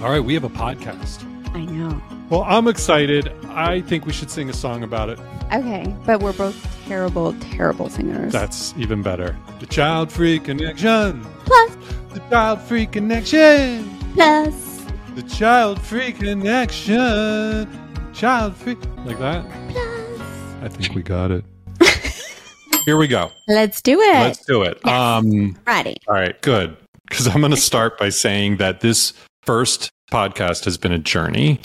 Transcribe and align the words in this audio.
All 0.00 0.10
right, 0.10 0.20
we 0.20 0.34
have 0.34 0.44
a 0.44 0.48
podcast. 0.48 1.24
I 1.54 1.64
know. 1.64 2.00
Well, 2.30 2.44
I'm 2.44 2.68
excited. 2.68 3.32
I 3.48 3.80
think 3.80 4.06
we 4.06 4.12
should 4.12 4.30
sing 4.30 4.48
a 4.48 4.52
song 4.52 4.84
about 4.84 5.08
it. 5.08 5.18
Okay, 5.52 5.92
but 6.06 6.20
we're 6.20 6.34
both 6.34 6.56
terrible, 6.86 7.32
terrible 7.40 7.88
singers. 7.88 8.32
That's 8.32 8.74
even 8.76 9.02
better. 9.02 9.36
The 9.58 9.66
Child 9.66 10.12
Free 10.12 10.38
Connection. 10.38 11.22
plus, 11.44 11.76
The 12.12 12.20
Child 12.30 12.60
Free 12.62 12.86
Connection. 12.86 13.90
plus, 14.14 14.84
The 15.16 15.22
Child 15.24 15.80
Free 15.80 16.12
Connection. 16.12 17.68
Child 18.12 18.56
Free. 18.56 18.74
Like 19.04 19.18
that? 19.18 19.44
plus. 19.70 20.20
I 20.62 20.68
think 20.68 20.94
we 20.94 21.02
got 21.02 21.32
it. 21.32 21.44
Here 22.84 22.96
we 22.96 23.08
go. 23.08 23.32
Let's 23.48 23.82
do 23.82 24.00
it. 24.00 24.14
Let's 24.14 24.44
do 24.44 24.62
it. 24.62 24.78
Yes. 24.84 24.94
Um, 24.94 25.58
Ready. 25.66 25.96
all 26.06 26.14
right, 26.14 26.40
good. 26.42 26.76
Because 27.08 27.26
I'm 27.26 27.40
going 27.40 27.50
to 27.52 27.56
start 27.56 27.98
by 27.98 28.10
saying 28.10 28.58
that 28.58 28.80
this 28.80 29.14
first 29.52 29.90
podcast 30.12 30.66
has 30.66 30.76
been 30.76 30.92
a 30.92 30.98
journey. 30.98 31.58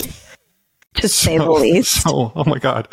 To 0.95 1.09
say 1.09 1.37
the 1.37 1.51
least. 1.51 2.03
So, 2.03 2.31
oh 2.33 2.43
my 2.45 2.57
God. 2.57 2.87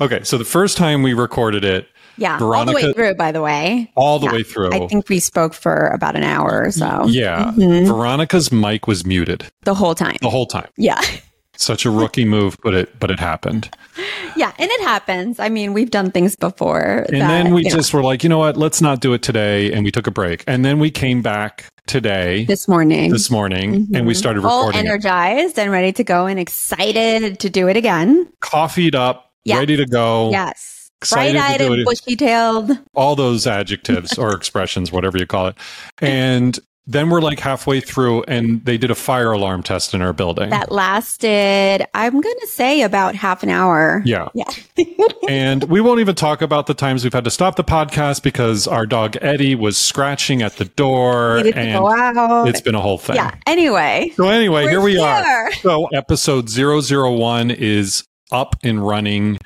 Okay, 0.00 0.22
so 0.22 0.38
the 0.38 0.44
first 0.44 0.76
time 0.76 1.02
we 1.02 1.14
recorded 1.14 1.64
it, 1.64 1.88
Yeah. 2.16 2.38
all 2.40 2.64
the 2.64 2.72
way 2.72 2.92
through, 2.92 3.14
by 3.16 3.32
the 3.32 3.42
way. 3.42 3.90
all 3.96 4.20
the 4.20 4.26
Yeah, 4.26 4.32
way 4.32 4.42
through. 4.44 4.72
I 4.72 4.86
think 4.86 5.08
we 5.08 5.18
spoke 5.18 5.52
for 5.52 5.88
about 5.88 6.14
an 6.14 6.22
hour 6.22 6.62
or 6.66 6.70
so. 6.70 7.06
yeah, 7.08 7.50
Mhm. 7.56 7.88
Veronica's 7.88 8.52
mic 8.52 8.86
was 8.86 9.04
muted 9.04 9.46
The 9.64 9.74
whole 9.74 9.96
time. 9.96 10.16
the 10.22 10.30
whole 10.30 10.46
time. 10.46 10.68
Yeah. 10.76 11.00
Such 11.56 11.84
a 11.86 11.90
rookie 11.90 12.24
move, 12.24 12.56
but 12.62 12.74
it 12.74 12.98
but 12.98 13.10
it 13.10 13.18
happened. 13.18 13.70
Yeah. 14.36 14.52
And 14.58 14.70
it 14.70 14.80
happens. 14.82 15.40
I 15.40 15.48
mean, 15.48 15.72
we've 15.72 15.90
done 15.90 16.10
things 16.10 16.36
before. 16.36 17.06
And 17.08 17.22
that, 17.22 17.28
then 17.28 17.54
we 17.54 17.64
you 17.64 17.70
know, 17.70 17.76
just 17.76 17.94
were 17.94 18.02
like, 18.02 18.22
you 18.22 18.28
know 18.28 18.38
what? 18.38 18.56
Let's 18.56 18.80
not 18.82 19.00
do 19.00 19.12
it 19.14 19.22
today, 19.22 19.72
and 19.72 19.84
we 19.84 19.90
took 19.90 20.06
a 20.06 20.10
break. 20.10 20.44
And 20.46 20.64
then 20.64 20.78
we 20.78 20.90
came 20.90 21.22
back 21.22 21.64
today, 21.86 22.44
this 22.44 22.68
morning. 22.68 23.10
this 23.10 23.30
morning, 23.30 23.88
and 23.94 24.06
we 24.06 24.12
mm-hmm. 24.12 24.18
started 24.18 24.44
all 24.44 24.66
recording. 24.66 24.80
it. 24.80 24.88
energized 24.88 25.58
and 25.58 25.70
ready 25.70 25.92
to 25.92 26.04
go 26.04 26.26
and 26.26 26.38
excited 26.38 27.40
to 27.40 27.50
do 27.50 27.68
it 27.68 27.76
again. 27.76 28.30
Coffeeed 28.40 28.94
up, 28.94 29.32
Yes. 29.44 29.58
ready 29.58 29.76
to 29.76 29.86
go. 29.86 30.30
Yes. 30.30 30.90
Excited 31.00 31.34
Bright 31.34 31.60
eyed 31.60 31.60
and 31.60 31.84
bushy 31.84 32.16
tailed. 32.16 32.78
all 32.94 33.14
those 33.14 33.46
adjectives 33.46 34.18
or 34.18 34.30
expressions, 34.34 34.90
whatever 34.90 35.18
you 35.18 35.26
call 35.26 35.48
it. 35.48 35.56
And 36.00 36.58
then 36.86 37.10
we're 37.10 37.20
like 37.20 37.40
halfway 37.40 37.80
through, 37.80 38.22
and 38.24 38.64
they 38.64 38.78
did 38.78 38.90
a 38.90 38.94
fire 38.94 39.32
alarm 39.32 39.62
test 39.62 39.92
in 39.94 40.02
our 40.02 40.12
building. 40.12 40.50
That 40.50 40.70
lasted, 40.70 41.84
I'm 41.94 42.20
going 42.20 42.36
to 42.40 42.46
say 42.46 42.82
about 42.82 43.14
half 43.16 43.42
an 43.42 43.48
hour. 43.48 44.02
yeah. 44.04 44.28
Yeah. 44.34 44.44
And 45.28 45.64
we 45.64 45.80
won't 45.80 45.98
even 45.98 46.14
talk 46.14 46.40
about 46.40 46.66
the 46.68 46.74
times 46.74 47.02
we've 47.02 47.12
had 47.12 47.24
to 47.24 47.30
stop 47.32 47.56
the 47.56 47.64
podcast 47.64 48.22
because 48.22 48.68
our 48.68 48.86
dog 48.86 49.16
Eddie 49.20 49.56
was 49.56 49.76
scratching 49.76 50.40
at 50.40 50.52
the 50.56 50.66
door 50.66 51.38
and 51.38 51.76
go 51.80 51.90
out. 51.90 52.46
it's 52.46 52.60
been 52.60 52.76
a 52.76 52.80
whole 52.80 52.98
thing. 52.98 53.16
yeah. 53.16 53.34
Anyway, 53.44 54.12
So 54.14 54.28
anyway, 54.28 54.68
here 54.68 54.80
we 54.80 54.92
here. 54.92 55.02
are. 55.04 55.52
So 55.54 55.86
episode 55.86 56.48
001 56.48 57.50
is 57.50 58.04
up 58.30 58.54
and 58.62 58.86
running 58.86 59.38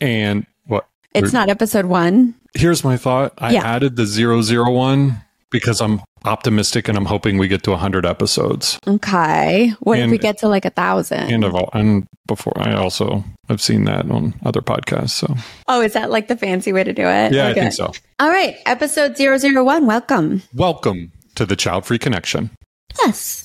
and 0.00 0.44
what 0.66 0.88
it's 1.14 1.32
not 1.32 1.48
episode 1.48 1.86
one. 1.86 2.34
here's 2.54 2.82
my 2.82 2.96
thought. 2.96 3.32
I 3.38 3.52
Yeah. 3.52 3.62
added 3.64 3.94
the 3.94 4.06
001 4.06 5.22
because 5.50 5.80
I'm 5.80 6.00
optimistic 6.24 6.88
and 6.88 6.96
I'm 6.96 7.04
hoping 7.04 7.38
we 7.38 7.48
get 7.48 7.62
to 7.64 7.70
100 7.70 8.04
episodes. 8.04 8.78
Okay. 8.86 9.72
What 9.80 9.98
if 9.98 10.10
we 10.10 10.18
get 10.18 10.38
to 10.38 10.48
like 10.48 10.64
a 10.64 10.70
thousand? 10.70 11.32
And 11.32 11.44
of 11.44 11.54
all, 11.54 11.70
and 11.72 12.06
before 12.26 12.54
I 12.56 12.74
also 12.74 13.24
I've 13.48 13.62
seen 13.62 13.84
that 13.84 14.10
on 14.10 14.34
other 14.44 14.60
podcasts. 14.60 15.10
So 15.10 15.34
oh, 15.68 15.80
is 15.80 15.94
that 15.94 16.10
like 16.10 16.28
the 16.28 16.36
fancy 16.36 16.72
way 16.72 16.84
to 16.84 16.92
do 16.92 17.02
it? 17.02 17.32
yeah, 17.32 17.48
Okay. 17.48 17.50
I 17.50 17.54
think 17.54 17.72
so. 17.72 17.92
All 18.18 18.28
right. 18.28 18.56
Episode 18.66 19.16
001. 19.16 19.86
Welcome. 19.86 20.42
Welcome 20.54 21.12
to 21.36 21.46
the 21.46 21.56
Child 21.56 21.86
Free 21.86 21.98
Connection. 21.98 22.50
Yes. 22.98 23.44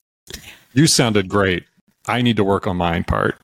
You 0.73 0.87
sounded 0.87 1.29
great. 1.29 1.63
I 2.07 2.21
need 2.21 2.35
to 2.37 2.43
work 2.43 2.67
on 2.67 2.77
my 2.77 3.01
part. 3.03 3.39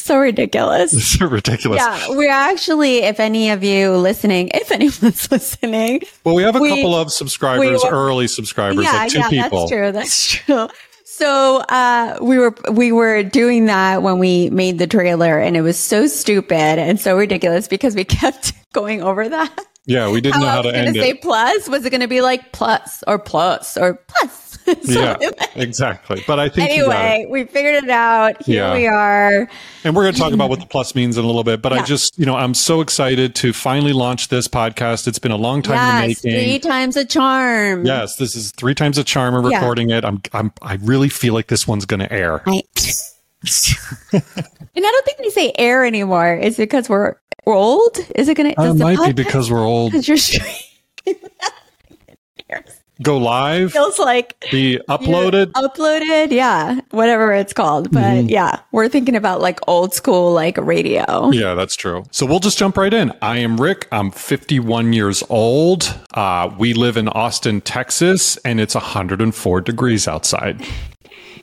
So 0.00 0.16
ridiculous. 0.18 0.92
Is 0.94 1.20
ridiculous. 1.20 1.80
Yeah, 1.82 2.10
we're 2.10 2.30
actually, 2.30 2.98
if 2.98 3.18
any 3.20 3.50
of 3.50 3.64
you 3.64 3.96
listening, 3.96 4.48
if 4.54 4.70
anyone's 4.70 5.30
listening, 5.30 6.02
Well, 6.24 6.34
we 6.36 6.44
have 6.44 6.56
a 6.56 6.60
We- 6.60 6.68
couple 6.70 6.94
of 6.94 7.12
subscribers, 7.12 7.82
we- 7.82 7.90
early 7.90 8.28
subscribers, 8.28 8.84
yeah, 8.84 8.92
like 8.92 9.10
two 9.12 9.18
yeah, 9.18 9.28
people. 9.28 9.66
that's 9.66 9.70
true. 9.70 9.92
That's 9.92 10.30
true. 10.46 10.68
So 11.04 11.56
uh, 11.68 12.18
we 12.22 12.38
were 12.38 12.54
we 12.70 12.92
were 12.92 13.24
doing 13.24 13.66
that 13.66 14.02
when 14.04 14.20
we 14.20 14.50
made 14.50 14.78
the 14.78 14.86
trailer, 14.86 15.38
and 15.40 15.56
it 15.56 15.62
was 15.62 15.76
so 15.76 16.06
stupid 16.06 16.54
and 16.78 17.00
so 17.00 17.16
ridiculous 17.16 17.66
because 17.66 17.96
we 17.96 18.04
kept 18.04 18.52
going 18.72 19.02
over 19.02 19.28
that. 19.28 19.52
Yeah, 19.84 20.10
we 20.12 20.20
didn't 20.20 20.40
know 20.42 20.46
I 20.46 20.50
how 20.50 20.56
was 20.58 20.66
to 20.66 20.72
going 20.72 20.86
end 20.86 20.94
to 20.94 21.00
say 21.02 21.10
it. 21.10 21.22
plus. 21.22 21.68
Was 21.68 21.84
it 21.84 21.90
going 21.90 22.02
to 22.02 22.08
be 22.08 22.20
like 22.20 22.52
plus 22.52 23.02
or 23.08 23.18
plus 23.18 23.76
or 23.76 23.94
plus? 24.06 24.47
Yeah, 24.84 25.16
exactly. 25.54 26.22
But 26.26 26.38
I 26.40 26.48
think 26.48 26.70
it. 26.70 26.72
Anyway, 26.78 27.26
we 27.28 27.44
figured 27.44 27.84
it 27.84 27.90
out. 27.90 28.42
Here 28.42 28.64
Yeah. 28.64 28.74
we 28.74 28.86
are. 28.86 29.48
And 29.84 29.94
we're 29.96 30.02
going 30.04 30.14
to 30.14 30.20
talk 30.20 30.32
about 30.32 30.50
what 30.50 30.60
the 30.60 30.66
plus 30.66 30.94
means 30.94 31.16
in 31.16 31.24
a 31.24 31.26
little 31.26 31.44
bit. 31.44 31.62
But 31.62 31.72
I 31.72 31.82
just, 31.84 32.18
you 32.18 32.26
know, 32.26 32.36
I'm 32.36 32.54
so 32.54 32.80
excited 32.80 33.34
to 33.36 33.52
finally 33.52 33.92
launch 33.92 34.28
this 34.28 34.48
podcast. 34.48 35.06
It's 35.08 35.18
been 35.18 35.32
a 35.32 35.36
long 35.36 35.62
time 35.62 35.76
in 35.76 36.00
the 36.02 36.08
making. 36.08 36.32
three 36.32 36.58
times 36.58 36.96
a 36.96 37.04
charm. 37.04 37.86
Yes, 37.86 38.16
this 38.16 38.34
is 38.36 38.50
three 38.52 38.74
times 38.74 38.98
a 38.98 39.04
charm. 39.04 39.34
We're 39.34 39.50
Yeah. 39.50 39.58
recording 39.58 39.90
it. 39.90 40.04
I'm, 40.04 40.20
I'm, 40.32 40.52
I 40.62 40.74
really 40.82 41.08
feel 41.08 41.34
like 41.34 41.46
this 41.48 41.66
one's 41.68 41.86
going 41.86 42.00
to 42.00 42.12
air. 42.12 42.42
I, 42.46 42.62
and 44.12 44.22
I 44.22 44.80
don't 44.80 45.04
think 45.04 45.18
we 45.20 45.30
say 45.30 45.52
air 45.56 45.84
anymore. 45.84 46.34
Is 46.34 46.54
it 46.58 46.62
because 46.62 46.88
we're 46.88 47.14
we're 47.44 47.54
old? 47.56 47.96
Is 48.16 48.28
it? 48.28 48.38
It 48.38 48.56
does 48.56 48.76
the 48.76 48.84
Uh, 48.84 48.94
might 48.94 49.06
be 49.06 49.12
because 49.22 49.50
we're 49.50 49.64
old. 49.64 49.92
because 49.92 50.08
you're. 52.48 52.64
Go 53.00 53.16
live, 53.18 53.72
feels 53.72 53.98
like 53.98 54.34
be 54.50 54.78
uploaded. 54.88 55.52
uploaded. 55.52 56.32
Yeah, 56.32 56.80
whatever 56.90 57.32
it's 57.32 57.52
called. 57.52 57.90
But 57.92 57.98
Mm-hmm. 58.02 58.28
yeah, 58.28 58.60
we're 58.72 58.88
thinking 58.88 59.14
about 59.14 59.40
like 59.40 59.60
old 59.68 59.94
school 59.94 60.32
like 60.32 60.56
radio. 60.58 61.30
Yeah, 61.30 61.54
that's 61.54 61.76
true. 61.76 62.04
So 62.10 62.26
we'll 62.26 62.40
just 62.40 62.58
jump 62.58 62.76
right 62.76 62.92
in. 62.92 63.12
I 63.22 63.38
am 63.38 63.60
Rick. 63.60 63.86
I'm 63.92 64.10
51 64.10 64.92
years 64.92 65.22
old. 65.28 65.96
Uh, 66.14 66.50
we 66.58 66.72
live 66.74 66.96
in 66.96 67.06
Austin, 67.08 67.60
Texas, 67.60 68.36
and 68.38 68.60
it's 68.60 68.74
104 68.74 69.60
degrees 69.60 70.08
outside. 70.08 70.60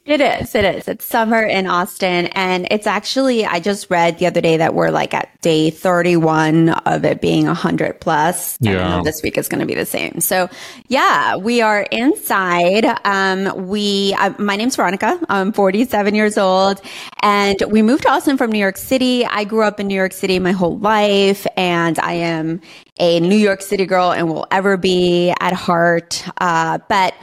It 0.05 0.21
is. 0.21 0.53
It 0.53 0.63
is. 0.63 0.87
It's 0.87 1.03
summer 1.03 1.41
in 1.41 1.65
Austin. 1.65 2.27
And 2.27 2.67
it's 2.69 2.85
actually, 2.85 3.43
I 3.43 3.59
just 3.59 3.89
read 3.89 4.19
the 4.19 4.27
other 4.27 4.39
day 4.39 4.57
that 4.57 4.75
we're 4.75 4.91
like 4.91 5.15
at 5.15 5.41
day 5.41 5.71
31 5.71 6.69
of 6.69 7.03
it 7.05 7.21
being 7.21 7.47
100 7.47 7.99
plus. 7.99 8.55
Yeah. 8.61 9.01
this 9.03 9.23
week 9.23 9.35
is 9.39 9.49
going 9.49 9.61
to 9.61 9.65
be 9.65 9.73
the 9.73 9.85
same. 9.85 10.19
So 10.19 10.47
yeah, 10.89 11.37
we 11.37 11.61
are 11.61 11.81
inside. 11.91 12.85
Um, 13.03 13.67
we, 13.67 14.15
uh, 14.19 14.33
my 14.37 14.55
name's 14.55 14.75
Veronica. 14.75 15.19
I'm 15.27 15.51
47 15.51 16.13
years 16.13 16.37
old 16.37 16.81
and 17.23 17.57
we 17.67 17.81
moved 17.81 18.03
to 18.03 18.11
Austin 18.11 18.37
from 18.37 18.51
New 18.51 18.59
York 18.59 18.77
City. 18.77 19.25
I 19.25 19.43
grew 19.43 19.63
up 19.63 19.79
in 19.79 19.87
New 19.87 19.95
York 19.95 20.13
City 20.13 20.37
my 20.37 20.51
whole 20.51 20.77
life 20.77 21.47
and 21.57 21.97
I 21.97 22.13
am 22.13 22.61
a 22.99 23.19
New 23.21 23.37
York 23.37 23.63
City 23.63 23.87
girl 23.87 24.11
and 24.11 24.29
will 24.29 24.45
ever 24.51 24.77
be 24.77 25.33
at 25.39 25.53
heart. 25.53 26.23
Uh, 26.39 26.77
but 26.89 27.15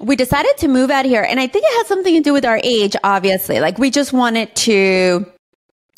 we 0.00 0.16
decided 0.16 0.56
to 0.58 0.68
move 0.68 0.90
out 0.90 1.04
here 1.04 1.22
and 1.22 1.40
i 1.40 1.46
think 1.46 1.64
it 1.66 1.76
has 1.78 1.86
something 1.86 2.14
to 2.14 2.20
do 2.20 2.32
with 2.32 2.44
our 2.44 2.60
age 2.62 2.94
obviously 3.04 3.60
like 3.60 3.78
we 3.78 3.90
just 3.90 4.12
wanted 4.12 4.54
to 4.54 5.26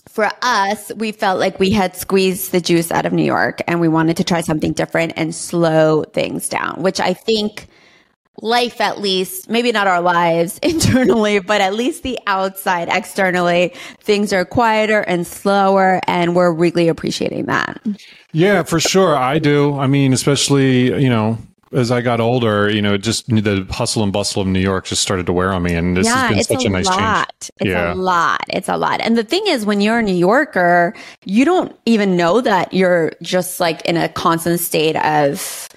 for 0.08 0.28
us 0.42 0.92
we 0.96 1.12
felt 1.12 1.38
like 1.38 1.58
we 1.58 1.70
had 1.70 1.94
squeezed 1.94 2.52
the 2.52 2.60
juice 2.60 2.90
out 2.90 3.06
of 3.06 3.12
new 3.12 3.24
york 3.24 3.60
and 3.66 3.80
we 3.80 3.88
wanted 3.88 4.16
to 4.16 4.24
try 4.24 4.40
something 4.40 4.72
different 4.72 5.12
and 5.16 5.34
slow 5.34 6.02
things 6.04 6.48
down 6.48 6.82
which 6.82 7.00
i 7.00 7.12
think 7.12 7.68
life 8.42 8.80
at 8.80 8.98
least 8.98 9.50
maybe 9.50 9.70
not 9.70 9.86
our 9.86 10.00
lives 10.00 10.58
internally 10.62 11.38
but 11.38 11.60
at 11.60 11.74
least 11.74 12.02
the 12.02 12.18
outside 12.26 12.88
externally 12.88 13.74
things 14.00 14.32
are 14.32 14.46
quieter 14.46 15.00
and 15.00 15.26
slower 15.26 16.00
and 16.06 16.34
we're 16.34 16.52
really 16.52 16.88
appreciating 16.88 17.44
that 17.44 17.78
Yeah, 18.32 18.62
for 18.62 18.78
sure. 18.78 19.16
I 19.16 19.38
do. 19.38 19.76
I 19.78 19.86
mean, 19.86 20.12
especially, 20.12 21.02
you 21.02 21.08
know, 21.08 21.38
as 21.72 21.90
I 21.90 22.00
got 22.00 22.20
older, 22.20 22.68
you 22.68 22.82
know, 22.82 22.96
just 22.96 23.28
the 23.28 23.66
hustle 23.70 24.02
and 24.02 24.12
bustle 24.12 24.42
of 24.42 24.48
New 24.48 24.60
York 24.60 24.86
just 24.86 25.02
started 25.02 25.26
to 25.26 25.32
wear 25.32 25.52
on 25.52 25.62
me. 25.62 25.74
And 25.74 25.96
this 25.96 26.08
has 26.08 26.30
been 26.30 26.42
such 26.58 26.64
a, 26.64 26.68
nice 26.68 26.86
lot. 26.86 26.96
change. 26.98 27.50
It's 27.60 27.68
Yeah. 27.68 27.92
a 27.92 27.94
lot. 27.94 28.40
It's 28.48 28.68
a 28.68 28.76
lot. 28.76 29.00
And 29.00 29.16
the 29.16 29.22
thing 29.24 29.44
is, 29.46 29.64
when 29.64 29.80
you're 29.80 29.98
a 29.98 30.02
New 30.02 30.14
Yorker, 30.14 30.94
you 31.24 31.44
don't 31.44 31.74
even 31.86 32.16
know 32.16 32.40
that 32.40 32.72
you're 32.72 33.12
just 33.22 33.60
like 33.60 33.82
in 33.82 33.96
a 33.96 34.08
constant 34.08 34.58
state 34.60 34.96
of 34.96 35.68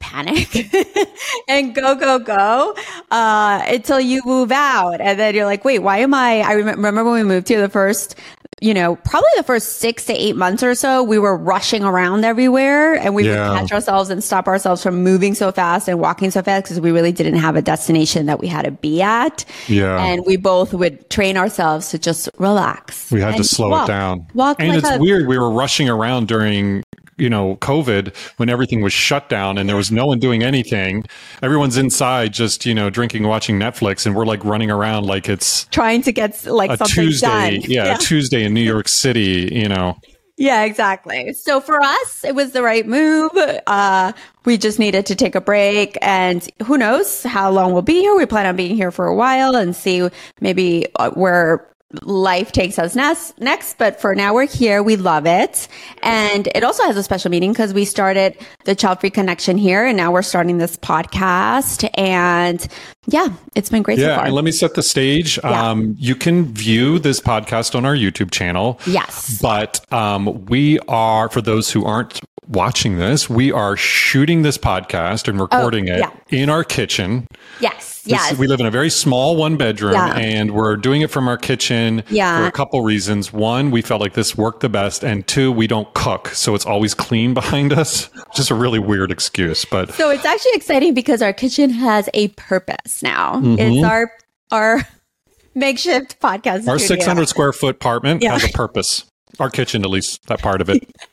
panic 0.00 0.48
and 1.48 1.74
go, 1.74 1.94
go, 1.96 2.18
go, 2.20 2.74
uh, 3.10 3.60
until 3.66 3.98
you 4.00 4.22
move 4.24 4.52
out. 4.52 5.00
And 5.00 5.18
then 5.18 5.34
you're 5.34 5.44
like, 5.46 5.64
wait, 5.64 5.80
why 5.80 5.98
am 5.98 6.14
I, 6.14 6.40
I 6.42 6.54
remem- 6.54 6.76
remember 6.76 7.04
when 7.04 7.14
we 7.14 7.22
moved 7.24 7.48
here 7.48 7.60
the 7.60 7.68
first, 7.68 8.14
you 8.60 8.74
know, 8.74 8.96
probably 8.96 9.28
the 9.36 9.42
first 9.42 9.78
six 9.78 10.04
to 10.06 10.12
eight 10.12 10.36
months 10.36 10.62
or 10.62 10.74
so, 10.74 11.02
we 11.02 11.18
were 11.18 11.36
rushing 11.36 11.84
around 11.84 12.24
everywhere 12.24 12.94
and 12.94 13.14
we 13.14 13.24
Yeah. 13.28 13.50
would 13.52 13.58
catch 13.60 13.72
ourselves 13.72 14.10
and 14.10 14.22
stop 14.22 14.48
ourselves 14.48 14.82
from 14.82 15.02
moving 15.02 15.34
so 15.34 15.52
fast 15.52 15.88
and 15.88 16.00
walking 16.00 16.30
so 16.30 16.42
fast 16.42 16.64
because 16.64 16.80
we 16.80 16.90
really 16.90 17.12
didn't 17.12 17.36
have 17.36 17.56
a 17.56 17.62
destination 17.62 18.26
that 18.26 18.40
we 18.40 18.48
had 18.48 18.64
to 18.64 18.70
be 18.70 19.00
at. 19.02 19.44
Yeah. 19.68 20.02
And 20.02 20.22
we 20.26 20.36
both 20.36 20.74
would 20.74 21.08
train 21.10 21.36
ourselves 21.36 21.90
to 21.90 21.98
just 21.98 22.28
relax. 22.38 23.10
We 23.10 23.20
had 23.20 23.36
to 23.36 23.44
slow 23.44 23.70
walk. 23.70 23.88
it 23.88 23.92
down. 23.92 24.26
Walk 24.34 24.56
and 24.60 24.68
like 24.70 24.78
it's 24.78 24.90
a- 24.90 24.98
weird. 24.98 25.26
We 25.28 25.38
were 25.38 25.50
rushing 25.50 25.88
around 25.88 26.28
during 26.28 26.82
you 27.18 27.28
know, 27.28 27.56
COVID, 27.56 28.14
when 28.36 28.48
everything 28.48 28.82
was 28.82 28.92
shut 28.92 29.28
down 29.28 29.58
and 29.58 29.68
there 29.68 29.76
was 29.76 29.90
no 29.90 30.06
one 30.06 30.18
doing 30.18 30.42
anything, 30.42 31.04
everyone's 31.42 31.76
inside 31.76 32.32
just, 32.32 32.64
you 32.64 32.74
know, 32.74 32.90
drinking, 32.90 33.24
watching 33.24 33.58
Netflix, 33.58 34.06
and 34.06 34.14
we're 34.14 34.26
like 34.26 34.44
running 34.44 34.70
around 34.70 35.04
like 35.04 35.28
it's 35.28 35.64
trying 35.66 36.02
to 36.02 36.12
get 36.12 36.46
like 36.46 36.70
a 36.70 36.76
something 36.76 36.94
Tuesday. 36.94 37.26
done. 37.60 37.70
Yeah, 37.70 37.84
yeah. 37.84 37.96
Tuesday 37.96 38.44
in 38.44 38.54
New 38.54 38.62
York 38.62 38.88
City, 38.88 39.48
you 39.52 39.68
know. 39.68 39.96
Yeah, 40.38 40.62
exactly. 40.62 41.32
So 41.32 41.60
for 41.60 41.82
us, 41.82 42.24
it 42.24 42.36
was 42.36 42.52
the 42.52 42.62
right 42.62 42.86
move. 42.86 43.32
Uh, 43.66 44.12
we 44.44 44.56
just 44.56 44.78
needed 44.78 45.04
to 45.06 45.16
take 45.16 45.34
a 45.34 45.40
break 45.40 45.98
and 46.00 46.48
who 46.64 46.78
knows 46.78 47.24
how 47.24 47.50
long 47.50 47.72
we'll 47.72 47.82
be 47.82 48.00
here. 48.00 48.16
We 48.16 48.24
plan 48.24 48.46
on 48.46 48.54
being 48.54 48.76
here 48.76 48.92
for 48.92 49.06
a 49.06 49.16
while 49.16 49.56
and 49.56 49.74
see 49.74 50.08
maybe 50.40 50.86
uh, 50.94 51.10
where 51.10 51.68
life 52.02 52.52
takes 52.52 52.78
us 52.78 52.94
next, 52.94 53.38
next. 53.40 53.78
But 53.78 54.00
for 54.00 54.14
now, 54.14 54.34
we're 54.34 54.46
here. 54.46 54.82
We 54.82 54.96
love 54.96 55.26
it. 55.26 55.68
And 56.02 56.46
it 56.54 56.62
also 56.62 56.82
has 56.84 56.96
a 56.96 57.02
special 57.02 57.30
meaning 57.30 57.52
because 57.52 57.72
we 57.72 57.84
started 57.86 58.36
the 58.64 58.74
Child 58.74 59.00
Free 59.00 59.10
Connection 59.10 59.56
here 59.56 59.86
and 59.86 59.96
now 59.96 60.12
we're 60.12 60.22
starting 60.22 60.58
this 60.58 60.76
podcast. 60.76 61.88
And 61.94 62.66
yeah, 63.06 63.28
it's 63.54 63.70
been 63.70 63.82
great 63.82 63.98
so 63.98 64.06
Yeah, 64.06 64.16
far. 64.16 64.26
and 64.26 64.34
let 64.34 64.44
me 64.44 64.52
set 64.52 64.74
the 64.74 64.82
stage. 64.82 65.38
Yeah. 65.42 65.70
Um, 65.70 65.96
you 65.98 66.14
can 66.14 66.52
view 66.52 66.98
this 66.98 67.20
podcast 67.20 67.74
on 67.74 67.86
our 67.86 67.94
YouTube 67.94 68.30
channel. 68.30 68.78
Yes. 68.86 69.40
But 69.40 69.90
um, 69.92 70.44
we 70.46 70.78
are, 70.88 71.30
for 71.30 71.40
those 71.40 71.70
who 71.70 71.86
aren't 71.86 72.20
watching 72.48 72.96
this, 72.96 73.28
we 73.28 73.52
are 73.52 73.76
shooting 73.76 74.42
this 74.42 74.56
podcast 74.58 75.28
and 75.28 75.40
recording 75.40 75.86
it 75.88 76.02
Oh, 76.02 76.10
yeah. 76.30 76.38
in 76.42 76.48
our 76.50 76.64
kitchen. 76.64 77.26
yes. 77.60 78.02
This- 78.02 78.12
Yes. 78.12 78.38
we 78.38 78.46
live 78.46 78.58
in 78.60 78.64
a 78.64 78.70
very 78.70 78.88
small 78.88 79.36
one 79.36 79.56
bedroom 79.58 79.92
Yeah. 79.92 80.14
and 80.16 80.52
we're 80.52 80.76
doing 80.76 81.02
it 81.02 81.10
from 81.10 81.28
our 81.28 81.36
kitchen 81.36 82.02
Yeah. 82.08 82.40
for 82.40 82.46
a 82.46 82.52
couple 82.52 82.80
reasons. 82.82 83.34
One, 83.34 83.70
we 83.70 83.82
felt 83.82 84.00
like 84.00 84.14
this 84.14 84.34
worked 84.34 84.60
the 84.60 84.70
best. 84.70 85.04
And 85.04 85.26
two, 85.26 85.52
we 85.52 85.66
don't 85.66 85.92
cook. 85.92 86.28
So 86.28 86.54
it's 86.54 86.64
always 86.64 86.94
clean 86.94 87.34
behind 87.42 87.70
us. 87.70 88.08
Just 88.34 88.50
a 88.50 88.54
really 88.54 88.78
weird 88.78 89.10
excuse. 89.10 89.66
But 89.66 89.92
So 89.92 90.08
it's 90.08 90.24
actually 90.24 90.52
exciting 90.54 90.94
because 90.94 91.20
our 91.20 91.34
kitchen 91.34 91.68
has 91.70 92.08
a 92.14 92.28
purpose 92.28 93.02
now. 93.02 93.34
Mm-hmm. 93.36 93.58
It's 93.58 93.84
our 93.84 94.10
our 94.50 94.88
makeshift 95.54 96.18
podcast. 96.20 96.66
our 96.68 96.78
studio. 96.78 96.96
600 97.02 97.28
square 97.28 97.52
foot 97.52 97.74
apartment 97.76 98.22
Yeah. 98.22 98.32
has 98.32 98.44
a 98.44 98.48
purpose. 98.48 99.04
Our 99.38 99.50
kitchen, 99.50 99.84
at 99.84 99.90
least 99.90 100.26
that 100.28 100.40
part 100.40 100.62
of 100.62 100.70
it. 100.70 100.88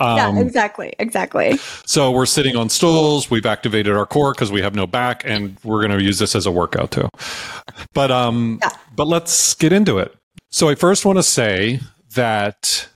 Yeah, 0.00 0.28
Um, 0.28 0.38
exactly, 0.38 0.92
exactly. 0.98 1.58
So 1.86 2.10
we're 2.10 2.26
sitting 2.26 2.56
on 2.56 2.68
stools. 2.68 3.30
We've 3.30 3.46
activated 3.46 3.94
our 3.96 4.06
core 4.06 4.32
because 4.32 4.52
we 4.52 4.60
have 4.62 4.74
no 4.74 4.86
back, 4.86 5.22
and 5.24 5.56
we're 5.64 5.86
going 5.86 5.98
to 5.98 6.04
use 6.04 6.18
this 6.18 6.34
as 6.34 6.46
a 6.46 6.50
workout 6.50 6.90
too. 6.90 7.08
But 7.94 8.10
um, 8.10 8.58
Yeah. 8.62 8.70
but 8.94 9.06
let's 9.06 9.54
get 9.54 9.72
into 9.72 9.98
it. 9.98 10.14
So 10.50 10.68
I 10.68 10.74
first 10.74 11.04
want 11.04 11.18
to 11.18 11.22
say 11.22 11.80
that 12.14 12.88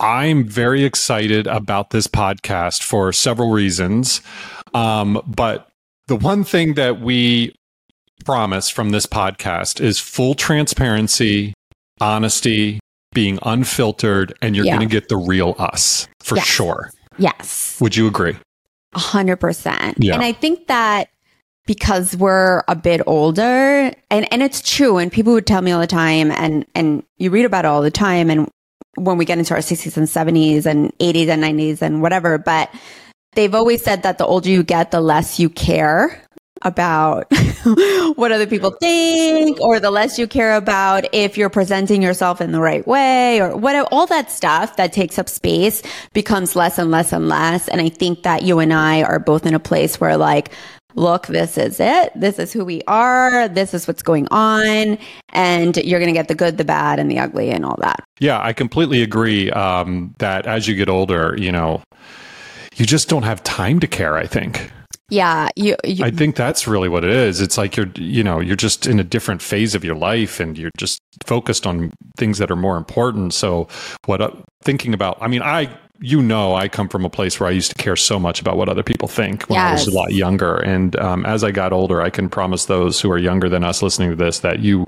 I'm 0.00 0.44
very 0.44 0.84
excited 0.84 1.46
about 1.46 1.90
this 1.90 2.06
podcast 2.06 2.82
for 2.82 3.12
several 3.12 3.50
reasons. 3.50 4.20
Um, 4.72 5.22
but 5.26 5.68
the 6.08 6.16
one 6.16 6.42
thing 6.44 6.74
that 6.74 7.00
we 7.00 7.54
promise 8.24 8.68
from 8.68 8.90
this 8.90 9.06
podcast 9.06 9.80
is 9.80 9.98
full 10.00 10.34
transparency, 10.34 11.54
honesty, 12.00 12.80
being 13.14 13.38
unfiltered, 13.42 14.34
and 14.42 14.54
you're 14.54 14.66
Yeah. 14.66 14.76
going 14.76 14.88
to 14.88 14.92
get 14.92 15.08
the 15.08 15.16
real 15.16 15.54
us 15.58 16.06
for 16.22 16.36
Yes. 16.36 16.46
sure. 16.46 16.90
Yes, 17.16 17.76
Would 17.80 17.96
you 17.96 18.06
agree? 18.08 18.36
a 18.94 18.98
hundred 18.98 19.36
percent. 19.36 19.96
Yeah. 19.98 20.14
And 20.14 20.22
I 20.22 20.32
think 20.32 20.66
that 20.66 21.08
because 21.66 22.14
we're 22.16 22.62
a 22.68 22.76
bit 22.76 23.00
older, 23.06 23.90
and 24.10 24.32
and 24.32 24.42
it's 24.42 24.60
true, 24.60 24.98
and 24.98 25.10
people 25.10 25.32
would 25.32 25.46
tell 25.46 25.62
me 25.62 25.70
all 25.72 25.80
the 25.80 25.86
time, 25.86 26.30
and 26.30 26.66
and 26.74 27.02
you 27.18 27.30
read 27.30 27.44
about 27.44 27.64
it 27.64 27.68
all 27.68 27.82
the 27.82 27.90
time, 27.90 28.30
and 28.30 28.48
when 28.96 29.16
we 29.16 29.24
get 29.24 29.38
into 29.38 29.54
our 29.54 29.62
sixties 29.62 29.96
and 29.96 30.08
seventies 30.08 30.66
and 30.66 30.92
eighties 31.00 31.28
and 31.28 31.40
nineties 31.40 31.82
and 31.82 32.02
whatever, 32.02 32.36
but 32.38 32.68
they've 33.34 33.54
always 33.54 33.82
said 33.82 34.02
that 34.04 34.18
the 34.18 34.26
older 34.26 34.48
you 34.50 34.62
get, 34.62 34.90
the 34.92 35.00
less 35.00 35.40
you 35.40 35.48
care 35.48 36.20
about 36.64 37.26
what 38.16 38.32
other 38.32 38.46
people 38.46 38.70
think 38.80 39.60
or 39.60 39.78
the 39.78 39.90
less 39.90 40.18
you 40.18 40.26
care 40.26 40.56
about 40.56 41.04
if 41.12 41.36
you're 41.36 41.50
presenting 41.50 42.02
yourself 42.02 42.40
in 42.40 42.52
the 42.52 42.60
right 42.60 42.86
way 42.86 43.40
or 43.40 43.56
what 43.56 43.74
all 43.92 44.06
that 44.06 44.30
stuff 44.30 44.76
that 44.76 44.92
takes 44.92 45.18
up 45.18 45.28
space 45.28 45.82
becomes 46.12 46.56
less 46.56 46.78
and 46.78 46.90
less 46.90 47.12
and 47.12 47.28
less. 47.28 47.68
And 47.68 47.80
i 47.80 47.88
think 47.88 48.22
that 48.22 48.42
you 48.42 48.58
and 48.58 48.72
i 48.72 49.02
are 49.02 49.18
both 49.18 49.46
in 49.46 49.54
a 49.54 49.60
place 49.60 50.00
where 50.00 50.16
like 50.16 50.50
look 50.94 51.26
this 51.26 51.58
is 51.58 51.80
it. 51.80 52.12
This 52.14 52.38
is 52.38 52.52
who 52.52 52.64
we 52.64 52.82
are. 52.86 53.48
This 53.48 53.74
is 53.74 53.86
what's 53.86 54.02
going 54.02 54.28
on. 54.30 54.98
And 55.30 55.76
you're 55.78 56.00
going 56.00 56.12
to 56.12 56.18
get 56.18 56.28
the 56.28 56.34
good 56.34 56.56
the 56.56 56.64
bad 56.64 56.98
and 56.98 57.10
the 57.10 57.18
ugly 57.18 57.50
and 57.50 57.64
all 57.64 57.76
that. 57.80 58.04
Yeah, 58.20 58.40
I 58.40 58.52
completely 58.52 59.02
agree 59.02 59.50
um, 59.50 60.14
that 60.18 60.46
as 60.46 60.68
you 60.68 60.74
get 60.74 60.88
older, 60.88 61.34
you 61.38 61.50
know, 61.50 61.82
you 62.76 62.86
just 62.86 63.08
don't 63.08 63.22
have 63.24 63.42
time 63.42 63.80
to 63.80 63.86
care. 63.86 64.16
I 64.16 64.26
think. 64.26 64.70
Yeah 65.10 65.48
you, 65.56 65.76
you 65.84 66.04
I 66.04 66.10
think 66.10 66.36
that's 66.36 66.66
really 66.66 66.88
what 66.88 67.04
it 67.04 67.10
is. 67.10 67.40
It's 67.40 67.58
like 67.58 67.76
you're, 67.76 67.90
you 67.96 68.22
know, 68.22 68.40
you're 68.40 68.56
just 68.56 68.86
in 68.86 68.98
a 68.98 69.04
different 69.04 69.42
phase 69.42 69.74
of 69.74 69.84
your 69.84 69.94
life, 69.94 70.40
and 70.40 70.56
you're 70.56 70.70
just 70.76 71.00
focused 71.24 71.66
on 71.66 71.92
things 72.16 72.38
that 72.38 72.50
are 72.50 72.56
more 72.56 72.76
important. 72.76 73.34
So, 73.34 73.68
what 74.06 74.20
uh, 74.20 74.30
thinking 74.62 74.94
about? 74.94 75.18
I 75.20 75.28
mean, 75.28 75.42
I, 75.42 75.76
you 76.00 76.22
know, 76.22 76.54
I 76.54 76.68
come 76.68 76.88
from 76.88 77.04
a 77.04 77.10
place 77.10 77.38
where 77.38 77.48
I 77.48 77.52
used 77.52 77.70
to 77.76 77.82
care 77.82 77.96
so 77.96 78.18
much 78.18 78.40
about 78.40 78.56
what 78.56 78.68
other 78.68 78.82
people 78.82 79.08
think 79.08 79.44
when 79.44 79.58
I 79.58 79.72
was 79.72 79.86
a 79.86 79.92
lot 79.92 80.12
younger, 80.12 80.56
and 80.56 80.96
um, 80.96 81.24
as 81.26 81.44
I 81.44 81.50
got 81.50 81.72
older, 81.72 82.00
I 82.00 82.10
can 82.10 82.28
promise 82.28 82.66
those 82.66 83.00
who 83.00 83.10
are 83.10 83.18
younger 83.18 83.48
than 83.48 83.64
us 83.64 83.82
listening 83.82 84.10
to 84.10 84.16
this 84.16 84.40
that 84.40 84.60
you, 84.60 84.86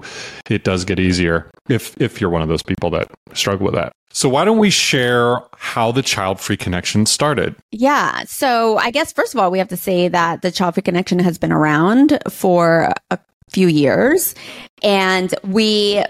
it 0.48 0.64
does 0.64 0.84
get 0.84 0.98
easier 0.98 1.50
if 1.68 1.96
if 2.00 2.20
you're 2.20 2.30
one 2.30 2.42
of 2.42 2.48
those 2.48 2.62
people 2.62 2.90
that 2.90 3.10
struggle 3.34 3.66
with 3.66 3.74
that. 3.74 3.92
So 4.10 4.28
why 4.30 4.46
don't 4.46 4.58
we 4.58 4.70
share 4.70 5.40
how 5.58 5.92
the 5.92 6.02
Child 6.02 6.40
Free 6.40 6.56
Connection 6.56 7.04
started? 7.04 7.54
Yeah. 7.70 8.24
So 8.24 8.78
I 8.78 8.90
guess 8.90 9.12
first 9.12 9.34
of 9.34 9.40
all, 9.40 9.50
we 9.50 9.58
have 9.58 9.68
to 9.68 9.76
say 9.76 10.08
that 10.08 10.40
the 10.40 10.50
Child 10.50 10.74
Free 10.74 10.82
Connection 10.82 11.18
has 11.18 11.36
been 11.36 11.52
around 11.52 12.18
for 12.30 12.92
a 13.10 13.18
few 13.50 13.68
years. 13.68 14.34
And 14.82 15.34
we, 15.44 16.02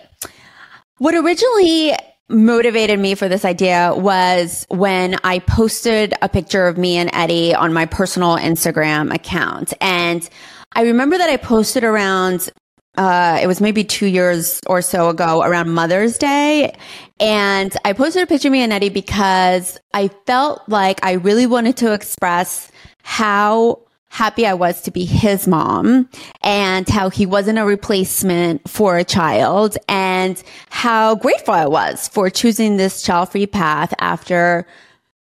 what 0.98 1.14
originally 1.14 1.94
motivated 2.28 2.98
me 2.98 3.14
for 3.14 3.28
this 3.28 3.44
idea 3.44 3.92
was 3.96 4.66
when 4.68 5.16
I 5.22 5.40
posted 5.40 6.14
a 6.22 6.28
picture 6.28 6.66
of 6.66 6.76
me 6.76 6.96
and 6.96 7.10
Eddie 7.12 7.54
on 7.54 7.72
my 7.72 7.86
personal 7.86 8.36
Instagram 8.36 9.14
account. 9.14 9.74
And 9.80 10.28
I 10.74 10.82
remember 10.82 11.18
that 11.18 11.30
I 11.30 11.36
posted 11.36 11.84
around 11.84 12.50
uh, 12.96 13.38
it 13.40 13.46
was 13.46 13.60
maybe 13.60 13.84
two 13.84 14.06
years 14.06 14.60
or 14.66 14.82
so 14.82 15.08
ago 15.08 15.42
around 15.42 15.70
Mother's 15.70 16.18
Day. 16.18 16.74
And 17.20 17.74
I 17.84 17.92
posted 17.92 18.22
a 18.22 18.26
picture 18.26 18.48
of 18.48 18.52
me 18.52 18.62
and 18.62 18.72
Eddie 18.72 18.88
because 18.88 19.78
I 19.94 20.08
felt 20.26 20.62
like 20.68 21.04
I 21.04 21.12
really 21.12 21.46
wanted 21.46 21.76
to 21.78 21.92
express 21.92 22.70
how 23.02 23.80
happy 24.08 24.46
I 24.46 24.54
was 24.54 24.80
to 24.82 24.90
be 24.90 25.04
his 25.04 25.46
mom 25.46 26.08
and 26.42 26.88
how 26.88 27.10
he 27.10 27.26
wasn't 27.26 27.58
a 27.58 27.64
replacement 27.64 28.68
for 28.68 28.96
a 28.96 29.04
child 29.04 29.76
and 29.88 30.42
how 30.70 31.16
grateful 31.16 31.54
I 31.54 31.66
was 31.66 32.08
for 32.08 32.30
choosing 32.30 32.76
this 32.76 33.02
child 33.02 33.30
free 33.30 33.46
path 33.46 33.92
after 33.98 34.66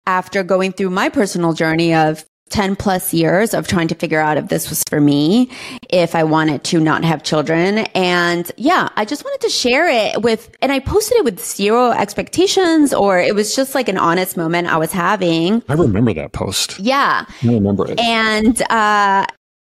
after 0.08 0.44
going 0.44 0.72
through 0.72 0.90
my 0.90 1.08
personal 1.08 1.54
journey 1.54 1.94
of 1.94 2.26
10 2.50 2.76
plus 2.76 3.14
years 3.14 3.54
of 3.54 3.68
trying 3.68 3.88
to 3.88 3.96
figure 3.96 4.20
out 4.20 4.38
if 4.38 4.48
this 4.48 4.70
was 4.70 4.84
for 4.90 5.00
me, 5.00 5.50
if 5.90 6.16
I 6.16 6.24
wanted 6.24 6.64
to 6.66 6.80
not 6.80 7.04
have 7.04 7.24
children. 7.24 7.80
And 7.96 8.52
yeah, 8.58 8.90
I 8.96 9.06
just 9.06 9.24
wanted 9.24 9.42
to 9.42 9.50
share 9.50 9.88
it 9.88 10.22
with, 10.22 10.56
and 10.62 10.72
I 10.72 10.80
posted 10.80 11.18
it 11.18 11.24
with 11.24 11.44
zero 11.44 11.92
expectations 11.92 12.94
or 12.94 13.20
it 13.20 13.36
was 13.36 13.56
just 13.56 13.76
like 13.76 13.90
an 13.90 13.98
honest 13.98 14.38
moment 14.38 14.68
I 14.68 14.78
was 14.78 14.92
having. 14.92 15.64
I 15.70 15.74
remember 15.74 16.14
that 16.14 16.32
post. 16.34 16.80
Yeah. 16.80 17.26
I 17.44 17.48
remember 17.48 17.92
it. 17.92 18.00
And, 18.00 18.62
uh, 18.70 19.26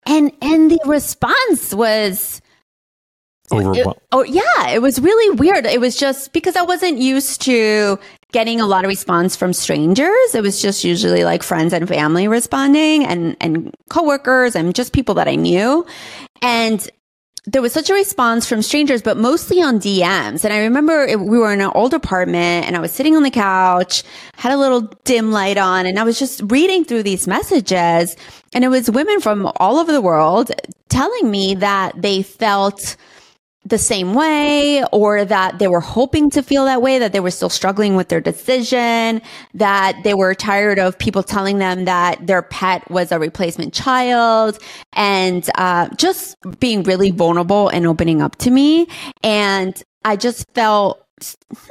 and, 0.06 0.32
and 0.42 0.72
the 0.72 0.80
response 0.86 1.74
was, 1.74 2.42
Overwhelmed. 3.52 4.00
Oh 4.12 4.24
yeah, 4.24 4.70
it 4.70 4.82
was 4.82 5.00
really 5.00 5.36
weird. 5.36 5.66
It 5.66 5.80
was 5.80 5.98
just 5.98 6.34
because 6.34 6.56
I 6.56 6.64
wasn't 6.64 6.98
used 6.98 7.42
to 7.42 8.00
getting 8.34 8.60
a 8.60 8.68
lot 8.68 8.84
of 8.84 8.90
response 8.90 9.36
from 9.38 9.54
strangers. 9.54 10.36
It 10.36 10.42
was 10.42 10.62
just 10.62 10.84
usually 10.84 11.24
like 11.24 11.44
friends 11.44 11.72
and 11.72 11.88
family 11.88 12.28
responding 12.28 13.06
and 13.06 13.38
and 13.40 13.74
coworkers 13.90 14.56
and 14.56 14.76
just 14.76 14.92
people 14.92 15.16
that 15.16 15.30
I 15.30 15.36
knew. 15.36 15.86
And 16.42 16.90
there 17.46 17.62
was 17.62 17.74
such 17.74 17.90
a 17.90 17.94
response 17.94 18.48
from 18.48 18.62
strangers, 18.62 19.02
but 19.02 19.18
mostly 19.18 19.62
on 19.62 19.80
DMs. 19.80 20.46
And 20.46 20.54
I 20.54 20.60
remember 20.60 21.04
it, 21.04 21.20
we 21.20 21.38
were 21.38 21.52
in 21.52 21.60
an 21.60 21.72
old 21.76 21.94
apartment 21.94 22.66
and 22.66 22.76
I 22.76 22.80
was 22.80 22.92
sitting 22.92 23.18
on 23.18 23.24
the 23.24 23.32
couch, 23.32 24.04
had 24.36 24.54
a 24.54 24.58
little 24.58 24.82
dim 25.04 25.32
light 25.32 25.58
on, 25.58 25.86
and 25.86 26.00
I 26.00 26.04
was 26.04 26.18
just 26.18 26.42
reading 26.46 26.86
through 26.86 27.04
these 27.04 27.28
messages. 27.28 28.16
And 28.54 28.64
it 28.64 28.70
was 28.70 28.90
women 28.90 29.20
from 29.20 29.52
all 29.58 29.78
over 29.78 29.92
the 29.92 30.02
world 30.02 30.52
telling 30.88 31.30
me 31.30 31.56
that 31.56 32.02
they 32.02 32.24
felt 32.24 32.96
the 33.66 33.78
same 33.78 34.14
way 34.14 34.84
or 34.92 35.24
that 35.24 35.60
they 35.60 35.68
were 35.68 35.80
hoping 35.80 36.30
to 36.32 36.44
feel 36.44 36.66
that 36.66 36.82
way, 36.82 37.00
that 37.00 37.14
they 37.14 37.20
were 37.22 37.32
still 37.32 37.50
struggling 37.50 37.96
with 37.96 38.10
their 38.10 38.20
decision, 38.20 39.22
that 39.54 39.98
they 40.04 40.14
were 40.14 40.36
tired 40.36 40.80
of 40.80 40.98
people 40.98 41.24
telling 41.24 41.60
them 41.60 41.86
that 41.86 42.28
their 42.28 42.42
pet 42.42 42.90
was 42.92 43.12
a 43.12 43.20
replacement 43.20 43.74
child 43.74 44.60
and 44.92 45.50
uh, 45.56 45.88
just 45.96 46.36
being 46.60 46.84
really 46.84 47.12
vulnerable 47.12 47.70
and 47.70 47.88
opening 47.88 48.22
up 48.22 48.36
to 48.38 48.52
me. 48.52 48.88
And 49.24 49.82
I 50.04 50.18
just 50.18 50.50
felt 50.54 51.00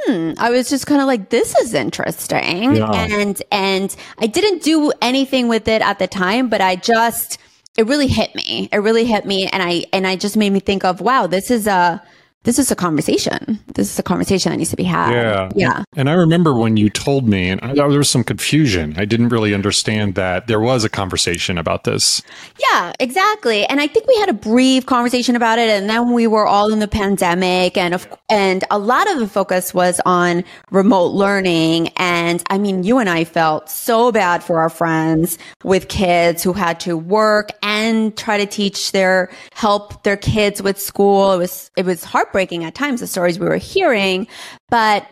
hmm, 0.07 0.33
I 0.39 0.51
was 0.51 0.71
just 0.71 0.87
kind 0.87 1.03
of 1.03 1.07
like, 1.07 1.29
this 1.29 1.55
is 1.57 1.75
interesting. 1.75 2.77
Yeah. 2.77 2.91
And, 2.91 3.43
and 3.51 3.95
I 4.19 4.27
didn't 4.27 4.63
do 4.63 4.93
anything 5.03 5.49
with 5.49 5.69
it 5.69 5.83
at 5.83 5.99
the 5.99 6.07
time, 6.07 6.49
but 6.49 6.63
I 6.63 6.77
just, 6.77 7.39
it 7.77 7.87
really 7.87 8.07
hit 8.07 8.35
me. 8.35 8.69
It 8.73 8.79
really 8.79 9.05
hit 9.05 9.25
me. 9.25 9.47
And 9.47 9.63
I, 9.63 9.85
and 9.93 10.07
I 10.07 10.17
just 10.17 10.37
made 10.37 10.51
me 10.51 10.61
think 10.61 10.85
of, 10.85 11.01
wow, 11.01 11.27
this 11.27 11.51
is 11.51 11.67
a, 11.67 12.03
this 12.45 12.59
is 12.59 12.71
a 12.71 12.77
conversation. 12.77 13.61
This 13.75 13.91
is 13.91 13.99
a 13.99 14.03
conversation 14.03 14.51
that 14.51 14.59
needs 14.59 14.71
to 14.71 14.77
be 14.77 14.85
had. 14.85 15.13
Yeah. 15.13 15.51
Yeah. 15.55 15.85
And 15.95 16.11
I 16.11 16.15
remember 16.15 16.55
when 16.55 16.77
you 16.77 16.91
told 16.91 17.29
me, 17.29 17.51
and 17.51 17.61
I, 17.61 17.75
there 17.75 17.87
was 17.87 18.11
some 18.11 18.25
confusion. 18.25 18.95
I 18.97 19.05
didn't 19.05 19.29
really 19.29 19.55
understand 19.55 20.17
that 20.17 20.49
there 20.49 20.61
was 20.61 20.83
a 20.85 20.89
conversation 20.89 21.57
about 21.57 21.85
this. 21.85 22.21
Yeah, 22.59 22.93
exactly. 22.99 23.65
And 23.67 23.81
I 23.81 23.87
think 23.87 24.09
we 24.09 24.17
had 24.19 24.29
a 24.29 24.35
brief 24.35 24.87
conversation 24.87 25.37
about 25.37 25.59
it 25.59 25.71
and 25.71 25.89
then 25.89 26.13
we 26.13 26.27
were 26.27 26.47
all 26.47 26.73
in 26.73 26.81
the 26.81 26.89
pandemic 26.89 27.77
and 27.77 27.95
of, 27.95 28.09
and 28.29 28.65
a 28.71 28.79
lot 28.79 29.11
of 29.11 29.21
the 29.21 29.29
focus 29.29 29.73
was 29.73 30.01
on 30.05 30.43
remote 30.71 31.13
learning 31.13 31.89
and 31.97 32.43
I 32.51 32.59
mean 32.59 32.83
you 32.83 32.99
and 32.99 33.09
I 33.09 33.25
felt 33.25 33.69
so 33.69 34.11
bad 34.11 34.43
for 34.43 34.61
our 34.61 34.69
friends 34.69 35.39
with 35.63 35.89
kids 35.89 36.43
who 36.43 36.53
had 36.53 36.81
to 36.81 36.97
work 36.97 37.51
and 37.63 38.17
try 38.17 38.39
to 38.39 38.47
teach 38.47 38.93
their 38.93 39.31
help 39.53 40.03
their 40.03 40.17
kids 40.17 40.61
with 40.61 40.81
school. 40.81 41.33
It 41.33 41.39
was 41.39 41.71
it 41.77 41.85
was 41.85 42.03
heartbreaking 42.33 42.65
at 42.65 42.75
times 42.75 43.01
the 43.01 43.07
stories 43.07 43.39
we 43.39 43.47
were 43.47 43.57
hearing, 43.57 44.27
but 44.71 45.07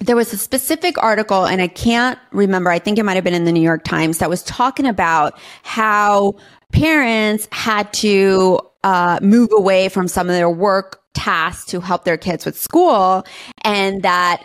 there 0.00 0.14
was 0.14 0.32
a 0.34 0.36
specific 0.36 1.02
article 1.02 1.46
and 1.46 1.62
I 1.62 1.68
can't 1.68 2.18
remember. 2.32 2.70
I 2.70 2.78
think 2.78 2.98
it 2.98 3.04
might 3.04 3.14
have 3.14 3.24
been 3.24 3.32
in 3.32 3.44
the 3.44 3.52
New 3.52 3.62
York 3.62 3.84
Times 3.84 4.18
that 4.18 4.28
was 4.28 4.42
talking 4.42 4.86
about 4.86 5.38
how 5.62 6.34
parents 6.72 7.48
had 7.50 7.90
to 7.94 8.60
uh, 8.82 9.20
move 9.22 9.50
away 9.52 9.88
from 9.88 10.06
some 10.06 10.28
of 10.28 10.34
their 10.34 10.50
work 10.50 11.00
tasks 11.14 11.70
to 11.70 11.80
help 11.80 12.04
their 12.04 12.18
kids 12.18 12.44
with 12.44 12.58
school 12.58 13.24
and 13.62 14.02
that 14.02 14.44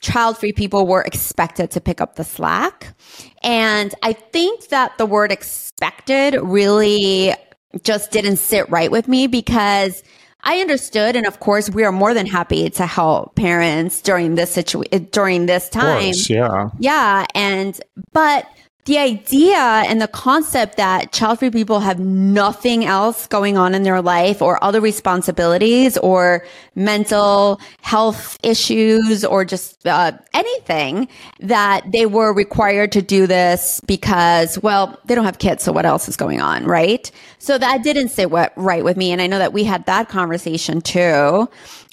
child 0.00 0.38
free 0.38 0.52
people 0.52 0.86
were 0.86 1.02
expected 1.02 1.72
to 1.72 1.80
pick 1.80 2.00
up 2.00 2.14
the 2.14 2.24
slack. 2.24 2.94
And 3.42 3.92
I 4.02 4.12
think 4.12 4.68
that 4.68 4.96
the 4.98 5.06
word 5.06 5.32
expected 5.32 6.38
really 6.40 7.34
just 7.82 8.12
didn't 8.12 8.36
sit 8.36 8.68
right 8.70 8.90
with 8.90 9.08
me 9.08 9.26
because 9.26 10.04
I 10.44 10.58
understood, 10.60 11.14
and 11.14 11.26
of 11.26 11.38
course, 11.40 11.70
we 11.70 11.84
are 11.84 11.92
more 11.92 12.14
than 12.14 12.26
happy 12.26 12.68
to 12.70 12.86
help 12.86 13.36
parents 13.36 14.02
during 14.02 14.34
this 14.34 14.50
situation, 14.50 15.08
during 15.12 15.46
this 15.46 15.68
time. 15.68 16.02
Course, 16.02 16.28
yeah. 16.28 16.70
Yeah. 16.78 17.26
And, 17.34 17.80
but 18.12 18.46
the 18.84 18.98
idea 18.98 19.56
and 19.56 20.00
the 20.02 20.08
concept 20.08 20.76
that 20.76 21.12
child 21.12 21.38
free 21.38 21.50
people 21.50 21.78
have 21.78 22.00
nothing 22.00 22.84
else 22.84 23.28
going 23.28 23.56
on 23.56 23.76
in 23.76 23.84
their 23.84 24.02
life 24.02 24.42
or 24.42 24.62
other 24.62 24.80
responsibilities 24.80 25.96
or 25.98 26.44
mental 26.74 27.60
health 27.82 28.36
issues 28.42 29.24
or 29.24 29.44
just 29.44 29.86
uh, 29.86 30.10
anything 30.34 31.06
that 31.38 31.84
they 31.92 32.06
were 32.06 32.32
required 32.32 32.90
to 32.90 33.00
do 33.02 33.28
this 33.28 33.80
because, 33.86 34.60
well, 34.62 34.98
they 35.04 35.14
don't 35.14 35.26
have 35.26 35.38
kids. 35.38 35.62
So 35.62 35.70
what 35.70 35.86
else 35.86 36.08
is 36.08 36.16
going 36.16 36.40
on? 36.40 36.64
Right. 36.64 37.08
So 37.38 37.58
that 37.58 37.84
didn't 37.84 38.08
sit 38.08 38.30
right 38.32 38.82
with 38.82 38.96
me. 38.96 39.12
And 39.12 39.22
I 39.22 39.28
know 39.28 39.38
that 39.38 39.52
we 39.52 39.62
had 39.62 39.86
that 39.86 40.08
conversation 40.08 40.80
too. 40.80 41.48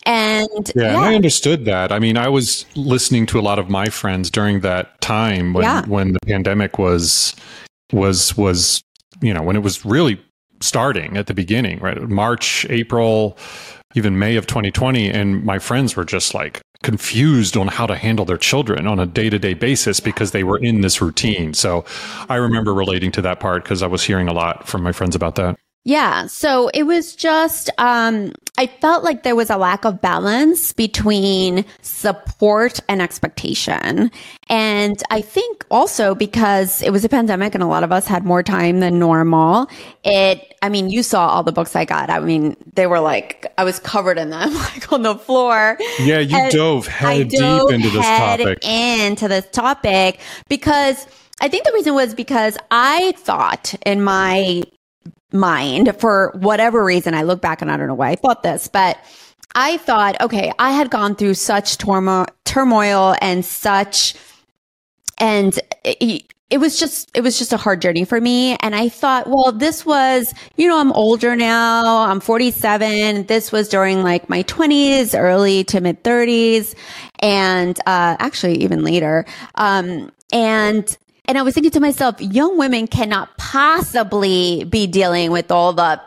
And 0.10 0.72
Yeah, 0.76 0.96
and 0.96 0.98
I 0.98 1.14
understood 1.14 1.66
that. 1.66 1.92
I 1.92 2.00
mean, 2.00 2.18
I 2.18 2.30
was 2.30 2.66
listening 2.76 3.28
to 3.28 3.40
a 3.40 3.42
lot 3.42 3.60
of 3.60 3.70
my 3.70 3.86
friends 3.90 4.32
during 4.32 4.62
that 4.62 5.00
time 5.02 5.54
when 5.54 5.64
Yeah. 5.64 5.86
when 5.86 6.14
the 6.14 6.20
pandemic 6.26 6.80
was 6.80 7.36
was 7.94 8.36
was 8.36 8.82
you 9.22 9.34
know 9.34 9.44
when 9.44 9.56
it 9.56 9.62
was 9.62 9.86
really 9.86 10.20
starting 10.62 11.16
at 11.16 11.28
the 11.28 11.34
beginning, 11.36 11.80
right? 11.80 12.02
March, 12.10 12.66
April, 12.70 13.38
even 13.96 14.18
May 14.18 14.36
of 14.36 14.48
2020, 14.48 15.10
and 15.10 15.44
my 15.46 15.60
friends 15.60 15.96
were 15.96 16.06
just 16.06 16.34
like 16.34 16.60
confused 16.82 17.56
on 17.56 17.68
how 17.68 17.86
to 17.86 17.96
handle 17.96 18.26
their 18.26 18.38
children 18.38 18.88
on 18.88 19.00
a 19.00 19.06
day 19.06 19.30
to 19.30 19.38
day 19.38 19.54
basis 19.54 20.00
because 20.00 20.32
they 20.32 20.44
were 20.44 20.58
in 20.58 20.82
this 20.82 21.02
routine. 21.02 21.54
So 21.54 21.86
I 22.30 22.36
remember 22.36 22.74
relating 22.74 23.12
to 23.12 23.22
that 23.22 23.40
part 23.40 23.64
because 23.64 23.84
I 23.84 23.88
was 23.88 24.04
hearing 24.04 24.28
a 24.28 24.34
lot 24.34 24.68
from 24.68 24.82
my 24.82 24.92
friends 24.92 25.16
about 25.16 25.36
that. 25.36 25.56
Yeah. 25.86 26.28
So 26.28 26.70
it 26.74 26.84
was 26.84 27.16
just, 27.16 27.70
um, 27.78 28.34
I 28.58 28.68
felt 28.68 29.04
like 29.04 29.24
there 29.24 29.36
was 29.36 29.50
a 29.50 29.58
lack 29.58 29.86
of 29.86 30.02
balance 30.02 30.74
between 30.74 31.64
support 31.82 32.82
and 32.90 33.02
expectation. 33.02 34.12
And 34.50 35.02
I 35.10 35.22
think 35.22 35.66
also 35.72 36.14
because 36.14 36.82
it 36.82 36.92
was 36.92 37.06
a 37.06 37.10
pandemic 37.10 37.56
and 37.56 37.64
a 37.64 37.68
lot 37.68 37.84
of 37.84 37.94
us 37.94 38.06
had 38.06 38.26
more 38.26 38.44
time 38.44 38.82
than 38.82 39.00
normal, 39.00 39.68
it, 40.04 40.54
I 40.62 40.68
mean, 40.68 40.90
you 40.90 41.02
saw 41.02 41.30
all 41.30 41.44
the 41.44 41.54
books 41.54 41.76
I 41.76 41.86
got. 41.86 42.10
I 42.10 42.20
mean, 42.20 42.58
they 42.74 42.86
were 42.86 43.00
like, 43.00 43.52
I 43.58 43.64
was 43.64 43.80
covered 43.80 44.18
in 44.18 44.30
them, 44.30 44.54
like 44.56 44.92
on 44.92 45.04
the 45.04 45.16
floor. 45.16 45.78
Yeah, 46.00 46.20
you 46.20 46.36
And 46.36 46.52
dove 46.52 46.88
head 46.88 47.30
dove 47.30 47.70
deep 47.70 47.76
into 47.76 47.90
this 47.90 48.06
head 48.06 48.40
topic. 48.40 48.60
Into 48.64 49.28
this 49.30 49.48
topic 49.52 50.20
because 50.50 51.08
I 51.42 51.48
think 51.48 51.64
the 51.64 51.72
reason 51.74 51.94
was 51.94 52.14
because 52.14 52.58
I 52.70 53.14
thought 53.16 53.74
in 53.86 54.04
my 54.04 54.64
mind 55.32 55.96
for 56.00 56.32
whatever 56.40 56.84
reason, 56.84 57.14
I 57.14 57.24
look 57.24 57.42
back 57.42 57.62
and 57.62 57.72
I 57.72 57.78
don't 57.78 57.88
know 57.88 57.96
why 57.96 58.10
I 58.10 58.16
thought 58.16 58.44
this, 58.44 58.68
but 58.68 58.98
I 59.56 59.78
thought, 59.78 60.20
okay, 60.22 60.52
I 60.60 60.72
had 60.72 60.90
gone 60.90 61.16
through 61.16 61.34
such 61.34 61.78
turmo- 61.78 62.28
turmoil 62.46 63.16
and 63.22 63.44
such, 63.44 64.16
and 65.18 65.58
it, 65.84 66.34
it 66.50 66.58
was 66.60 66.80
just, 66.80 67.12
it 67.16 67.22
was 67.22 67.38
just 67.38 67.54
a 67.54 67.58
hard 67.58 67.82
journey 67.82 68.06
for 68.06 68.20
me. 68.20 68.58
And 68.62 68.76
I 68.76 68.90
thought, 68.90 69.28
well, 69.28 69.52
this 69.52 69.86
was, 69.86 70.34
you 70.56 70.68
know, 70.68 70.80
I'm 70.80 70.92
older 70.94 71.36
now. 71.36 72.04
I'm 72.04 72.20
47. 72.20 73.26
This 73.26 73.52
was 73.52 73.70
during 73.70 74.02
like 74.04 74.30
my 74.30 74.44
20s, 74.44 75.20
early 75.20 75.64
to 75.66 75.82
mid 75.82 76.04
30s, 76.04 76.76
and 77.20 77.78
uh, 77.82 78.18
actually 78.20 78.64
even 78.64 78.84
later. 78.84 79.26
Um, 79.56 80.12
and 80.32 80.98
and 81.30 81.38
I 81.38 81.44
was 81.44 81.54
thinking 81.54 81.70
to 81.74 81.80
myself, 81.80 82.20
young 82.20 82.58
women 82.58 82.88
cannot 82.88 83.38
possibly 83.38 84.64
be 84.64 84.88
dealing 84.88 85.30
with 85.30 85.52
all 85.52 85.74
the 85.74 86.02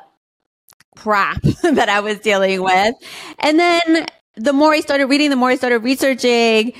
crap 0.97 1.41
that 1.63 1.89
I 1.89 2.01
was 2.01 2.19
dealing 2.19 2.61
with. 2.61 2.97
And 3.39 3.57
then 3.57 4.07
the 4.35 4.53
more 4.53 4.73
I 4.73 4.81
started 4.81 5.07
reading, 5.07 5.31
the 5.31 5.37
more 5.37 5.51
I 5.51 5.55
started 5.55 5.79
researching, 5.79 6.73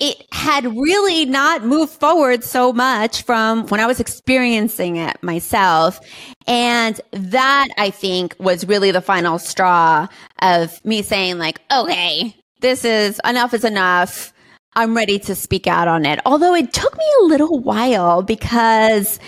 it 0.00 0.26
had 0.32 0.64
really 0.64 1.24
not 1.24 1.64
moved 1.64 1.92
forward 1.92 2.42
so 2.42 2.72
much 2.72 3.22
from 3.22 3.64
when 3.68 3.78
I 3.78 3.86
was 3.86 4.00
experiencing 4.00 4.96
it 4.96 5.22
myself. 5.22 6.00
And 6.48 7.00
that 7.12 7.68
I 7.78 7.90
think 7.90 8.34
was 8.40 8.66
really 8.66 8.90
the 8.90 9.02
final 9.02 9.38
straw 9.38 10.08
of 10.40 10.84
me 10.84 11.02
saying 11.02 11.38
like, 11.38 11.60
okay, 11.70 12.34
this 12.58 12.84
is 12.84 13.20
enough 13.24 13.54
is 13.54 13.64
enough. 13.64 14.33
I'm 14.76 14.96
ready 14.96 15.18
to 15.20 15.34
speak 15.34 15.66
out 15.66 15.88
on 15.88 16.04
it. 16.04 16.20
Although 16.26 16.54
it 16.54 16.72
took 16.72 16.96
me 16.96 17.04
a 17.20 17.24
little 17.24 17.60
while 17.60 18.22
because 18.22 19.20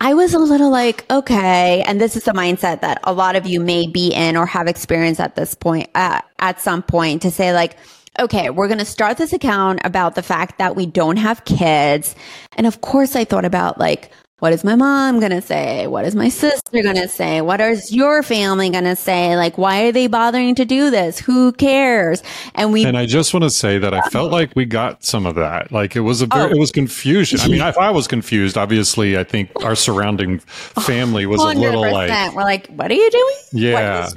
I 0.00 0.14
was 0.14 0.34
a 0.34 0.38
little 0.38 0.70
like, 0.70 1.10
okay, 1.10 1.82
and 1.86 2.00
this 2.00 2.16
is 2.16 2.24
the 2.24 2.32
mindset 2.32 2.82
that 2.82 3.00
a 3.04 3.12
lot 3.12 3.34
of 3.34 3.46
you 3.46 3.60
may 3.60 3.86
be 3.86 4.12
in 4.12 4.36
or 4.36 4.46
have 4.46 4.68
experienced 4.68 5.20
at 5.20 5.34
this 5.34 5.54
point, 5.54 5.88
uh, 5.94 6.20
at 6.38 6.60
some 6.60 6.82
point 6.82 7.22
to 7.22 7.30
say 7.30 7.52
like, 7.52 7.76
okay, 8.18 8.50
we're 8.50 8.68
going 8.68 8.78
to 8.78 8.84
start 8.84 9.16
this 9.16 9.32
account 9.32 9.80
about 9.84 10.14
the 10.14 10.22
fact 10.22 10.58
that 10.58 10.76
we 10.76 10.86
don't 10.86 11.16
have 11.16 11.44
kids. 11.44 12.14
And 12.56 12.66
of 12.66 12.80
course 12.80 13.16
I 13.16 13.24
thought 13.24 13.44
about 13.44 13.78
like, 13.78 14.10
what 14.38 14.52
is 14.52 14.64
my 14.64 14.74
mom 14.74 15.18
going 15.18 15.32
to 15.32 15.40
say? 15.40 15.86
What 15.86 16.04
is 16.04 16.14
my 16.14 16.28
sister 16.28 16.82
going 16.82 16.96
to 16.96 17.08
say? 17.08 17.40
What 17.40 17.58
is 17.60 17.90
your 17.90 18.22
family 18.22 18.68
going 18.68 18.84
to 18.84 18.96
say? 18.96 19.34
Like, 19.34 19.56
why 19.56 19.86
are 19.86 19.92
they 19.92 20.08
bothering 20.08 20.54
to 20.56 20.66
do 20.66 20.90
this? 20.90 21.18
Who 21.18 21.52
cares? 21.52 22.22
And 22.54 22.70
we 22.70 22.84
And 22.84 22.98
I 22.98 23.06
just 23.06 23.32
want 23.32 23.44
to 23.44 23.50
say 23.50 23.78
that 23.78 23.94
I 23.94 24.02
felt 24.10 24.30
like 24.30 24.54
we 24.54 24.66
got 24.66 25.02
some 25.04 25.24
of 25.24 25.36
that. 25.36 25.72
Like 25.72 25.96
it 25.96 26.00
was 26.00 26.20
a 26.20 26.26
very, 26.26 26.50
Oh. 26.50 26.54
it 26.54 26.58
was 26.58 26.70
confusion. 26.70 27.40
I 27.40 27.48
mean, 27.48 27.62
if 27.62 27.78
I 27.78 27.90
was 27.90 28.06
confused, 28.06 28.58
obviously, 28.58 29.16
I 29.16 29.24
think 29.24 29.50
our 29.64 29.74
surrounding 29.74 30.42
oh, 30.76 30.80
family 30.82 31.24
was 31.24 31.40
a 31.40 31.58
little 31.58 31.80
like, 31.80 32.34
We're 32.34 32.42
like, 32.42 32.66
what 32.68 32.90
are 32.90 32.94
you 32.94 33.10
doing? 33.10 33.36
Yeah, 33.52 34.10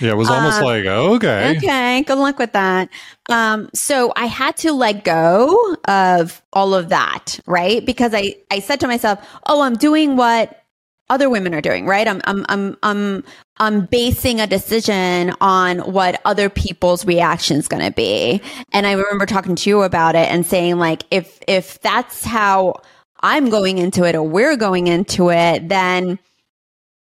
yeah, 0.00 0.10
it 0.10 0.16
was 0.16 0.30
almost 0.30 0.60
Uh, 0.60 0.64
like, 0.64 0.84
okay, 0.84 1.56
Okay, 1.56 2.02
good 2.02 2.18
luck 2.18 2.38
with 2.38 2.52
that. 2.52 2.88
Um, 3.28 3.68
so 3.74 4.12
I 4.16 4.26
had 4.26 4.56
to 4.58 4.72
let 4.72 5.04
go 5.04 5.76
of 5.86 6.42
all 6.52 6.74
of 6.74 6.88
that, 6.90 7.40
right? 7.46 7.84
Because 7.84 8.14
I, 8.14 8.36
I 8.50 8.60
said 8.60 8.80
to 8.80 8.86
myself, 8.86 9.18
oh, 9.46 9.62
I'm 9.62 9.74
doing 9.76 10.16
what 10.16 10.62
other 11.10 11.30
women 11.30 11.54
are 11.54 11.60
doing, 11.62 11.86
right? 11.86 12.06
I'm, 12.06 12.20
I'm, 12.24 12.44
I'm, 12.48 12.76
I'm, 12.82 13.24
I'm 13.56 13.86
basing 13.86 14.40
a 14.40 14.46
decision 14.46 15.32
on 15.40 15.78
what 15.78 16.20
other 16.24 16.50
people's 16.50 17.06
reaction 17.06 17.56
is 17.56 17.66
going 17.66 17.82
to 17.82 17.90
be. 17.90 18.42
And 18.72 18.86
I 18.86 18.92
remember 18.92 19.24
talking 19.24 19.56
to 19.56 19.70
you 19.70 19.82
about 19.82 20.14
it 20.16 20.28
and 20.30 20.44
saying 20.44 20.76
like, 20.78 21.04
if, 21.10 21.38
if 21.48 21.80
that's 21.80 22.24
how 22.24 22.82
I'm 23.20 23.48
going 23.48 23.78
into 23.78 24.04
it 24.04 24.14
or 24.14 24.22
we're 24.22 24.56
going 24.56 24.86
into 24.86 25.30
it, 25.30 25.68
then 25.68 26.18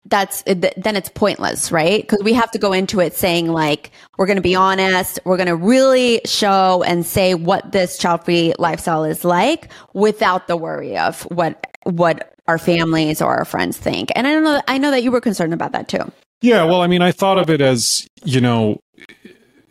that's 0.06 0.42
then 0.42 0.96
it's 0.96 1.08
pointless, 1.08 1.73
right? 1.73 2.02
Because 2.02 2.23
we 2.23 2.34
have 2.34 2.50
to 2.50 2.58
go 2.58 2.73
into 2.73 3.00
it 3.00 3.14
saying 3.14 3.49
like 3.49 3.90
we're 4.18 4.26
going 4.26 4.37
to 4.37 4.42
be 4.42 4.54
honest, 4.54 5.18
we're 5.25 5.38
going 5.38 5.49
to 5.49 5.56
really 5.56 6.20
show 6.26 6.82
and 6.82 7.06
say 7.06 7.34
what 7.34 7.73
this 7.73 7.96
child-free 7.99 8.54
lifestyle 8.58 9.04
is 9.04 9.25
like 9.25 9.70
without 9.94 10.46
the 10.46 10.56
worry 10.56 10.99
of 10.99 11.23
what 11.25 11.66
what 11.84 12.34
our 12.46 12.58
families 12.58 13.23
or 13.23 13.34
our 13.34 13.44
friends 13.46 13.78
think. 13.78 14.11
And 14.14 14.26
I 14.26 14.32
don't 14.32 14.44
know 14.44 14.61
I 14.68 14.76
know 14.78 14.90
that 14.90 15.02
you 15.02 15.11
were 15.11 15.23
concerned 15.23 15.54
about 15.54 15.73
that 15.73 15.88
too. 15.88 16.12
yeah. 16.42 16.64
Well, 16.64 16.82
I 16.82 16.87
mean, 16.87 17.00
I 17.00 17.11
thought 17.11 17.38
of 17.38 17.49
it 17.49 17.62
as 17.62 18.06
you 18.25 18.40
know, 18.40 18.80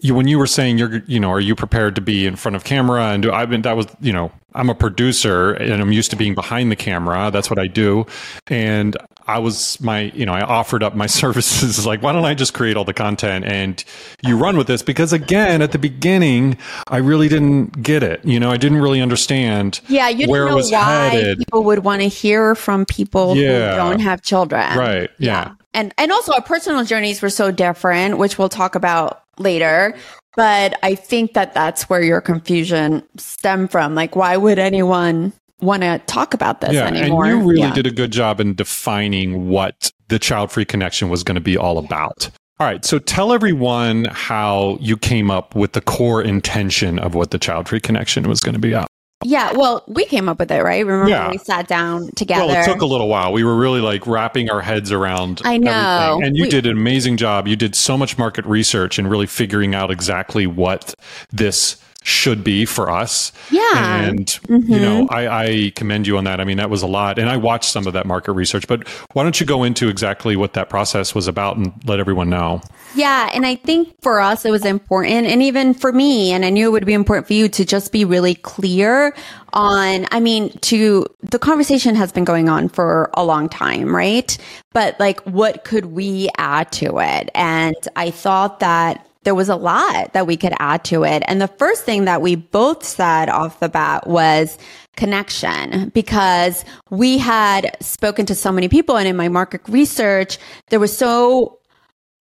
you, 0.04 0.14
when 0.14 0.28
you 0.28 0.38
were 0.38 0.48
saying 0.48 0.78
you're, 0.78 0.98
you 1.08 1.18
know, 1.18 1.32
are 1.32 1.40
you 1.40 1.56
prepared 1.56 1.96
to 1.96 2.02
be 2.02 2.28
in 2.28 2.36
front 2.36 2.58
of 2.58 2.66
camera 2.66 3.06
and 3.06 3.24
do 3.24 3.32
I've 3.32 3.50
been 3.50 3.62
that 3.62 3.78
was, 3.78 3.88
you 4.02 4.12
know, 4.12 4.34
I'm 4.54 4.70
a 4.70 4.76
producer 4.76 5.54
and 5.54 5.82
I'm 5.82 5.94
used 5.94 6.12
to 6.12 6.18
being 6.18 6.36
behind 6.36 6.70
the 6.70 6.76
camera. 6.76 7.32
That's 7.32 7.50
what 7.50 7.58
I 7.58 7.68
do. 7.68 8.06
And 8.48 8.98
I 9.28 9.40
was 9.40 9.80
my, 9.80 10.12
you 10.14 10.26
know, 10.26 10.34
I 10.34 10.42
offered 10.42 10.84
up 10.84 10.94
my 10.94 11.06
services 11.22 11.86
like, 11.86 12.02
why 12.02 12.12
don't 12.12 12.26
I 12.26 12.34
just 12.34 12.54
create 12.54 12.76
all 12.76 12.84
the 12.84 12.94
content 12.94 13.46
and 13.46 13.82
you 14.28 14.38
run 14.38 14.58
with 14.58 14.68
this? 14.68 14.82
Because 14.82 15.14
again, 15.14 15.62
at 15.62 15.72
the 15.72 15.80
beginning, 15.80 16.58
I 16.90 16.98
really 16.98 17.30
didn't 17.30 17.82
get 17.82 18.04
it. 18.04 18.24
You 18.26 18.42
know, 18.42 18.52
I 18.52 18.58
didn't 18.58 18.82
really 18.82 19.00
understand. 19.00 19.80
Yeah, 19.88 20.10
you 20.10 20.28
didn't 20.28 20.50
know 20.50 20.58
why 20.58 21.10
headed. 21.10 21.38
people 21.38 21.64
would 21.64 21.86
want 21.86 22.02
to 22.02 22.10
hear 22.10 22.56
from 22.56 22.86
people 22.86 23.38
yeah. 23.38 23.72
who 23.72 23.78
don't 23.78 24.00
have 24.02 24.22
children. 24.22 24.78
Right. 24.78 25.10
yeah. 25.18 25.32
yeah 25.48 25.56
and 25.74 25.94
and 25.98 26.12
also 26.12 26.34
our 26.34 26.42
personal 26.42 26.84
journeys 26.84 27.22
were 27.22 27.32
so 27.32 27.50
different 27.50 28.20
which 28.20 28.38
we'll 28.38 28.50
talk 28.50 28.76
about 28.76 29.23
later. 29.38 29.96
But 30.36 30.80
i 30.82 30.96
think 30.96 31.34
that 31.34 31.54
that's 31.54 31.90
where 31.90 32.02
your 32.02 32.22
confusion 32.22 33.04
stemmed 33.18 33.72
from. 33.72 33.96
Like 33.96 34.16
why 34.16 34.38
would 34.38 34.60
anyone 34.60 35.34
want 35.62 35.84
to 35.84 36.00
talk 36.08 36.34
about 36.34 36.60
this 36.60 36.74
yeah, 36.74 36.88
anymore 36.88 37.25
and 37.25 37.40
you 37.40 37.50
really 37.50 37.62
yeah. 37.62 37.74
did 37.74 37.88
a 37.88 37.92
good 37.92 38.12
job 38.12 38.40
in 38.40 38.54
defining 38.54 39.48
what 39.48 39.92
the 40.10 40.20
child 40.20 40.52
free 40.52 40.66
connection 40.66 41.08
was 41.10 41.24
going 41.24 41.36
to 41.36 41.42
be 41.42 41.56
all 41.56 41.78
about. 41.78 42.30
All 42.60 42.68
right 42.68 42.84
so 42.84 43.00
tell 43.00 43.32
everyone 43.32 44.06
how 44.06 44.78
you 44.82 44.98
came 44.98 45.32
up 45.32 45.56
with 45.56 45.74
the 45.74 45.82
core 45.82 46.22
intention 46.22 47.00
of 47.00 47.16
what 47.16 47.32
the 47.32 47.40
child 47.40 47.70
free 47.70 47.80
connection 47.80 48.28
was 48.28 48.42
going 48.42 48.54
to 48.54 48.60
be 48.60 48.74
about 48.74 48.88
yeah, 49.24 49.53
well, 49.53 49.84
we 49.88 50.06
came 50.06 50.30
up 50.30 50.39
with 50.39 50.51
it, 50.51 50.62
right? 50.62 50.86
Remember 50.86 51.10
yeah. 51.10 51.30
we 51.30 51.38
sat 51.38 51.68
down 51.68 52.10
together? 52.15 52.46
Well, 52.46 52.62
it 52.62 52.65
took 52.65 52.82
a 52.82 52.86
little 52.86 53.08
while. 53.08 53.34
We 53.34 53.44
were 53.44 53.56
really 53.56 53.82
like 53.82 54.06
wrapping 54.08 54.50
our 54.50 54.62
heads 54.62 54.92
around. 54.92 55.42
I 55.44 55.58
know, 55.58 55.72
everything. 55.72 56.27
and 56.27 56.38
you 56.38 56.44
we, 56.44 56.50
did 56.50 56.65
an 56.65 56.74
amazing 56.74 57.18
job. 57.18 57.48
You 57.48 57.56
did 57.56 57.75
so 57.75 57.98
much 57.98 58.18
market 58.18 58.46
research 58.46 58.98
and 59.00 59.10
really 59.10 59.27
figuring 59.27 59.75
out 59.75 59.92
exactly 59.92 60.48
what 60.48 60.96
this 61.32 61.83
should 62.04 62.44
be 62.44 62.66
for 62.66 62.90
us. 62.90 63.32
Yeah. 63.50 64.02
And, 64.02 64.28
mm-hmm. 64.28 64.72
you 64.72 64.80
know, 64.80 65.08
I, 65.10 65.28
I, 65.28 65.72
commend 65.76 66.06
you 66.06 66.18
on 66.18 66.26
that. 66.26 66.40
I 66.40 66.44
mean, 66.44 66.58
that 66.58 66.70
was 66.70 66.84
a 66.84 66.88
lot. 66.88 67.18
And 67.18 67.30
I 67.30 67.38
watched 67.38 67.70
some 67.70 67.88
of 67.88 67.94
that 67.94 68.06
market 68.06 68.34
research, 68.34 68.68
but 68.68 68.88
why 69.14 69.24
don't 69.24 69.40
you 69.40 69.46
go 69.46 69.64
into 69.64 69.88
exactly 69.88 70.36
what 70.36 70.54
that 70.54 70.70
process 70.70 71.16
was 71.16 71.28
about 71.28 71.58
and 71.58 71.74
let 71.86 72.00
everyone 72.00 72.30
know? 72.30 72.62
Yeah. 72.96 73.30
And 73.34 73.46
I 73.46 73.56
think 73.56 73.96
for 74.02 74.20
us, 74.20 74.46
it 74.46 74.52
was 74.52 74.66
important. 74.66 75.28
And 75.28 75.42
even 75.42 75.74
for 75.74 75.92
me, 75.94 76.32
and 76.32 76.46
I 76.46 76.50
knew 76.50 76.68
it 76.68 76.72
would 76.72 76.86
be 76.86 76.94
important 76.94 77.28
for 77.28 77.34
you 77.34 77.48
to 77.50 77.66
just 77.66 77.92
be 77.92 78.06
really 78.06 78.36
clear 78.36 79.16
on, 79.54 80.06
I 80.12 80.20
mean, 80.20 80.50
to 80.60 81.06
the 81.22 81.40
conversation 81.40 81.96
has 81.96 82.12
been 82.12 82.26
going 82.26 82.50
on 82.50 82.70
for 82.70 83.10
a 83.14 83.24
long 83.24 83.48
time, 83.48 83.96
right? 83.96 84.38
But 84.74 85.00
like, 85.00 85.22
what 85.22 85.64
could 85.64 85.88
we 85.88 86.30
add 86.38 86.72
to 86.74 87.00
it? 87.00 87.30
And 87.34 87.76
I 87.96 88.12
thought 88.12 88.60
that 88.60 89.08
there 89.24 89.36
was 89.36 89.50
a 89.50 89.56
lot 89.56 90.13
that 90.13 90.27
we 90.27 90.38
could 90.38 90.53
add 90.60 90.84
to 90.86 91.03
it. 91.03 91.24
And 91.27 91.42
the 91.42 91.48
first 91.48 91.84
thing 91.84 92.06
that 92.06 92.22
we 92.22 92.36
both 92.36 92.84
said 92.84 93.30
off 93.30 93.60
the 93.60 93.70
bat 93.70 94.08
was 94.08 94.58
connection 94.96 95.89
because 95.89 96.63
we 96.89 97.18
had 97.18 97.75
spoken 97.82 98.25
to 98.27 98.36
so 98.36 98.51
many 98.51 98.70
people 98.70 98.98
and 98.98 99.08
in 99.08 99.15
my 99.15 99.30
market 99.30 99.62
research, 99.68 100.38
there 100.70 100.80
was 100.80 100.96
so, 100.96 101.60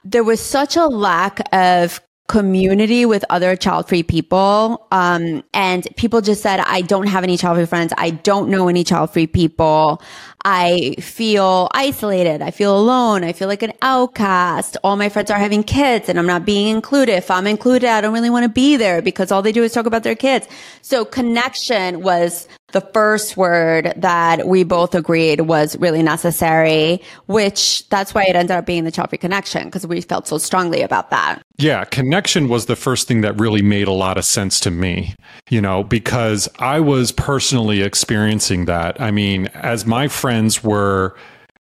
there 0.04 0.24
was 0.24 0.40
such 0.40 0.76
a 0.76 0.86
lack 0.86 1.40
of 1.54 2.00
community 2.28 3.04
with 3.04 3.24
other 3.28 3.56
child 3.56 3.88
free 3.88 4.02
people. 4.02 4.86
Um, 4.90 5.42
and 5.52 5.86
people 5.96 6.22
just 6.22 6.40
said, 6.40 6.60
I 6.60 6.80
don't 6.80 7.06
have 7.06 7.24
any 7.24 7.36
child 7.36 7.58
free 7.58 7.66
friends. 7.66 7.92
I 7.98 8.10
don't 8.10 8.48
know 8.48 8.68
any 8.68 8.84
child 8.84 9.12
free 9.12 9.26
people. 9.26 10.00
I 10.44 10.96
feel 11.00 11.68
isolated. 11.72 12.42
I 12.42 12.50
feel 12.50 12.76
alone. 12.76 13.24
I 13.24 13.32
feel 13.32 13.48
like 13.48 13.62
an 13.62 13.72
outcast. 13.82 14.76
All 14.82 14.96
my 14.96 15.08
friends 15.08 15.30
are 15.30 15.38
having 15.38 15.62
kids 15.62 16.08
and 16.08 16.18
I'm 16.18 16.26
not 16.26 16.44
being 16.44 16.68
included. 16.68 17.14
If 17.14 17.30
I'm 17.30 17.46
included, 17.46 17.88
I 17.88 18.00
don't 18.00 18.12
really 18.12 18.30
want 18.30 18.44
to 18.44 18.48
be 18.48 18.76
there 18.76 19.02
because 19.02 19.30
all 19.30 19.42
they 19.42 19.52
do 19.52 19.62
is 19.62 19.72
talk 19.72 19.86
about 19.86 20.02
their 20.02 20.16
kids. 20.16 20.48
So 20.82 21.04
connection 21.04 22.02
was 22.02 22.48
the 22.72 22.80
first 22.80 23.36
word 23.36 23.92
that 23.96 24.48
we 24.48 24.64
both 24.64 24.94
agreed 24.94 25.42
was 25.42 25.76
really 25.76 26.02
necessary, 26.02 27.00
which 27.26 27.88
that's 27.90 28.14
why 28.14 28.24
it 28.24 28.34
ended 28.34 28.56
up 28.56 28.66
being 28.66 28.84
the 28.84 28.90
free 28.90 29.18
connection 29.18 29.64
because 29.64 29.86
we 29.86 30.00
felt 30.00 30.26
so 30.26 30.38
strongly 30.38 30.82
about 30.82 31.10
that. 31.10 31.42
Yeah, 31.58 31.84
connection 31.84 32.48
was 32.48 32.66
the 32.66 32.76
first 32.76 33.06
thing 33.06 33.20
that 33.20 33.38
really 33.38 33.62
made 33.62 33.88
a 33.88 33.92
lot 33.92 34.18
of 34.18 34.24
sense 34.24 34.58
to 34.60 34.70
me, 34.70 35.14
you 35.48 35.60
know, 35.60 35.84
because 35.84 36.48
I 36.58 36.80
was 36.80 37.12
personally 37.12 37.82
experiencing 37.82 38.64
that. 38.64 39.00
I 39.00 39.10
mean, 39.10 39.46
as 39.48 39.86
my 39.86 40.08
friends 40.32 40.64
were 40.64 41.14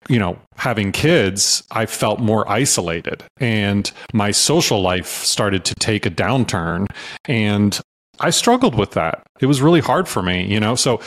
you 0.08 0.18
know, 0.18 0.36
having 0.56 0.92
kids, 0.92 1.62
I 1.70 1.86
felt 1.86 2.18
more 2.18 2.48
isolated 2.50 3.22
and 3.38 3.92
my 4.12 4.32
social 4.32 4.80
life 4.82 5.06
started 5.06 5.64
to 5.66 5.74
take 5.76 6.04
a 6.04 6.10
downturn. 6.10 6.86
And 7.26 7.78
I 8.18 8.30
struggled 8.30 8.74
with 8.74 8.92
that. 8.92 9.22
It 9.40 9.46
was 9.46 9.62
really 9.62 9.80
hard 9.80 10.08
for 10.08 10.22
me, 10.22 10.44
you 10.46 10.58
know? 10.58 10.74
So 10.74 11.00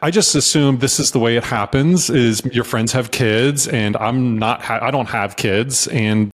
I 0.00 0.10
just 0.10 0.34
assumed 0.34 0.80
this 0.80 1.00
is 1.00 1.10
the 1.10 1.18
way 1.18 1.36
it 1.36 1.44
happens 1.44 2.08
is 2.08 2.44
your 2.52 2.64
friends 2.64 2.92
have 2.92 3.10
kids 3.10 3.66
and 3.66 3.96
I'm 3.96 4.38
not, 4.38 4.62
ha- 4.62 4.80
I 4.80 4.90
don't 4.90 5.08
have 5.08 5.36
kids. 5.36 5.88
And, 5.88 6.30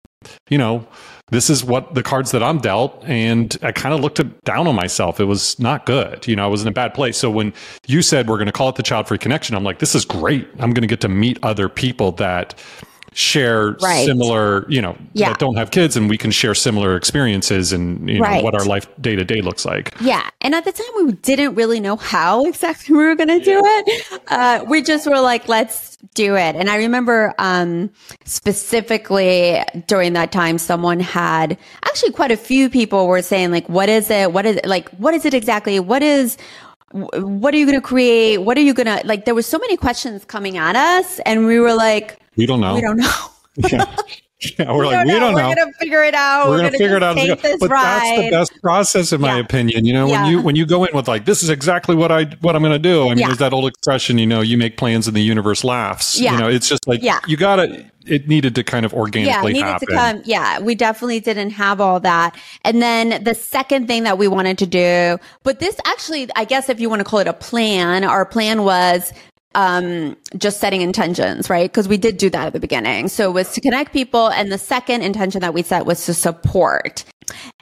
you 0.50 0.58
know, 0.58 0.86
this 1.32 1.50
is 1.50 1.64
what 1.64 1.96
the 1.96 2.04
cards 2.04 2.32
that 2.32 2.44
I'm 2.44 2.60
dealt. 2.60 3.04
And 3.06 3.58
I 3.64 3.72
kind 3.72 3.96
of 3.96 4.02
looked 4.02 4.22
down 4.44 4.68
on 4.68 4.76
myself. 4.76 5.20
It 5.20 5.26
was 5.26 5.60
not 5.60 5.86
good. 5.86 6.28
You 6.28 6.36
know, 6.36 6.44
I 6.44 6.48
was 6.48 6.62
in 6.62 6.68
a 6.68 6.72
bad 6.72 6.94
place. 6.94 7.18
So 7.18 7.32
when 7.32 7.54
you 7.88 8.02
said 8.02 8.30
we're 8.30 8.38
going 8.38 8.46
to 8.46 8.52
call 8.52 8.70
it 8.70 8.76
the 8.76 8.84
child 8.84 9.08
free 9.08 9.18
connection, 9.18 9.56
I'm 9.56 9.64
like, 9.64 9.80
this 9.80 9.96
is 9.96 10.06
great. 10.06 10.48
I'm 10.60 10.72
going 10.72 10.84
to 10.84 10.88
get 10.88 11.02
to 11.02 11.10
meet 11.10 11.40
other 11.42 11.68
people 11.68 12.12
that 12.14 12.54
share 13.14 13.72
right. 13.82 14.06
similar, 14.06 14.66
you 14.70 14.82
know, 14.82 14.98
yeah. 15.14 15.30
that 15.30 15.40
don't 15.40 15.58
have 15.58 15.72
kids 15.72 15.98
and 15.98 16.10
we 16.10 16.18
can 16.18 16.32
share 16.32 16.56
similar 16.56 16.96
experiences 16.96 17.74
and 17.74 18.10
you 18.10 18.20
know, 18.20 18.22
right. 18.22 18.44
what 18.44 18.56
our 18.56 18.64
life 18.64 18.88
day 19.02 19.18
to 19.18 19.26
day 19.26 19.42
looks 19.42 19.66
like. 19.66 19.94
Yeah. 20.00 20.30
And 20.40 20.56
at 20.56 20.64
the 20.64 20.72
time 20.72 21.06
we 21.06 21.12
didn't 21.14 21.56
really 21.56 21.82
know 21.82 21.98
how 21.98 22.46
exactly 22.46 22.96
we 22.98 23.04
were 23.04 23.16
going 23.16 23.28
to 23.28 23.44
do 23.44 23.62
it. 23.64 24.22
Uh, 24.28 24.64
we 24.68 24.82
just 24.82 25.08
were 25.08 25.20
like, 25.20 25.50
let's 25.50 25.98
do 26.14 26.36
it. 26.36 26.56
And 26.56 26.70
I 26.70 26.78
remember, 26.78 27.34
um, 27.38 27.90
specifically 28.24 29.62
during 29.88 30.14
that 30.14 30.32
time, 30.32 30.58
someone 30.58 31.02
had 31.02 31.58
actually 31.86 32.12
quite 32.14 32.32
a 32.32 32.38
few 32.38 32.70
people 32.70 33.08
were 33.08 33.22
saying 33.22 33.52
like, 33.52 33.68
what 33.68 33.90
is 33.90 34.10
it? 34.10 34.32
What 34.32 34.46
is 34.46 34.56
it? 34.56 34.66
Like, 34.66 34.90
what 34.92 35.14
is 35.14 35.26
it 35.26 35.34
exactly? 35.34 35.80
What 35.82 36.02
is, 36.02 36.38
what 36.92 37.54
are 37.54 37.58
you 37.58 37.66
going 37.66 37.80
to 37.80 37.86
create? 37.86 38.40
What 38.40 38.58
are 38.58 38.62
you 38.62 38.74
going 38.74 38.88
to 38.88 39.06
like? 39.06 39.26
There 39.26 39.36
were 39.36 39.42
so 39.42 39.60
many 39.60 39.78
questions 39.78 40.26
coming 40.26 40.58
at 40.58 40.76
us 40.76 41.20
and 41.20 41.46
we 41.46 41.60
were 41.60 41.74
like, 41.74 42.22
we 42.42 42.48
don't 42.48 42.60
know. 42.60 42.76
We 42.76 42.82
don't 42.82 42.98
know. 42.98 43.16
yeah. 43.70 43.96
Yeah, 44.58 44.74
we're 44.74 44.80
we 44.80 44.86
like, 44.88 45.06
we 45.06 45.12
don't 45.12 45.36
know. 45.36 45.50
We're 45.50 45.56
gonna 45.56 45.74
figure 45.74 46.04
it 46.04 46.16
out. 46.16 46.50
We're, 46.50 46.56
we're 46.56 46.62
gonna, 46.64 46.78
figure 46.78 46.98
it 46.98 47.04
out. 47.04 47.16
but 47.16 47.70
ride. 47.70 48.02
that's 48.02 48.22
the 48.22 48.32
best 48.32 48.62
process, 48.62 49.14
in 49.14 49.22
my 49.22 49.36
yeah. 49.36 49.42
opinion. 49.42 49.86
You 49.86 49.94
know, 49.94 50.08
yeah. 50.08 50.24
when 50.24 50.32
you 50.32 50.42
when 50.42 50.56
you 50.56 50.66
go 50.66 50.84
in 50.84 50.96
with 50.96 51.08
like, 51.08 51.26
this 51.26 51.44
is 51.44 51.50
exactly 51.50 51.96
what 51.96 52.12
I 52.12 52.24
what 52.42 52.56
I'm 52.56 52.64
gonna 52.64 52.80
do. 52.80 53.04
I 53.04 53.10
mean, 53.10 53.20
yeah. 53.20 53.28
there's 53.28 53.38
that 53.38 53.54
old 53.54 53.68
expression, 53.68 54.18
you 54.18 54.26
know, 54.26 54.42
you 54.42 54.58
make 54.58 54.78
plans 54.78 55.08
and 55.08 55.16
the 55.16 55.22
universe 55.22 55.64
laughs. 55.64 56.20
Yeah. 56.20 56.34
You 56.34 56.40
know, 56.40 56.50
it's 56.50 56.68
just 56.68 56.88
like, 56.88 57.04
yeah. 57.04 57.20
you 57.28 57.38
gotta. 57.38 57.86
It 58.08 58.28
needed 58.28 58.56
to 58.56 58.64
kind 58.64 58.84
of 58.84 58.96
organically 58.96 59.54
yeah, 59.54 59.74
happen. 59.74 59.88
To 59.88 59.94
come, 59.94 60.22
yeah, 60.26 60.60
we 60.60 60.74
definitely 60.74 61.20
didn't 61.20 61.52
have 61.52 61.80
all 61.80 62.00
that. 62.00 62.36
And 62.64 62.82
then 62.82 63.24
the 63.24 63.36
second 63.36 63.86
thing 63.86 64.06
that 64.06 64.18
we 64.18 64.28
wanted 64.28 64.58
to 64.58 64.66
do, 64.66 65.20
but 65.44 65.60
this 65.60 65.80
actually, 65.86 66.28
I 66.36 66.46
guess 66.46 66.68
if 66.68 66.80
you 66.80 66.90
want 66.90 67.02
to 67.02 67.04
call 67.04 67.20
it 67.20 67.28
a 67.28 67.34
plan, 67.34 68.04
our 68.04 68.26
plan 68.26 68.64
was 68.64 69.14
um, 69.56 70.16
just 70.38 70.60
setting 70.60 70.82
intentions, 70.82 71.50
right? 71.50 71.70
Because 71.70 71.88
we 71.88 71.98
did 71.98 72.18
do 72.18 72.30
that 72.30 72.48
at 72.48 72.54
the 72.54 72.60
beginning. 72.60 73.08
So 73.08 73.30
it 73.30 73.34
was 73.34 73.54
to 73.54 73.62
connect 73.62 73.94
people. 73.94 74.30
And 74.30 74.52
the 74.52 74.58
second 74.58 75.02
intention 75.02 75.42
that 75.42 75.54
we 75.54 75.64
set 75.64 75.86
was 75.86 76.06
to 76.06 76.14
support. 76.14 77.04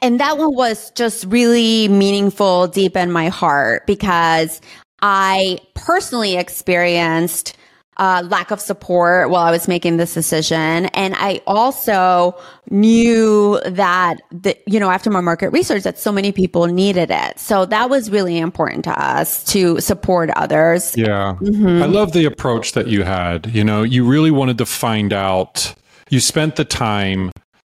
And 0.00 0.20
that 0.20 0.38
one 0.38 0.54
was 0.54 0.90
just 0.92 1.24
really 1.26 1.88
meaningful 1.88 2.68
deep 2.68 2.96
in 2.96 3.12
my 3.12 3.28
heart 3.28 3.86
because 3.86 4.60
I 5.02 5.58
personally 5.74 6.36
experienced 6.36 7.56
uh, 8.00 8.26
lack 8.28 8.50
of 8.50 8.60
support 8.60 9.28
while 9.28 9.44
I 9.44 9.50
was 9.50 9.68
making 9.68 9.98
this 9.98 10.14
decision. 10.14 10.86
And 10.86 11.14
I 11.16 11.42
also 11.46 12.34
knew 12.70 13.60
that, 13.66 14.22
the, 14.32 14.56
you 14.66 14.80
know, 14.80 14.90
after 14.90 15.10
my 15.10 15.20
market 15.20 15.50
research, 15.50 15.82
that 15.82 15.98
so 15.98 16.10
many 16.10 16.32
people 16.32 16.66
needed 16.66 17.10
it. 17.10 17.38
So 17.38 17.66
that 17.66 17.90
was 17.90 18.10
really 18.10 18.38
important 18.38 18.84
to 18.84 18.98
us 18.98 19.44
to 19.52 19.80
support 19.80 20.30
others. 20.30 20.96
Yeah. 20.96 21.36
Mm-hmm. 21.40 21.82
I 21.82 21.86
love 21.86 22.12
the 22.12 22.24
approach 22.24 22.72
that 22.72 22.88
you 22.88 23.02
had. 23.02 23.54
You 23.54 23.64
know, 23.64 23.82
you 23.82 24.04
really 24.04 24.30
wanted 24.30 24.56
to 24.58 24.66
find 24.66 25.12
out, 25.12 25.74
you 26.08 26.20
spent 26.20 26.56
the 26.56 26.64
time 26.64 27.30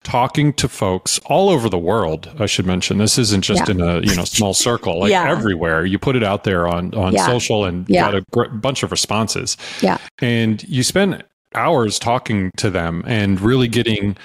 talking 0.07 0.53
to 0.53 0.69
folks 0.69 1.19
all 1.25 1.49
over 1.49 1.67
the 1.67 1.77
world. 1.77 2.33
I 2.39 2.45
should 2.45 2.65
mention 2.65 2.97
this 2.97 3.17
isn't 3.17 3.41
just 3.41 3.67
yeah. 3.67 3.73
in 3.73 3.81
a 3.81 3.99
you 3.99 4.15
know 4.15 4.23
small 4.23 4.53
circle, 4.67 5.01
like 5.01 5.11
yeah. 5.11 5.29
everywhere. 5.29 5.85
You 5.85 5.99
put 5.99 6.15
it 6.15 6.23
out 6.23 6.45
there 6.45 6.65
on 6.65 6.93
on 6.95 7.13
yeah. 7.13 7.25
social 7.25 7.65
and 7.65 7.85
got 7.87 8.15
a 8.15 8.23
gr- 8.31 8.47
bunch 8.47 8.83
of 8.83 8.91
responses. 8.91 9.57
Yeah, 9.81 9.97
and 10.19 10.63
you 10.63 10.83
spend 10.83 11.23
hours 11.53 11.99
talking 11.99 12.51
to 12.57 12.69
them 12.69 13.03
and 13.05 13.41
really 13.41 13.67
getting 13.67 14.15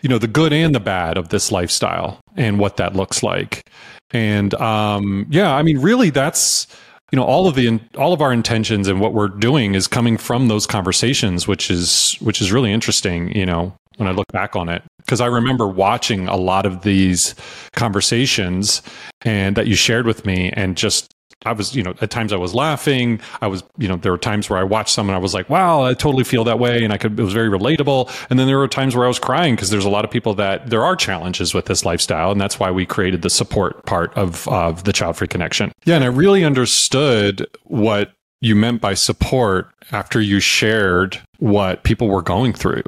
you 0.00 0.08
know 0.08 0.18
the 0.18 0.28
good 0.28 0.52
and 0.52 0.74
the 0.74 0.80
bad 0.80 1.18
of 1.18 1.30
this 1.30 1.50
lifestyle 1.50 2.20
and 2.36 2.60
what 2.60 2.76
that 2.76 2.94
looks 2.94 3.22
like. 3.22 3.68
And 4.12 4.54
um, 4.54 5.26
yeah, 5.28 5.54
I 5.54 5.62
mean, 5.62 5.78
really, 5.80 6.10
that's 6.10 6.68
you 7.10 7.16
know 7.16 7.24
all 7.24 7.48
of 7.48 7.56
the 7.56 7.80
all 7.96 8.12
of 8.12 8.22
our 8.22 8.32
intentions 8.32 8.86
and 8.86 9.00
what 9.00 9.12
we're 9.12 9.28
doing 9.28 9.74
is 9.74 9.88
coming 9.88 10.16
from 10.16 10.48
those 10.48 10.66
conversations 10.66 11.46
which 11.46 11.70
is 11.70 12.16
which 12.20 12.40
is 12.40 12.50
really 12.50 12.72
interesting 12.72 13.30
you 13.36 13.44
know 13.44 13.74
when 13.96 14.08
i 14.08 14.12
look 14.12 14.26
back 14.32 14.56
on 14.56 14.70
it 14.70 14.82
because 15.12 15.20
I 15.20 15.26
remember 15.26 15.68
watching 15.68 16.26
a 16.26 16.36
lot 16.36 16.64
of 16.64 16.84
these 16.84 17.34
conversations 17.72 18.80
and 19.20 19.58
that 19.58 19.66
you 19.66 19.74
shared 19.74 20.06
with 20.06 20.24
me 20.24 20.50
and 20.52 20.74
just 20.74 21.12
I 21.44 21.52
was, 21.52 21.76
you 21.76 21.82
know, 21.82 21.92
at 22.00 22.10
times 22.10 22.32
I 22.32 22.36
was 22.36 22.54
laughing. 22.54 23.20
I 23.42 23.46
was, 23.48 23.62
you 23.76 23.88
know, 23.88 23.96
there 23.96 24.10
were 24.10 24.16
times 24.16 24.48
where 24.48 24.58
I 24.58 24.62
watched 24.62 24.88
someone, 24.88 25.14
I 25.14 25.18
was 25.18 25.34
like, 25.34 25.50
wow, 25.50 25.82
I 25.82 25.92
totally 25.92 26.24
feel 26.24 26.44
that 26.44 26.58
way. 26.58 26.82
And 26.82 26.94
I 26.94 26.96
could, 26.96 27.20
it 27.20 27.22
was 27.22 27.34
very 27.34 27.50
relatable. 27.50 28.10
And 28.30 28.38
then 28.38 28.46
there 28.46 28.56
were 28.56 28.68
times 28.68 28.96
where 28.96 29.04
I 29.04 29.08
was 29.08 29.18
crying 29.18 29.54
because 29.54 29.68
there's 29.68 29.84
a 29.84 29.90
lot 29.90 30.06
of 30.06 30.10
people 30.10 30.32
that 30.36 30.70
there 30.70 30.82
are 30.82 30.96
challenges 30.96 31.52
with 31.52 31.66
this 31.66 31.84
lifestyle. 31.84 32.32
And 32.32 32.40
that's 32.40 32.58
why 32.58 32.70
we 32.70 32.86
created 32.86 33.20
the 33.20 33.28
support 33.28 33.84
part 33.84 34.16
of, 34.16 34.48
of 34.48 34.84
the 34.84 34.94
child 34.94 35.18
free 35.18 35.28
connection. 35.28 35.72
Yeah. 35.84 35.96
And 35.96 36.04
I 36.04 36.06
really 36.06 36.42
understood 36.42 37.46
what 37.64 38.12
you 38.40 38.56
meant 38.56 38.80
by 38.80 38.94
support 38.94 39.74
after 39.90 40.22
you 40.22 40.40
shared 40.40 41.20
what 41.38 41.82
people 41.82 42.08
were 42.08 42.22
going 42.22 42.54
through 42.54 42.84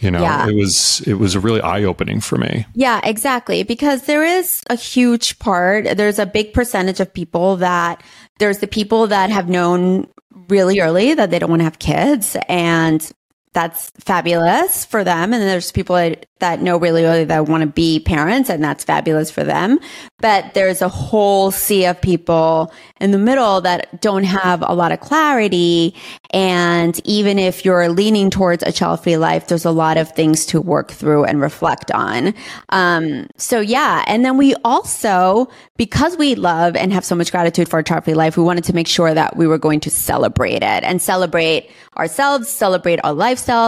you 0.00 0.10
know 0.10 0.20
yeah. 0.20 0.48
it 0.48 0.54
was 0.54 1.00
it 1.06 1.14
was 1.14 1.34
a 1.34 1.40
really 1.40 1.60
eye-opening 1.60 2.20
for 2.20 2.36
me 2.36 2.66
yeah 2.74 3.00
exactly 3.04 3.62
because 3.62 4.02
there 4.02 4.24
is 4.24 4.62
a 4.70 4.74
huge 4.76 5.38
part 5.38 5.96
there's 5.96 6.18
a 6.18 6.26
big 6.26 6.52
percentage 6.52 7.00
of 7.00 7.12
people 7.12 7.56
that 7.56 8.02
there's 8.38 8.58
the 8.58 8.66
people 8.66 9.06
that 9.06 9.30
have 9.30 9.48
known 9.48 10.08
really 10.48 10.80
early 10.80 11.14
that 11.14 11.30
they 11.30 11.38
don't 11.38 11.50
want 11.50 11.60
to 11.60 11.64
have 11.64 11.78
kids 11.78 12.36
and 12.48 13.10
that's 13.58 13.90
fabulous 13.98 14.84
for 14.84 15.02
them. 15.02 15.32
And 15.32 15.42
there's 15.42 15.72
people 15.72 15.96
that, 15.96 16.62
know 16.62 16.76
really 16.76 17.04
early 17.04 17.24
that 17.24 17.46
want 17.46 17.62
to 17.62 17.66
be 17.66 17.98
parents 17.98 18.48
and 18.48 18.62
that's 18.62 18.84
fabulous 18.84 19.28
for 19.32 19.42
them. 19.42 19.80
But 20.18 20.54
there's 20.54 20.80
a 20.80 20.88
whole 20.88 21.50
sea 21.50 21.84
of 21.86 22.00
people 22.00 22.72
in 23.00 23.10
the 23.10 23.18
middle 23.18 23.60
that 23.62 24.00
don't 24.00 24.22
have 24.22 24.62
a 24.62 24.72
lot 24.72 24.92
of 24.92 25.00
clarity. 25.00 25.96
And 26.30 27.00
even 27.04 27.40
if 27.40 27.64
you're 27.64 27.88
leaning 27.88 28.30
towards 28.30 28.62
a 28.62 28.70
child 28.70 29.02
free 29.02 29.16
life, 29.16 29.48
there's 29.48 29.64
a 29.64 29.72
lot 29.72 29.96
of 29.96 30.12
things 30.12 30.46
to 30.46 30.60
work 30.60 30.92
through 30.92 31.24
and 31.24 31.40
reflect 31.40 31.90
on. 31.90 32.34
Um, 32.68 33.26
so 33.36 33.58
yeah. 33.58 34.04
And 34.06 34.24
then 34.24 34.36
we 34.36 34.54
also, 34.64 35.48
because 35.76 36.16
we 36.16 36.36
love 36.36 36.76
and 36.76 36.92
have 36.92 37.04
so 37.04 37.16
much 37.16 37.32
gratitude 37.32 37.68
for 37.68 37.76
our 37.78 37.82
child 37.82 38.04
free 38.04 38.14
life, 38.14 38.36
we 38.36 38.44
wanted 38.44 38.62
to 38.64 38.74
make 38.74 38.86
sure 38.86 39.12
that 39.12 39.36
we 39.36 39.48
were 39.48 39.58
going 39.58 39.80
to 39.80 39.90
celebrate 39.90 40.62
it 40.62 40.84
and 40.84 41.02
celebrate 41.02 41.68
ourselves, 41.96 42.48
celebrate 42.48 43.00
our 43.02 43.12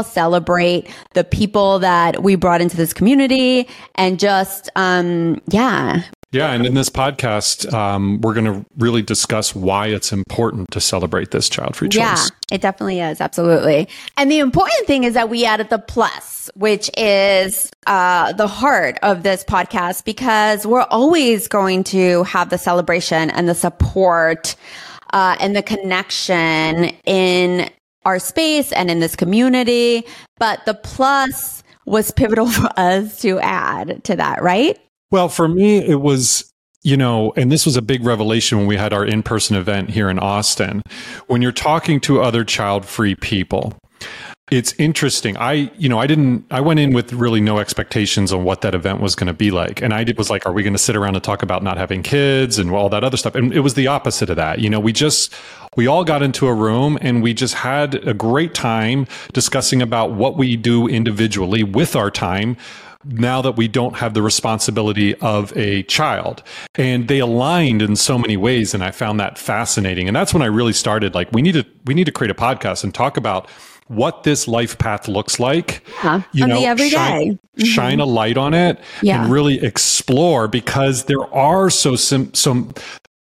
celebrate 0.02 0.88
the 1.14 1.24
people 1.24 1.78
that 1.80 2.22
we 2.22 2.34
brought 2.34 2.60
into 2.60 2.76
this 2.76 2.92
community 2.92 3.68
and 3.94 4.18
just, 4.18 4.70
um, 4.76 5.40
yeah, 5.48 6.02
yeah, 6.32 6.52
and 6.52 6.64
in 6.64 6.74
this 6.74 6.88
podcast, 6.88 7.72
um, 7.72 8.20
we're 8.20 8.34
going 8.34 8.44
to 8.44 8.64
really 8.78 9.02
discuss 9.02 9.52
why 9.52 9.88
it's 9.88 10.12
important 10.12 10.70
to 10.70 10.80
celebrate 10.80 11.32
this 11.32 11.48
child-free 11.48 11.88
choice. 11.88 11.98
Yeah, 11.98 12.26
it 12.52 12.60
definitely 12.60 13.00
is, 13.00 13.20
absolutely. 13.20 13.88
And 14.16 14.30
the 14.30 14.38
important 14.38 14.86
thing 14.86 15.02
is 15.02 15.14
that 15.14 15.28
we 15.28 15.44
added 15.44 15.70
the 15.70 15.80
plus, 15.80 16.48
which 16.54 16.88
is 16.96 17.72
uh, 17.88 18.32
the 18.34 18.46
heart 18.46 19.00
of 19.02 19.24
this 19.24 19.42
podcast, 19.42 20.04
because 20.04 20.64
we're 20.64 20.82
always 20.82 21.48
going 21.48 21.82
to 21.84 22.22
have 22.22 22.50
the 22.50 22.58
celebration 22.58 23.30
and 23.30 23.48
the 23.48 23.54
support 23.56 24.54
uh, 25.12 25.34
and 25.40 25.56
the 25.56 25.62
connection 25.64 26.92
in 27.06 27.68
our 28.04 28.18
space 28.18 28.72
and 28.72 28.90
in 28.90 29.00
this 29.00 29.16
community. 29.16 30.04
But 30.38 30.64
the 30.66 30.74
plus 30.74 31.62
was 31.86 32.10
pivotal 32.10 32.46
for 32.50 32.68
us 32.76 33.20
to 33.22 33.38
add 33.40 34.02
to 34.04 34.16
that, 34.16 34.42
right? 34.42 34.78
Well, 35.10 35.28
for 35.28 35.48
me, 35.48 35.78
it 35.78 36.00
was, 36.00 36.52
you 36.82 36.96
know, 36.96 37.32
and 37.36 37.50
this 37.50 37.66
was 37.66 37.76
a 37.76 37.82
big 37.82 38.04
revelation 38.04 38.58
when 38.58 38.66
we 38.66 38.76
had 38.76 38.92
our 38.92 39.04
in 39.04 39.22
person 39.22 39.56
event 39.56 39.90
here 39.90 40.08
in 40.08 40.18
Austin. 40.18 40.82
When 41.26 41.42
you're 41.42 41.52
talking 41.52 42.00
to 42.02 42.22
other 42.22 42.44
child 42.44 42.86
free 42.86 43.16
people, 43.16 43.76
it's 44.50 44.72
interesting. 44.74 45.36
I, 45.36 45.70
you 45.78 45.88
know, 45.88 45.98
I 45.98 46.06
didn't, 46.06 46.44
I 46.50 46.60
went 46.60 46.80
in 46.80 46.92
with 46.92 47.12
really 47.12 47.40
no 47.40 47.58
expectations 47.58 48.32
on 48.32 48.44
what 48.44 48.62
that 48.62 48.74
event 48.74 49.00
was 49.00 49.14
going 49.14 49.28
to 49.28 49.32
be 49.32 49.50
like. 49.50 49.80
And 49.80 49.94
I 49.94 50.02
did, 50.02 50.18
was 50.18 50.28
like, 50.28 50.44
are 50.44 50.52
we 50.52 50.62
going 50.62 50.74
to 50.74 50.78
sit 50.78 50.96
around 50.96 51.14
and 51.14 51.22
talk 51.22 51.42
about 51.42 51.62
not 51.62 51.76
having 51.76 52.02
kids 52.02 52.58
and 52.58 52.70
all 52.70 52.88
that 52.88 53.04
other 53.04 53.16
stuff? 53.16 53.36
And 53.36 53.52
it 53.52 53.60
was 53.60 53.74
the 53.74 53.86
opposite 53.86 54.28
of 54.28 54.36
that. 54.36 54.58
You 54.58 54.68
know, 54.68 54.80
we 54.80 54.92
just, 54.92 55.32
we 55.76 55.86
all 55.86 56.04
got 56.04 56.22
into 56.22 56.46
a 56.46 56.54
room 56.54 56.98
and 57.00 57.22
we 57.22 57.32
just 57.32 57.54
had 57.54 57.94
a 58.06 58.14
great 58.14 58.54
time 58.54 59.06
discussing 59.32 59.80
about 59.80 60.12
what 60.12 60.36
we 60.36 60.56
do 60.56 60.88
individually 60.88 61.62
with 61.62 61.94
our 61.94 62.10
time 62.10 62.56
now 63.04 63.40
that 63.40 63.56
we 63.56 63.66
don't 63.66 63.96
have 63.96 64.14
the 64.14 64.20
responsibility 64.20 65.14
of 65.16 65.56
a 65.56 65.82
child. 65.84 66.42
And 66.74 67.08
they 67.08 67.18
aligned 67.18 67.82
in 67.82 67.96
so 67.96 68.18
many 68.18 68.36
ways. 68.36 68.74
And 68.74 68.84
I 68.84 68.90
found 68.90 69.20
that 69.20 69.38
fascinating. 69.38 70.06
And 70.06 70.14
that's 70.14 70.34
when 70.34 70.42
I 70.42 70.46
really 70.46 70.72
started 70.72 71.14
like, 71.14 71.32
we 71.32 71.40
need 71.40 71.52
to, 71.52 71.64
we 71.86 71.94
need 71.94 72.04
to 72.04 72.12
create 72.12 72.30
a 72.30 72.34
podcast 72.34 72.84
and 72.84 72.92
talk 72.92 73.16
about 73.16 73.48
what 73.86 74.22
this 74.22 74.46
life 74.46 74.78
path 74.78 75.08
looks 75.08 75.40
like. 75.40 75.82
Huh. 75.96 76.20
You 76.32 76.46
know, 76.46 76.62
every 76.62 76.90
shine, 76.90 77.38
mm-hmm. 77.56 77.64
shine, 77.64 78.00
a 78.00 78.04
light 78.04 78.36
on 78.36 78.54
it 78.54 78.78
yeah. 79.02 79.22
and 79.22 79.32
really 79.32 79.64
explore 79.64 80.46
because 80.46 81.04
there 81.04 81.32
are 81.34 81.70
so 81.70 81.96
sim- 81.96 82.32
some 82.34 82.74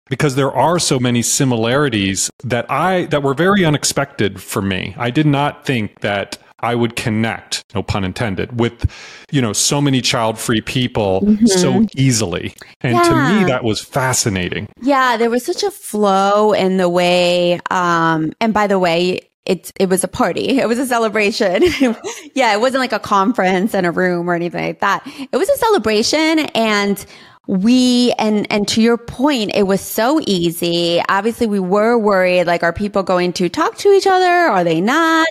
because 0.08 0.34
there 0.34 0.52
are 0.52 0.78
so 0.78 0.98
many 0.98 1.22
similarities 1.22 2.30
that 2.42 2.70
I 2.70 3.06
that 3.06 3.22
were 3.22 3.34
very 3.34 3.64
unexpected 3.64 4.42
for 4.42 4.62
me. 4.62 4.94
I 4.98 5.10
did 5.10 5.26
not 5.26 5.64
think 5.64 6.00
that 6.00 6.38
I 6.64 6.74
would 6.74 6.96
connect, 6.96 7.62
no 7.74 7.82
pun 7.82 8.04
intended, 8.04 8.58
with, 8.58 8.90
you 9.30 9.42
know, 9.42 9.52
so 9.52 9.82
many 9.82 10.00
child 10.00 10.38
free 10.38 10.62
people 10.62 11.20
mm-hmm. 11.20 11.46
so 11.46 11.86
easily. 11.94 12.54
And 12.80 12.94
yeah. 12.94 13.02
to 13.02 13.14
me, 13.14 13.44
that 13.44 13.64
was 13.64 13.82
fascinating. 13.82 14.68
Yeah, 14.80 15.18
there 15.18 15.28
was 15.28 15.44
such 15.44 15.62
a 15.62 15.70
flow 15.70 16.54
in 16.54 16.78
the 16.78 16.88
way, 16.88 17.60
um, 17.70 18.32
and 18.40 18.54
by 18.54 18.66
the 18.66 18.78
way, 18.78 19.28
it, 19.44 19.70
it 19.78 19.90
was 19.90 20.02
a 20.04 20.08
party. 20.08 20.58
It 20.64 20.68
was 20.68 20.78
a 20.78 20.86
celebration. 20.86 21.62
yeah, 22.34 22.54
it 22.54 22.60
wasn't 22.60 22.80
like 22.80 22.92
a 22.92 22.98
conference 22.98 23.74
in 23.74 23.84
a 23.84 23.92
room 23.92 24.30
or 24.30 24.34
anything 24.34 24.64
like 24.64 24.80
that. 24.80 25.06
It 25.30 25.36
was 25.36 25.50
a 25.50 25.56
celebration 25.58 26.38
and 26.54 27.04
we 27.46 28.12
and 28.18 28.50
and 28.50 28.66
to 28.68 28.80
your 28.80 28.96
point 28.96 29.52
it 29.54 29.64
was 29.64 29.80
so 29.80 30.20
easy. 30.26 31.02
Obviously 31.08 31.46
we 31.46 31.60
were 31.60 31.98
worried 31.98 32.46
like 32.46 32.62
are 32.62 32.72
people 32.72 33.02
going 33.02 33.32
to 33.34 33.48
talk 33.48 33.76
to 33.78 33.90
each 33.90 34.06
other? 34.06 34.24
Are 34.24 34.64
they 34.64 34.80
not? 34.80 35.28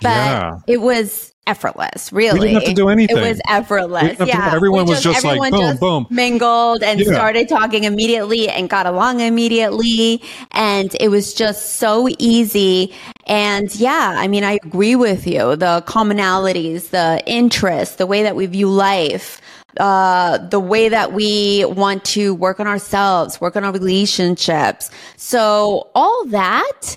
But 0.00 0.08
yeah. 0.08 0.52
it 0.66 0.82
was 0.82 1.32
effortless 1.46 2.12
really. 2.12 2.40
We 2.40 2.46
didn't 2.46 2.54
have 2.62 2.68
to 2.70 2.74
do 2.74 2.88
anything. 2.88 3.16
it 3.16 3.20
was 3.20 3.40
effortless. 3.48 4.18
Yeah. 4.18 4.54
Everyone 4.54 4.86
was 4.86 5.02
just, 5.02 5.24
like 5.24 5.52
boom 5.52 5.60
just 5.60 5.80
boom. 5.80 6.06
mingled 6.10 6.82
and 6.82 7.00
yeah. 7.00 7.12
started 7.12 7.48
talking 7.48 7.84
immediately 7.84 8.48
and 8.48 8.68
got 8.68 8.86
along 8.86 9.20
immediately. 9.20 10.22
And 10.50 10.94
it 11.00 11.08
was 11.08 11.32
just 11.34 11.76
so 11.76 12.08
easy. 12.18 12.92
And 13.26 13.74
yeah 13.74 14.16
i 14.18 14.28
mean 14.28 14.44
i 14.44 14.58
agree 14.62 14.96
with 14.96 15.26
you. 15.26 15.56
The 15.56 15.82
commonalities 15.86 16.90
the 16.90 17.22
interests 17.26 17.96
the 17.96 18.06
way 18.06 18.22
that 18.22 18.36
we 18.36 18.44
view 18.44 18.68
life 18.68 19.40
uh, 19.78 20.38
the 20.38 20.60
way 20.60 20.88
that 20.88 21.12
we 21.12 21.64
want 21.66 22.04
to 22.06 22.34
work 22.34 22.60
on 22.60 22.66
ourselves, 22.66 23.40
work 23.40 23.56
on 23.56 23.64
our 23.64 23.72
relationships. 23.72 24.90
So 25.16 25.90
all 25.94 26.24
that 26.26 26.96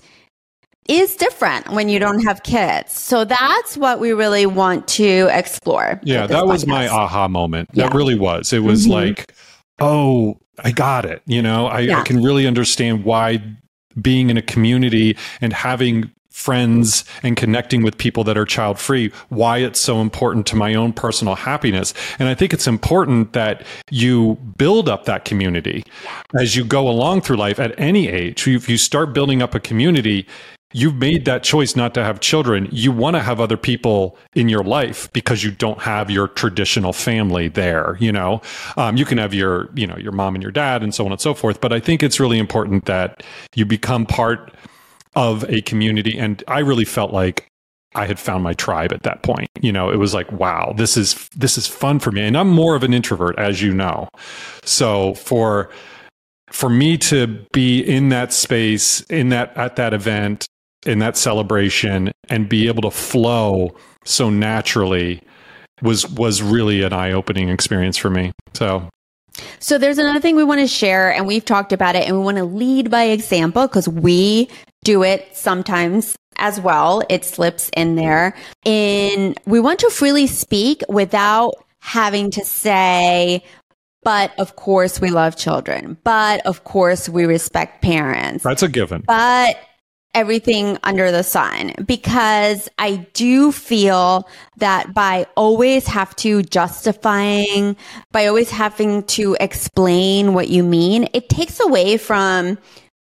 is 0.88 1.16
different 1.16 1.70
when 1.70 1.90
you 1.90 2.00
don't 2.00 2.24
have 2.24 2.44
kids. 2.44 2.94
So 2.94 3.26
that's 3.26 3.78
what 3.78 4.00
we 4.00 4.14
really 4.14 4.46
want 4.46 4.88
to 4.90 5.28
explore. 5.32 6.00
Yeah, 6.04 6.28
that 6.28 6.48
was 6.48 6.66
my 6.66 6.88
aha 6.88 7.28
moment. 7.28 7.70
Yeah. 7.74 7.88
That 7.88 7.96
really 7.96 8.18
was. 8.18 8.54
It 8.54 8.60
was 8.60 8.84
mm-hmm. 8.84 8.94
like, 8.94 9.34
oh, 9.80 10.40
I 10.64 10.72
got 10.72 11.06
it. 11.06 11.22
You 11.26 11.42
know, 11.42 11.68
I, 11.68 11.82
yeah. 11.82 12.00
I 12.00 12.04
can 12.04 12.24
really 12.24 12.48
understand 12.48 13.04
why 13.04 13.42
being 14.02 14.30
in 14.30 14.38
a 14.38 14.42
community 14.42 15.18
and 15.42 15.52
having 15.52 16.12
friends 16.38 17.04
and 17.24 17.36
connecting 17.36 17.82
with 17.82 17.98
people 17.98 18.24
that 18.24 18.38
are 18.38 18.46
child 18.46 18.78
free, 18.78 19.12
why 19.30 19.58
it's 19.58 19.82
so 19.82 20.00
important 20.00 20.46
to 20.46 20.56
my 20.56 20.76
own 20.76 20.94
personal 20.94 21.34
happiness. 21.34 21.96
And 22.20 22.30
I 22.30 22.36
think 22.36 22.54
it's 22.54 22.68
important 22.68 23.34
that 23.34 23.66
you 23.90 24.36
build 24.56 24.88
up 24.88 25.06
that 25.06 25.26
community 25.26 25.84
as 26.40 26.56
you 26.56 26.64
go 26.64 26.88
along 26.88 27.22
through 27.22 27.38
life 27.38 27.60
at 27.60 27.78
any 27.80 28.08
age. 28.08 28.48
If 28.48 28.70
you 28.70 28.78
start 28.78 29.14
building 29.14 29.42
up 29.42 29.56
a 29.56 29.60
community, 29.60 30.28
you've 30.74 30.98
made 30.98 31.26
that 31.26 31.42
choice 31.42 31.76
not 31.76 31.96
to 31.96 32.04
have 32.04 32.20
children. 32.20 32.70
You 32.72 32.92
want 32.92 33.16
to 33.16 33.22
have 33.24 33.40
other 33.40 33.58
people 33.58 34.16
in 34.36 34.48
your 34.48 34.64
life 34.64 35.12
because 35.14 35.44
you 35.44 35.50
don't 35.50 35.80
have 35.80 36.12
your 36.12 36.28
traditional 36.28 36.94
family 36.94 37.48
there. 37.48 37.98
You 38.00 38.12
know, 38.12 38.42
um, 38.78 38.96
you 38.96 39.06
can 39.06 39.18
have 39.18 39.34
your, 39.34 39.72
you 39.74 39.88
know, 39.88 39.98
your 39.98 40.12
mom 40.12 40.36
and 40.36 40.44
your 40.44 40.52
dad 40.52 40.84
and 40.84 40.94
so 40.94 41.04
on 41.04 41.12
and 41.12 41.20
so 41.20 41.34
forth. 41.34 41.62
But 41.62 41.74
I 41.74 41.80
think 41.80 42.04
it's 42.04 42.20
really 42.20 42.38
important 42.38 42.86
that 42.86 43.24
you 43.56 43.66
become 43.66 44.06
part 44.06 44.54
of 45.18 45.44
a 45.50 45.62
community. 45.64 46.16
And 46.18 46.44
I 46.48 46.60
really 46.60 46.86
felt 46.86 47.12
like 47.12 47.48
I 47.96 48.06
had 48.06 48.20
found 48.20 48.44
my 48.44 48.54
tribe 48.54 48.94
at 48.94 49.02
that 49.02 49.24
point. 49.24 49.50
You 49.60 49.72
know, 49.72 49.90
it 49.90 49.98
was 49.98 50.14
like, 50.14 50.32
wow, 50.32 50.76
this 50.78 50.96
is 50.96 51.28
this 51.30 51.58
is 51.58 51.66
fun 51.66 52.00
for 52.00 52.12
me. 52.12 52.22
And 52.22 52.38
I'm 52.38 52.50
more 52.50 52.76
of 52.76 52.84
an 52.84 52.94
introvert, 52.94 53.38
as 53.40 53.60
you 53.60 53.74
know. 53.74 54.10
So 54.64 55.16
for 55.16 55.72
for 56.52 56.70
me 56.70 57.00
to 57.00 57.28
be 57.52 57.82
in 57.82 58.10
that 58.10 58.32
space, 58.32 59.02
in 59.10 59.30
that 59.30 59.58
at 59.58 59.76
that 59.78 59.96
event, 59.96 60.46
in 60.86 61.00
that 61.00 61.18
celebration, 61.18 62.12
and 62.30 62.48
be 62.48 62.68
able 62.68 62.84
to 62.84 62.92
flow 62.92 63.76
so 64.06 64.30
naturally 64.30 65.24
was 65.82 66.08
was 66.12 66.44
really 66.44 66.84
an 66.84 66.94
eye 66.94 67.12
opening 67.12 67.50
experience 67.50 67.98
for 67.98 68.12
me. 68.12 68.34
So 68.54 68.88
so 69.60 69.80
there's 69.80 69.98
another 69.98 70.20
thing 70.20 70.36
we 70.36 70.44
want 70.44 70.62
to 70.62 70.68
share 70.68 71.12
and 71.12 71.26
we've 71.26 71.46
talked 71.46 71.74
about 71.74 71.96
it 71.96 72.08
and 72.08 72.18
we 72.18 72.24
want 72.24 72.38
to 72.38 72.46
lead 72.46 72.92
by 72.92 73.06
example 73.06 73.68
because 73.68 73.90
we 73.90 74.48
do 74.88 75.04
it 75.04 75.36
sometimes 75.36 76.16
as 76.38 76.62
well. 76.62 77.04
It 77.10 77.26
slips 77.26 77.70
in 77.76 77.96
there. 77.96 78.34
In 78.64 79.36
we 79.46 79.60
want 79.60 79.80
to 79.80 79.90
freely 79.90 80.28
speak 80.28 80.82
without 80.88 81.56
having 81.82 82.32
to 82.32 82.46
say, 82.46 83.44
but 84.04 84.32
of 84.40 84.56
course 84.56 85.02
we 85.02 85.10
love 85.10 85.36
children. 85.36 85.98
But 86.06 86.46
of 86.46 86.64
course 86.64 87.10
we 87.10 87.26
respect 87.26 87.82
parents. 87.82 88.46
That's 88.46 88.64
a 88.64 88.70
given. 88.70 89.04
But 89.06 89.58
everything 90.14 90.78
under 90.84 91.12
the 91.12 91.22
sun 91.22 91.74
because 91.86 92.70
I 92.80 93.06
do 93.14 93.52
feel 93.52 94.26
that 94.56 94.94
by 94.94 95.28
always 95.36 95.86
have 95.88 96.16
to 96.18 96.44
justifying, 96.44 97.76
by 98.14 98.28
always 98.28 98.50
having 98.50 99.04
to 99.18 99.36
explain 99.42 100.34
what 100.34 100.48
you 100.48 100.64
mean, 100.64 101.10
it 101.14 101.28
takes 101.28 101.60
away 101.60 101.98
from 101.98 102.58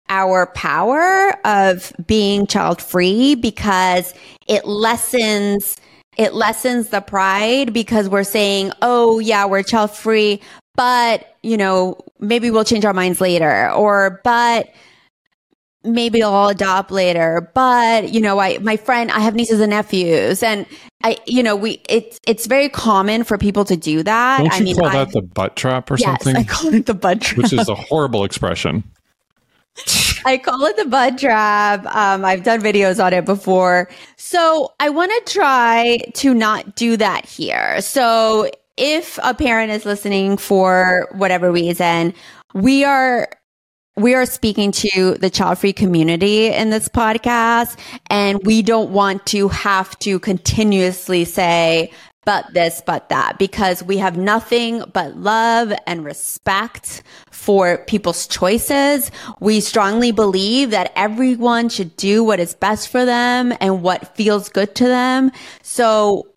our 0.09 0.47
power 0.47 1.33
of 1.45 1.91
being 2.05 2.47
child 2.47 2.81
free 2.81 3.35
because 3.35 4.13
it 4.47 4.65
lessens 4.65 5.77
it 6.17 6.33
lessens 6.33 6.89
the 6.89 7.01
pride 7.01 7.73
because 7.73 8.09
we're 8.09 8.23
saying, 8.23 8.71
"Oh 8.81 9.19
yeah, 9.19 9.45
we're 9.45 9.61
child 9.61 9.91
free, 9.91 10.41
but, 10.75 11.35
you 11.43 11.57
know, 11.57 11.99
maybe 12.19 12.49
we'll 12.49 12.63
change 12.63 12.85
our 12.85 12.93
minds 12.93 13.21
later." 13.21 13.71
Or 13.71 14.19
but 14.23 14.69
maybe 15.83 16.21
I'll 16.21 16.49
adopt 16.49 16.91
later, 16.91 17.51
but 17.53 18.09
you 18.09 18.19
know, 18.19 18.39
I, 18.39 18.57
my 18.59 18.77
friend, 18.77 19.11
I 19.11 19.19
have 19.19 19.35
nieces 19.35 19.59
and 19.59 19.69
nephews 19.69 20.43
and 20.43 20.65
I, 21.03 21.17
you 21.25 21.43
know, 21.43 21.55
we, 21.55 21.81
it's, 21.87 22.19
it's 22.27 22.47
very 22.47 22.69
common 22.69 23.23
for 23.23 23.37
people 23.37 23.63
to 23.65 23.77
do 23.77 24.03
that. 24.03 24.39
Don't 24.39 24.47
you 24.47 24.51
I 24.51 24.59
mean, 24.61 24.75
call 24.75 24.87
I, 24.87 25.05
that 25.05 25.11
the 25.11 25.21
butt 25.21 25.55
trap 25.55 25.89
or 25.91 25.97
yes, 25.97 26.23
something? 26.23 26.35
I 26.35 26.43
call 26.43 26.73
it 26.73 26.85
the 26.85 26.93
butt 26.93 27.21
trap. 27.21 27.37
Which 27.37 27.53
is 27.53 27.69
a 27.69 27.75
horrible 27.75 28.23
expression. 28.23 28.83
I 30.25 30.37
call 30.37 30.65
it 30.65 30.77
the 30.77 30.85
butt 30.85 31.17
trap. 31.17 31.85
Um, 31.85 32.25
I've 32.25 32.43
done 32.43 32.61
videos 32.61 33.03
on 33.03 33.13
it 33.13 33.25
before. 33.25 33.89
So 34.17 34.73
I 34.79 34.89
want 34.89 35.11
to 35.25 35.33
try 35.33 35.99
to 36.15 36.33
not 36.33 36.75
do 36.75 36.97
that 36.97 37.25
here. 37.25 37.79
So 37.81 38.49
if 38.75 39.19
a 39.23 39.33
parent 39.33 39.71
is 39.71 39.85
listening 39.85 40.37
for 40.37 41.07
whatever 41.13 41.51
reason, 41.51 42.13
we 42.53 42.83
are 42.83 43.29
we 43.97 44.13
are 44.13 44.27
speaking 44.27 44.71
to 44.71 45.15
the 45.15 45.29
child 45.29 45.57
free 45.57 45.73
community 45.73 46.47
in 46.47 46.69
this 46.69 46.87
podcast, 46.87 47.79
and 48.11 48.39
we 48.45 48.61
don't 48.61 48.91
want 48.91 49.25
to 49.25 49.47
have 49.47 49.97
to 49.99 50.19
continuously 50.19 51.25
say, 51.25 51.91
but 52.27 52.53
this, 52.53 52.81
but 52.85 53.07
that, 53.07 53.39
because 53.39 53.81
we 53.81 53.95
have 53.99 54.17
nothing 54.17 54.83
but 54.91 55.15
love 55.15 55.71
and 55.87 56.03
respect 56.03 57.01
for 57.31 57.77
people's 57.85 58.27
choices. 58.27 59.11
We 59.39 59.61
strongly 59.61 60.11
believe 60.11 60.71
that 60.71 60.91
everyone 60.97 61.69
should 61.69 61.95
do 61.95 62.25
what 62.25 62.41
is 62.41 62.53
best 62.53 62.89
for 62.89 63.05
them 63.05 63.53
and 63.61 63.81
what 63.81 64.13
feels 64.17 64.49
good 64.49 64.75
to 64.75 64.83
them. 64.83 65.31
So 65.61 66.27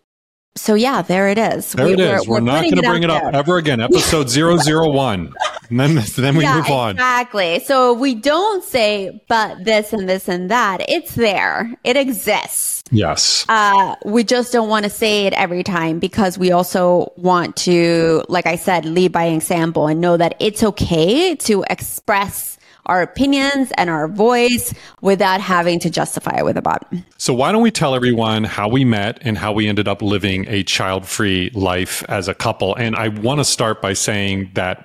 so 0.60 0.74
yeah, 0.74 1.00
there 1.02 1.28
it 1.28 1.38
is. 1.38 1.72
There 1.72 1.86
We- 1.86 1.94
it 1.94 2.00
is. 2.00 2.28
We're, 2.28 2.34
we're 2.34 2.40
not 2.40 2.62
going 2.64 2.76
to 2.76 2.82
bring 2.82 3.02
it 3.02 3.10
up 3.10 3.22
there. 3.22 3.34
ever 3.34 3.56
again. 3.56 3.80
Episode 3.90 4.28
001. 4.30 5.32
And 5.70 5.80
then, 5.80 6.02
then 6.16 6.36
we 6.36 6.42
yeah, 6.42 6.56
move 6.56 6.68
on. 6.68 6.90
Exactly. 6.92 7.60
So 7.60 7.94
we 7.94 8.14
don't 8.14 8.62
say, 8.62 9.22
but 9.28 9.64
this 9.64 9.92
and 9.92 10.08
this 10.08 10.28
and 10.28 10.50
that. 10.50 10.84
It's 10.88 11.14
there. 11.14 11.74
It 11.84 11.96
exists. 11.96 12.82
Yes. 12.90 13.46
Uh, 13.48 13.94
we 14.04 14.22
just 14.22 14.52
don't 14.52 14.68
want 14.68 14.84
to 14.84 14.90
say 14.90 15.26
it 15.26 15.32
every 15.32 15.62
time 15.62 15.98
because 15.98 16.36
we 16.36 16.50
also 16.50 17.12
want 17.16 17.56
to, 17.58 18.22
like 18.28 18.46
I 18.46 18.56
said, 18.56 18.84
lead 18.84 19.12
by 19.12 19.26
example 19.26 19.86
and 19.86 20.00
know 20.00 20.16
that 20.16 20.34
it's 20.40 20.62
okay 20.62 21.36
to 21.36 21.64
express 21.70 22.58
our 22.90 23.00
opinions 23.00 23.72
and 23.76 23.88
our 23.88 24.08
voice 24.08 24.74
without 25.00 25.40
having 25.40 25.78
to 25.80 25.88
justify 25.88 26.38
it 26.38 26.44
with 26.44 26.56
a 26.56 26.62
but. 26.62 26.82
So, 27.16 27.32
why 27.32 27.52
don't 27.52 27.62
we 27.62 27.70
tell 27.70 27.94
everyone 27.94 28.44
how 28.44 28.68
we 28.68 28.84
met 28.84 29.18
and 29.22 29.38
how 29.38 29.52
we 29.52 29.68
ended 29.68 29.88
up 29.88 30.02
living 30.02 30.46
a 30.48 30.62
child 30.64 31.06
free 31.06 31.50
life 31.54 32.04
as 32.08 32.28
a 32.28 32.34
couple? 32.34 32.74
And 32.74 32.96
I 32.96 33.08
want 33.08 33.38
to 33.40 33.44
start 33.44 33.80
by 33.80 33.94
saying 33.94 34.50
that 34.54 34.84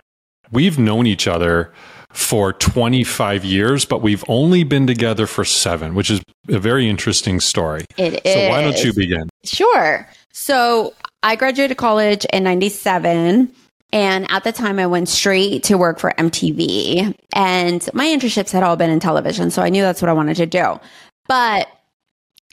we've 0.52 0.80
known 0.80 1.08
each 1.08 1.28
other 1.28 1.74
for 2.12 2.54
25 2.54 3.44
years, 3.44 3.84
but 3.84 4.02
we've 4.02 4.24
only 4.30 4.64
been 4.64 4.88
together 4.88 5.28
for 5.28 5.44
seven, 5.44 5.96
which 5.96 6.10
is 6.10 6.22
a 6.48 6.60
very 6.60 6.88
interesting 6.88 7.42
story. 7.42 7.86
It 7.98 8.22
So, 8.26 8.50
why 8.50 8.62
don't 8.62 8.82
you 8.84 8.94
begin? 8.94 9.28
Sure. 9.44 10.08
So 10.32 10.94
I 11.24 11.36
graduated 11.36 11.78
college 11.78 12.26
in 12.32 12.44
97. 12.44 13.52
And 13.92 14.30
at 14.30 14.44
the 14.44 14.52
time, 14.52 14.80
I 14.80 14.88
went 14.88 15.08
straight 15.08 15.64
to 15.64 15.78
work 15.78 16.00
for 16.00 16.14
MTV. 16.18 17.16
And 17.34 17.90
my 17.94 18.06
internships 18.06 18.52
had 18.52 18.64
all 18.64 18.76
been 18.76 18.90
in 18.90 19.00
television. 19.00 19.52
So 19.52 19.62
I 19.62 19.70
knew 19.70 19.82
that's 19.82 20.02
what 20.02 20.10
I 20.10 20.14
wanted 20.14 20.38
to 20.38 20.46
do. 20.46 20.80
But 21.28 21.68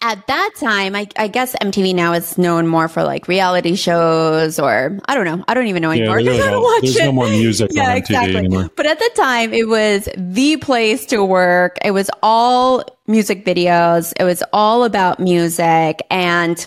at 0.03 0.27
that 0.27 0.51
time, 0.59 0.97
I, 0.97 1.07
I 1.16 1.29
guess 1.29 1.55
MTV 1.57 1.95
now 1.95 2.12
is 2.12 2.37
known 2.37 2.66
more 2.66 2.88
for 2.88 3.05
like 3.05 3.29
reality 3.29 3.77
shows 3.77 4.59
or 4.59 4.99
I 5.07 5.14
don't 5.14 5.25
know. 5.25 5.45
I 5.47 5.55
don't 5.55 5.68
even 5.68 5.81
know 5.81 5.92
anymore. 5.92 6.16
they 6.23 6.29
really 6.29 6.42
I 6.49 6.51
don't 6.51 6.62
watch 6.62 6.83
there's 6.83 6.97
it. 6.97 7.05
no 7.05 7.12
more 7.12 7.29
music 7.29 7.71
on 7.71 7.77
MTV 7.77 8.35
anymore. 8.35 8.71
But 8.77 8.87
at 8.87 8.99
the 8.99 9.11
time, 9.14 9.55
it 9.55 9.68
was 9.68 10.09
the 10.16 10.57
place 10.57 11.07
to 11.07 11.25
work. 11.25 11.79
It 11.85 11.92
was 11.92 12.11
all 12.23 12.85
music 13.07 13.45
videos. 13.45 14.12
It 14.18 14.25
was 14.25 14.42
all 14.53 14.85
about 14.85 15.21
music. 15.21 16.01
And 16.11 16.66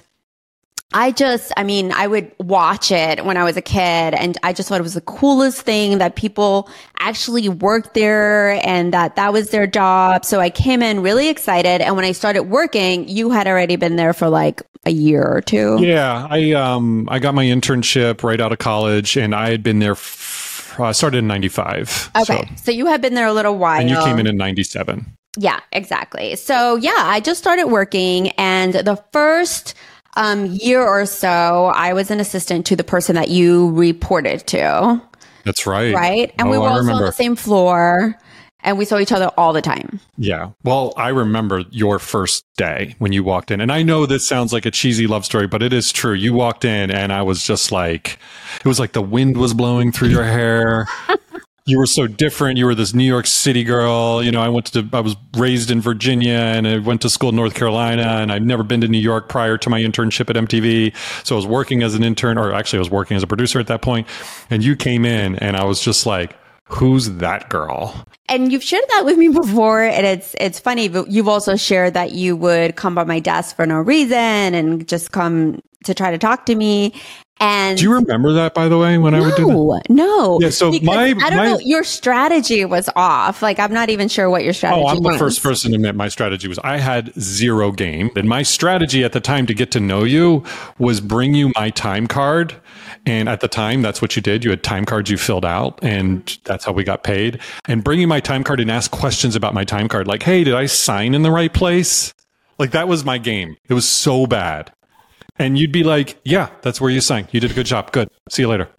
I 0.95 1.11
just, 1.11 1.51
I 1.57 1.63
mean, 1.63 1.91
I 1.91 2.07
would 2.07 2.31
watch 2.39 2.89
it 2.89 3.25
when 3.25 3.35
I 3.35 3.43
was 3.43 3.57
a 3.57 3.61
kid 3.61 4.13
and 4.15 4.37
I 4.43 4.53
just 4.53 4.69
thought 4.69 4.79
it 4.79 4.83
was 4.83 4.93
the 4.93 5.01
coolest 5.01 5.61
thing 5.61 5.97
that 5.97 6.15
people 6.15 6.69
actually 6.99 7.49
worked 7.49 7.95
there 7.95 8.65
and 8.65 8.93
that 8.93 9.17
that 9.17 9.33
was 9.33 9.49
their 9.49 9.67
job. 9.67 10.23
So 10.23 10.39
I 10.39 10.49
came 10.49 10.81
in 10.81 11.01
really 11.01 11.27
excited. 11.27 11.81
And 11.81 11.97
when 11.97 12.05
I 12.05 12.13
started 12.13 12.43
working, 12.43 13.09
you 13.09 13.29
had 13.29 13.45
already 13.45 13.75
been 13.75 13.97
there 13.97 14.13
for 14.13 14.29
like 14.29 14.61
a 14.85 14.91
year 14.91 15.21
or 15.23 15.41
two. 15.41 15.77
Yeah, 15.81 16.27
I 16.29 16.51
um 16.53 17.09
I 17.11 17.19
got 17.19 17.35
my 17.35 17.43
internship 17.43 18.23
right 18.23 18.39
out 18.39 18.51
of 18.53 18.59
college, 18.59 19.17
and 19.17 19.33
I 19.35 19.49
had 19.49 19.63
been 19.63 19.79
there. 19.79 19.93
F- 19.93 20.79
I 20.79 20.91
started 20.91 21.17
in 21.17 21.27
'95. 21.27 22.11
Okay. 22.21 22.47
So, 22.63 22.71
you 22.71 22.85
had 22.85 23.01
been 23.01 23.15
there 23.15 23.25
a 23.25 23.33
little 23.33 23.57
while. 23.57 23.81
and 23.81 23.89
you 23.89 23.97
came 24.03 24.19
in 24.19 24.27
in 24.27 24.37
'97. 24.37 25.05
Yeah, 25.37 25.59
exactly. 25.71 26.35
So 26.35 26.75
yeah, 26.77 26.91
I 26.95 27.19
just 27.19 27.39
started 27.39 27.65
working 27.65 28.29
and 28.37 28.73
the 28.73 29.03
first 29.11 29.73
um, 30.15 30.45
year 30.45 30.81
or 30.85 31.05
so, 31.05 31.71
I 31.75 31.93
was 31.93 32.11
an 32.11 32.19
assistant 32.19 32.65
to 32.67 32.75
the 32.75 32.83
person 32.83 33.15
that 33.15 33.29
you 33.29 33.71
reported 33.71 34.45
to, 34.47 35.01
That's 35.43 35.65
right. 35.67 35.93
right? 35.93 36.33
And 36.39 36.49
we 36.49 36.57
Oh, 36.57 36.61
were 36.61 36.67
I 36.69 36.71
also 36.73 36.91
on 36.91 37.01
the 37.01 37.11
same 37.11 37.35
floor 37.35 38.15
and 38.61 38.79
we 38.79 38.85
saw 38.85 38.97
each 38.97 39.11
other 39.11 39.29
all 39.37 39.53
the 39.53 39.61
time. 39.61 39.99
Yeah. 40.17 40.49
Well, 40.63 40.93
I 40.97 41.09
remember 41.09 41.63
your 41.69 41.99
first 41.99 42.45
day 42.57 42.95
when 42.97 43.11
you 43.11 43.23
walked 43.23 43.51
in. 43.51 43.61
And 43.61 43.71
I 43.71 43.83
know 43.83 44.07
this 44.07 44.27
sounds 44.27 44.51
like 44.51 44.65
a 44.65 44.71
cheesy 44.71 45.05
love 45.05 45.23
story, 45.23 45.45
but 45.45 45.61
it 45.61 45.71
is 45.71 45.91
true. 45.91 46.13
You 46.13 46.33
walked 46.33 46.65
in 46.65 46.89
and 46.89 47.13
I 47.13 47.21
was 47.21 47.43
just 47.45 47.71
like, 47.71 48.17
it 48.59 48.65
was 48.65 48.79
like 48.79 48.93
the 48.93 49.03
wind 49.03 49.37
was 49.37 49.53
blowing 49.53 49.91
through 49.91 50.09
your 50.09 50.23
hair. 50.23 50.87
You 51.67 51.79
were 51.79 51.87
so 51.87 52.05
different. 52.05 52.59
You 52.59 52.65
were 52.65 52.75
this 52.75 52.93
New 52.93 53.03
York 53.03 53.25
City 53.25 53.63
girl. 53.63 54.21
You 54.21 54.31
know, 54.31 54.41
I 54.41 54.49
went 54.49 54.67
to, 54.67 54.87
I 54.93 54.99
was 54.99 55.15
raised 55.35 55.71
in 55.71 55.81
Virginia 55.81 56.33
and 56.33 56.67
I 56.67 56.77
went 56.77 57.01
to 57.01 57.09
school 57.09 57.29
in 57.29 57.35
North 57.35 57.55
Carolina 57.55 58.03
and 58.03 58.31
I'd 58.31 58.45
never 58.45 58.61
been 58.61 58.81
to 58.81 58.87
New 58.87 58.99
York 58.99 59.29
prior 59.29 59.57
to 59.57 59.69
my 59.69 59.81
internship 59.81 60.29
at 60.29 60.35
MTV. 60.35 60.95
So 61.25 61.35
I 61.35 61.37
was 61.37 61.47
working 61.47 61.81
as 61.81 61.95
an 61.95 62.03
intern, 62.03 62.37
or 62.37 62.53
actually 62.53 62.77
I 62.77 62.81
was 62.81 62.91
working 62.91 63.17
as 63.17 63.23
a 63.23 63.27
producer 63.27 63.59
at 63.59 63.67
that 63.67 63.81
point. 63.81 64.07
And 64.51 64.63
you 64.63 64.75
came 64.75 65.05
in 65.05 65.37
and 65.37 65.57
I 65.57 65.63
was 65.63 65.81
just 65.81 66.05
like, 66.05 66.37
who's 66.65 67.09
that 67.15 67.49
girl? 67.49 68.05
And 68.29 68.51
you've 68.51 68.63
shared 68.63 68.85
that 68.89 69.03
with 69.05 69.17
me 69.17 69.29
before, 69.29 69.83
and 69.83 70.05
it's 70.05 70.35
it's 70.39 70.59
funny. 70.59 70.87
But 70.87 71.09
you've 71.09 71.27
also 71.27 71.55
shared 71.55 71.93
that 71.93 72.13
you 72.13 72.35
would 72.35 72.75
come 72.75 72.95
by 72.95 73.03
my 73.03 73.19
desk 73.19 73.55
for 73.55 73.67
no 73.67 73.77
reason 73.77 74.17
and 74.17 74.87
just 74.87 75.11
come 75.11 75.61
to 75.83 75.93
try 75.93 76.11
to 76.11 76.17
talk 76.17 76.45
to 76.47 76.55
me. 76.55 76.93
And 77.39 77.77
Do 77.77 77.83
you 77.83 77.93
remember 77.93 78.31
that, 78.33 78.53
by 78.53 78.69
the 78.69 78.77
way, 78.77 78.97
when 78.97 79.13
I 79.13 79.19
would 79.19 79.35
do 79.35 79.45
that? 79.45 79.83
no, 79.89 80.05
no. 80.05 80.39
Yeah, 80.39 80.49
so 80.51 80.71
my- 80.83 81.07
I 81.07 81.13
don't 81.13 81.35
my- 81.35 81.45
know. 81.47 81.59
Your 81.59 81.83
strategy 81.83 82.63
was 82.63 82.89
off. 82.95 83.41
Like 83.41 83.59
I'm 83.59 83.73
not 83.73 83.89
even 83.89 84.07
sure 84.07 84.29
what 84.29 84.43
your 84.43 84.51
oh, 84.51 84.53
strategy. 84.53 84.81
Was. 84.83 84.93
Oh, 84.93 84.97
I'm 84.97 85.13
the 85.13 85.19
first 85.19 85.43
person 85.43 85.71
to 85.71 85.75
admit 85.75 85.95
my 85.95 86.07
strategy 86.07 86.47
was 86.47 86.59
I 86.59 86.77
had 86.77 87.13
zero 87.19 87.71
game. 87.73 88.09
And 88.15 88.29
my 88.29 88.41
strategy 88.43 89.03
at 89.03 89.11
the 89.11 89.19
time 89.19 89.45
to 89.47 89.53
get 89.53 89.71
to 89.71 89.81
know 89.81 90.05
you 90.05 90.43
was 90.79 91.01
bring 91.01 91.35
you 91.35 91.51
my 91.55 91.71
time 91.71 92.07
card. 92.07 92.55
And 93.05 93.29
at 93.29 93.41
the 93.41 93.47
time, 93.47 93.81
that's 93.81 94.01
what 94.01 94.15
you 94.15 94.21
did. 94.21 94.43
You 94.43 94.49
had 94.49 94.63
time 94.63 94.85
cards 94.85 95.11
you 95.11 95.17
filled 95.17 95.45
out, 95.45 95.77
and 95.83 96.37
that's 96.43 96.65
how 96.65 96.71
we 96.71 96.83
got 96.83 97.03
paid. 97.03 97.39
And 97.67 97.83
bring 97.83 97.99
you 97.99 98.07
my 98.07 98.19
time 98.19 98.43
card 98.43 98.59
and 98.59 98.71
ask 98.71 98.89
questions 98.89 99.35
about 99.35 99.53
my 99.53 99.63
time 99.63 99.87
card, 99.87 100.07
like, 100.07 100.23
hey, 100.23 100.43
did 100.43 100.55
I 100.55 100.65
sign 100.65 101.13
in 101.13 101.21
the 101.21 101.29
right 101.29 101.53
place? 101.53 102.13
Like, 102.57 102.71
that 102.71 102.87
was 102.87 103.05
my 103.05 103.19
game. 103.19 103.57
It 103.69 103.75
was 103.75 103.87
so 103.87 104.25
bad. 104.25 104.71
And 105.37 105.57
you'd 105.57 105.71
be 105.71 105.83
like, 105.83 106.19
yeah, 106.23 106.49
that's 106.61 106.79
where 106.79 106.89
you 106.89 107.01
sang. 107.01 107.27
You 107.31 107.39
did 107.39 107.51
a 107.51 107.53
good 107.53 107.65
job. 107.65 107.91
Good. 107.91 108.09
See 108.29 108.43
you 108.43 108.47
later. 108.47 108.69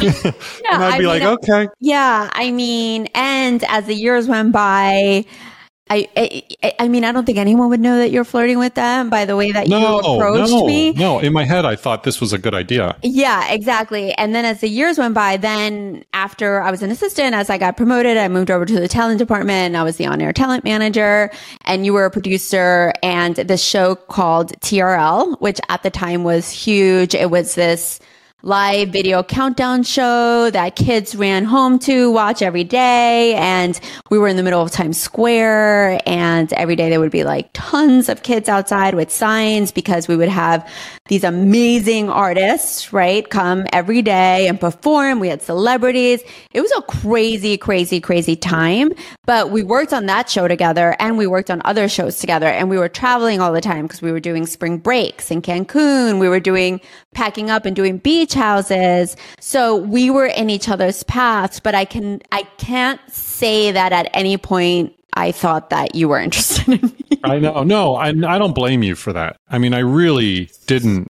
Yeah, 0.00 0.12
And 0.72 0.82
I'd 0.82 0.94
I 0.94 0.98
be 0.98 1.04
mean, 1.04 1.06
like, 1.08 1.22
okay. 1.22 1.68
Yeah, 1.80 2.30
I 2.32 2.50
mean, 2.50 3.08
and 3.14 3.62
as 3.64 3.86
the 3.86 3.94
years 3.94 4.26
went 4.28 4.52
by, 4.52 5.24
I, 5.92 6.08
I, 6.62 6.72
I 6.78 6.88
mean, 6.88 7.04
I 7.04 7.10
don't 7.10 7.24
think 7.24 7.36
anyone 7.36 7.68
would 7.70 7.80
know 7.80 7.98
that 7.98 8.12
you're 8.12 8.24
flirting 8.24 8.58
with 8.60 8.74
them 8.74 9.10
by 9.10 9.24
the 9.24 9.34
way 9.34 9.50
that 9.50 9.66
No, 9.66 10.00
you 10.00 10.14
approached 10.16 10.52
no, 10.52 10.64
me. 10.64 10.92
no. 10.92 11.18
In 11.18 11.32
my 11.32 11.44
head, 11.44 11.64
I 11.66 11.74
thought 11.74 12.04
this 12.04 12.20
was 12.20 12.32
a 12.32 12.38
good 12.38 12.54
idea. 12.54 12.96
Yeah, 13.02 13.50
exactly. 13.52 14.12
And 14.14 14.32
then 14.32 14.44
as 14.44 14.60
the 14.60 14.68
years 14.68 14.98
went 14.98 15.14
by, 15.14 15.36
then 15.36 16.04
after 16.12 16.62
I 16.62 16.70
was 16.70 16.82
an 16.82 16.92
assistant, 16.92 17.34
as 17.34 17.50
I 17.50 17.58
got 17.58 17.76
promoted, 17.76 18.16
I 18.16 18.28
moved 18.28 18.52
over 18.52 18.64
to 18.64 18.78
the 18.80 18.86
talent 18.86 19.18
department 19.18 19.50
and 19.66 19.76
I 19.76 19.82
was 19.82 19.96
the 19.96 20.06
on-air 20.06 20.32
talent 20.32 20.62
manager 20.62 21.30
and 21.64 21.84
you 21.84 21.92
were 21.92 22.04
a 22.04 22.10
producer 22.10 22.92
and 23.02 23.34
this 23.34 23.62
show 23.64 23.96
called 23.96 24.52
TRL, 24.60 25.40
which 25.40 25.58
at 25.68 25.82
the 25.82 25.90
time 25.90 26.22
was 26.22 26.48
huge. 26.50 27.16
It 27.16 27.30
was 27.30 27.56
this 27.56 27.98
live 28.42 28.88
video 28.88 29.22
countdown 29.22 29.82
show 29.82 30.48
that 30.50 30.74
kids 30.74 31.14
ran 31.14 31.44
home 31.44 31.78
to 31.78 32.10
watch 32.10 32.40
every 32.40 32.64
day. 32.64 33.34
And 33.34 33.78
we 34.10 34.18
were 34.18 34.28
in 34.28 34.36
the 34.36 34.42
middle 34.42 34.62
of 34.62 34.70
Times 34.70 34.98
Square 34.98 36.00
and 36.06 36.50
every 36.54 36.74
day 36.74 36.88
there 36.88 37.00
would 37.00 37.10
be 37.10 37.24
like 37.24 37.50
tons 37.52 38.08
of 38.08 38.22
kids 38.22 38.48
outside 38.48 38.94
with 38.94 39.10
signs 39.10 39.72
because 39.72 40.08
we 40.08 40.16
would 40.16 40.30
have 40.30 40.66
these 41.08 41.22
amazing 41.22 42.08
artists, 42.08 42.92
right? 42.92 43.28
Come 43.28 43.66
every 43.72 44.00
day 44.00 44.48
and 44.48 44.58
perform. 44.58 45.20
We 45.20 45.28
had 45.28 45.42
celebrities. 45.42 46.22
It 46.52 46.60
was 46.62 46.72
a 46.78 46.82
crazy, 46.82 47.58
crazy, 47.58 48.00
crazy 48.00 48.36
time, 48.36 48.92
but 49.26 49.50
we 49.50 49.62
worked 49.62 49.92
on 49.92 50.06
that 50.06 50.30
show 50.30 50.48
together 50.48 50.96
and 50.98 51.18
we 51.18 51.26
worked 51.26 51.50
on 51.50 51.60
other 51.64 51.88
shows 51.88 52.18
together 52.18 52.46
and 52.46 52.70
we 52.70 52.78
were 52.78 52.88
traveling 52.88 53.40
all 53.40 53.52
the 53.52 53.60
time 53.60 53.86
because 53.86 54.00
we 54.00 54.12
were 54.12 54.20
doing 54.20 54.46
spring 54.46 54.78
breaks 54.78 55.30
in 55.30 55.42
Cancun. 55.42 56.18
We 56.20 56.28
were 56.28 56.40
doing 56.40 56.80
packing 57.12 57.50
up 57.50 57.66
and 57.66 57.76
doing 57.76 57.98
beach 57.98 58.29
houses. 58.34 59.16
So 59.40 59.76
we 59.76 60.10
were 60.10 60.26
in 60.26 60.50
each 60.50 60.68
other's 60.68 61.02
paths, 61.04 61.60
but 61.60 61.74
I 61.74 61.84
can, 61.84 62.22
I 62.32 62.42
can't 62.58 63.00
say 63.10 63.72
that 63.72 63.92
at 63.92 64.08
any 64.12 64.36
point 64.36 64.94
I 65.14 65.32
thought 65.32 65.70
that 65.70 65.94
you 65.94 66.08
were 66.08 66.18
interested 66.26 66.68
in 66.68 66.88
me. 66.88 67.20
I 67.24 67.38
know. 67.38 67.62
No, 67.62 67.96
I, 67.96 68.08
I 68.08 68.38
don't 68.38 68.54
blame 68.54 68.82
you 68.82 68.94
for 68.94 69.12
that. 69.12 69.36
I 69.48 69.58
mean, 69.58 69.74
I 69.74 69.80
really 69.80 70.50
didn't 70.66 71.08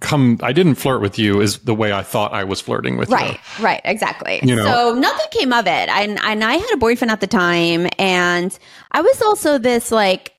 come 0.00 0.38
I 0.42 0.52
didn't 0.52 0.76
flirt 0.76 1.00
with 1.00 1.18
you 1.18 1.40
is 1.40 1.58
the 1.60 1.74
way 1.74 1.92
I 1.92 2.02
thought 2.02 2.32
I 2.32 2.44
was 2.44 2.60
flirting 2.60 2.96
with 2.96 3.08
right, 3.08 3.32
you. 3.32 3.38
Right, 3.58 3.60
right, 3.60 3.80
exactly. 3.84 4.40
You 4.42 4.56
know, 4.56 4.64
so 4.64 4.94
nothing 4.94 5.26
came 5.30 5.52
of 5.52 5.66
it. 5.66 5.88
And 5.88 6.18
and 6.22 6.44
I 6.44 6.54
had 6.54 6.70
a 6.72 6.76
boyfriend 6.76 7.10
at 7.10 7.20
the 7.20 7.26
time 7.26 7.88
and 7.98 8.56
I 8.92 9.00
was 9.00 9.20
also 9.22 9.58
this 9.58 9.90
like 9.90 10.31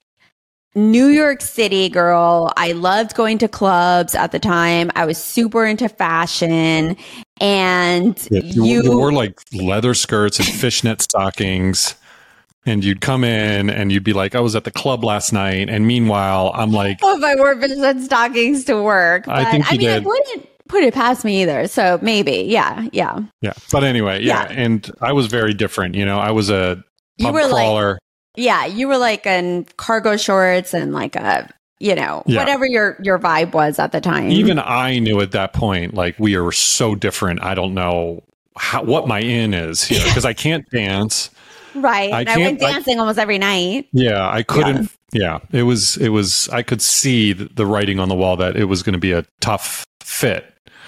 New 0.76 1.08
York 1.08 1.42
City 1.42 1.90
girl. 1.90 2.52
I 2.58 2.72
loved 2.72 3.16
going 3.16 3.38
to 3.40 3.48
clubs 3.48 4.16
at 4.16 4.32
the 4.32 4.40
time. 4.40 4.92
I 4.96 5.06
was 5.06 5.18
super 5.18 5.66
into 5.66 5.88
fashion 5.90 6.98
and 7.40 8.28
Yeah, 8.32 8.42
you, 8.42 8.66
you, 8.66 8.84
you 8.84 8.98
wore 8.98 9.12
like 9.12 9.40
leather 9.54 9.94
skirts 9.94 10.40
and 10.40 10.48
fishnet 10.48 11.02
stockings. 11.10 11.96
And 12.66 12.84
you'd 12.84 13.02
come 13.02 13.26
in 13.26 13.70
and 13.70 13.92
you'd 13.92 14.06
be 14.06 14.14
like, 14.14 14.36
I 14.36 14.40
was 14.40 14.56
at 14.56 14.64
the 14.64 14.72
club 14.72 15.04
last 15.04 15.34
night. 15.34 15.70
And 15.70 15.86
meanwhile, 15.86 16.52
I'm 16.56 16.72
like, 16.72 17.00
Oh, 17.04 17.18
if 17.18 17.24
I 17.24 17.36
wore 17.36 17.60
fishnet 17.60 18.02
stockings 18.02 18.64
to 18.66 18.82
work. 18.82 19.28
I 19.28 19.52
think 19.52 19.66
you 19.66 19.76
I 19.76 19.78
mean, 19.78 19.90
I 19.90 20.00
wouldn't 20.00 20.48
put 20.70 20.82
it 20.82 20.94
past 20.94 21.26
me 21.26 21.42
either. 21.42 21.68
So 21.68 22.00
maybe, 22.02 22.46
yeah, 22.48 22.88
yeah. 22.94 23.20
yeah. 23.42 23.52
But 23.72 23.84
anyway, 23.84 24.24
yeah. 24.24 24.50
Yeah. 24.50 24.60
And 24.62 24.90
I 25.02 25.12
was 25.12 25.28
very 25.28 25.54
different. 25.54 25.96
You 25.96 26.06
know, 26.06 26.20
I 26.20 26.32
was 26.32 26.50
a 26.50 26.82
You 27.18 27.26
pub 27.26 27.36
were 27.36 27.42
like, 27.42 27.52
crawler. 27.52 28.00
Yeah, 28.36 28.66
you 28.66 28.88
were 28.88 28.98
like 28.98 29.26
in 29.26 29.66
cargo 29.78 30.18
shorts 30.18 30.74
and 30.74 30.94
like 30.94 31.16
a, 31.16 31.50
you 31.80 31.96
know, 31.96 32.24
Yeah. 32.26 32.40
whatever 32.40 32.66
your 32.66 32.98
your 33.02 33.20
vibe 33.20 33.54
was 33.54 33.80
at 33.80 33.92
the 33.92 34.02
time. 34.02 34.30
Even 34.32 34.60
I 34.60 35.00
knew 35.00 35.20
at 35.22 35.32
that 35.32 35.54
point, 35.54 35.94
like 35.94 36.18
we 36.20 36.36
are 36.36 36.52
so 36.52 36.96
different. 36.96 37.44
I 37.44 37.54
don't 37.56 37.74
know 37.74 38.24
how, 38.58 38.84
what 38.84 39.08
my 39.08 39.20
in 39.20 39.54
is 39.54 39.84
here 39.84 40.02
because 40.06 40.26
I 40.26 40.34
can't 40.34 40.70
dance. 40.70 41.30
right. 41.76 42.12
I 42.14 42.20
and 42.22 42.30
I 42.30 42.38
went 42.38 42.60
can't- 42.60 42.70
I- 42.72 42.74
dancing 42.74 43.00
almost 43.00 43.20
every 43.20 43.38
night. 43.38 43.88
Yeah, 43.94 44.30
I 44.30 44.44
couldn't. 44.44 44.92
Yeah. 45.12 45.40
it 45.52 45.64
was. 45.64 45.98
It 45.98 46.10
was. 46.10 46.50
I 46.50 46.64
could 46.64 46.82
see 46.82 47.34
the, 47.34 47.46
the 47.54 47.66
writing 47.68 48.00
on 48.00 48.10
the 48.10 48.16
wall 48.16 48.36
that 48.38 48.56
it 48.56 48.66
was 48.66 48.82
going 48.82 48.94
to 48.94 49.00
be 49.00 49.12
a 49.12 49.24
tough 49.42 49.86
fit. 50.02 50.46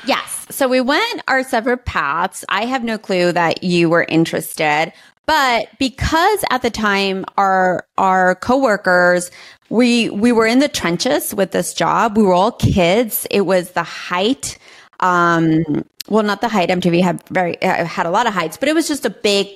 Yes. 0.08 0.46
So 0.50 0.68
we 0.68 0.82
went 0.82 1.22
our 1.28 1.44
separate 1.44 1.86
paths. 1.86 2.44
I 2.50 2.66
have 2.66 2.84
no 2.84 2.98
clue 2.98 3.32
that 3.32 3.64
you 3.64 3.90
were 3.90 4.04
interested, 4.10 4.94
but 5.26 5.68
because 5.80 6.44
at 6.50 6.62
the 6.62 6.70
time 6.70 7.26
our 7.38 7.86
our 7.98 8.36
coworkers 8.36 9.32
we 9.70 10.10
we 10.10 10.32
were 10.32 10.46
in 10.46 10.60
the 10.60 10.68
trenches 10.68 11.34
with 11.34 11.52
this 11.52 11.74
job. 11.74 12.18
We 12.18 12.24
were 12.24 12.34
all 12.34 12.52
kids. 12.52 13.26
It 13.32 13.42
was 13.42 13.72
the 13.72 13.84
height 13.84 14.58
um 15.02 15.86
well 16.08 16.24
not 16.24 16.42
the 16.42 16.48
height 16.48 16.70
MTV 16.70 17.02
had 17.02 17.22
very 17.30 17.62
uh, 17.62 17.86
had 17.86 18.06
a 18.06 18.12
lot 18.12 18.28
of 18.28 18.34
heights, 18.34 18.58
but 18.58 18.70
it 18.70 18.76
was 18.76 18.88
just 18.88 19.06
a 19.06 19.10
big 19.10 19.48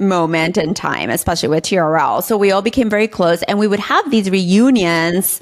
moment 0.00 0.58
in 0.58 0.74
time, 0.74 1.08
especially 1.10 1.48
with 1.48 1.64
TRL. 1.64 2.22
So 2.22 2.36
we 2.36 2.50
all 2.50 2.62
became 2.62 2.90
very 2.90 3.08
close 3.08 3.42
and 3.44 3.58
we 3.58 3.68
would 3.68 3.80
have 3.80 4.10
these 4.10 4.28
reunions 4.30 5.40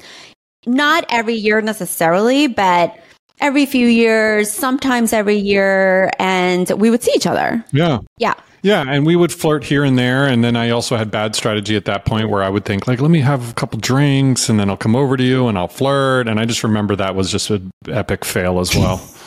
not 0.65 1.05
every 1.09 1.33
year 1.33 1.61
necessarily, 1.61 2.47
but 2.47 2.95
every 3.43 3.65
few 3.65 3.87
years, 3.87 4.49
sometimes 4.49 5.11
every 5.11 5.35
year, 5.35 6.09
and 6.17 6.69
we 6.77 6.89
would 6.89 7.03
see 7.03 7.11
each 7.13 7.27
other. 7.27 7.63
Yeah. 7.71 7.99
Yeah. 8.17 8.33
Yeah, 8.63 8.85
and 8.87 9.05
we 9.05 9.17
would 9.17 9.33
flirt 9.33 9.65
here 9.65 9.83
and 9.83 9.99
there, 9.99 10.25
and 10.25 10.41
then 10.41 10.55
I 10.55 10.69
also 10.69 10.95
had 10.95 11.11
bad 11.11 11.35
strategy 11.35 11.75
at 11.75 11.83
that 11.83 12.05
point 12.05 12.29
where 12.29 12.41
I 12.41 12.47
would 12.47 12.63
think 12.63 12.87
like, 12.87 13.01
let 13.01 13.11
me 13.11 13.19
have 13.19 13.51
a 13.51 13.53
couple 13.53 13.77
drinks, 13.77 14.47
and 14.47 14.57
then 14.57 14.69
I'll 14.69 14.77
come 14.77 14.95
over 14.95 15.17
to 15.17 15.23
you 15.23 15.49
and 15.49 15.57
I'll 15.57 15.67
flirt, 15.67 16.29
and 16.29 16.39
I 16.39 16.45
just 16.45 16.63
remember 16.63 16.95
that 16.95 17.13
was 17.13 17.29
just 17.29 17.49
an 17.49 17.69
epic 17.89 18.23
fail 18.23 18.61
as 18.61 18.73
well. 18.73 19.05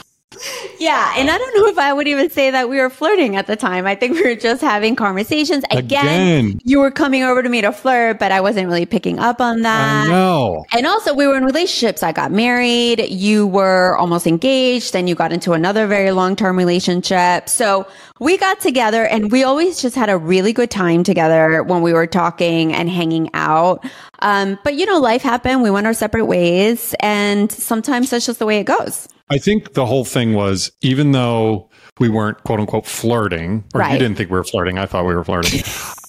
Yeah. 0.79 1.15
And 1.17 1.31
I 1.31 1.39
don't 1.39 1.57
know 1.57 1.67
if 1.69 1.79
I 1.79 1.93
would 1.93 2.07
even 2.07 2.31
say 2.31 2.51
that 2.51 2.69
we 2.69 2.79
were 2.79 2.91
flirting 2.91 3.37
at 3.37 3.47
the 3.47 3.57
time. 3.57 3.87
I 3.87 3.95
think 3.95 4.15
we 4.15 4.23
were 4.23 4.35
just 4.35 4.61
having 4.61 4.95
conversations. 4.95 5.65
Again, 5.71 6.47
Again. 6.47 6.61
you 6.65 6.81
were 6.81 6.91
coming 6.91 7.23
over 7.23 7.43
to 7.43 7.49
me 7.49 7.61
to 7.63 7.73
flirt, 7.73 8.19
but 8.19 8.33
I 8.33 8.41
wasn't 8.41 8.69
really 8.69 8.87
picking 8.87 9.19
up 9.19 9.41
on 9.41 9.63
that. 9.63 10.09
Know. 10.09 10.65
And 10.73 10.87
also, 10.87 11.15
we 11.15 11.27
were 11.27 11.37
in 11.37 11.45
relationships. 11.45 12.03
I 12.03 12.13
got 12.13 12.31
married. 12.31 13.09
You 13.09 13.47
were 13.47 13.97
almost 13.97 14.27
engaged. 14.27 14.93
Then 14.93 15.07
you 15.07 15.15
got 15.15 15.33
into 15.33 15.53
another 15.53 15.87
very 15.87 16.11
long 16.11 16.37
term 16.37 16.57
relationship. 16.57 17.49
So 17.49 17.87
we 18.21 18.37
got 18.37 18.61
together 18.61 19.07
and 19.07 19.33
we 19.33 19.45
always 19.45 19.81
just 19.81 19.97
had 19.97 20.11
a 20.11 20.19
really 20.19 20.53
good 20.53 20.71
time 20.71 21.05
together 21.05 21.63
when 21.63 21.83
we 21.83 21.93
were 21.93 22.07
talking 22.07 22.73
and 22.73 22.91
hanging 22.91 23.31
out. 23.35 23.85
Um, 24.21 24.59
but 24.65 24.75
you 24.75 24.87
know, 24.87 24.99
life 24.99 25.23
happened. 25.23 25.63
We 25.63 25.71
went 25.71 25.87
our 25.87 25.95
separate 25.95 26.27
ways. 26.27 26.95
And 27.01 27.51
sometimes 27.51 28.11
that's 28.11 28.27
just 28.27 28.39
the 28.39 28.47
way 28.47 28.59
it 28.59 28.65
goes. 28.65 29.09
I 29.29 29.39
think 29.39 29.75
the 29.75 29.87
whole 29.87 30.05
thing 30.05 30.35
was 30.35 30.71
even 30.83 31.13
though 31.13 31.69
we 31.99 32.09
weren't 32.09 32.43
quote 32.45 32.61
unquote 32.61 32.87
flirting, 32.87 33.65
or 33.75 33.83
you 33.83 33.99
didn't 33.99 34.17
think 34.17 34.31
we 34.31 34.37
were 34.37 34.45
flirting, 34.45 34.79
I 34.79 34.87
thought 34.87 35.07
we 35.07 35.15
were 35.15 35.25
flirting. 35.25 35.63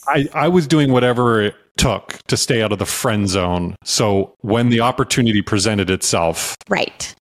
I, 0.08 0.27
I 0.34 0.47
was 0.47 0.67
doing 0.67 0.91
whatever 0.91 1.41
it 1.41 1.56
took 1.77 2.19
to 2.27 2.38
stay 2.38 2.62
out 2.62 2.71
of 2.71 2.80
the 2.80 2.86
friend 2.86 3.27
zone. 3.27 3.75
So 3.84 4.36
when 4.41 4.69
the 4.69 4.80
opportunity 4.82 5.41
presented 5.41 5.89
itself, 5.89 6.56
Right. 6.69 7.13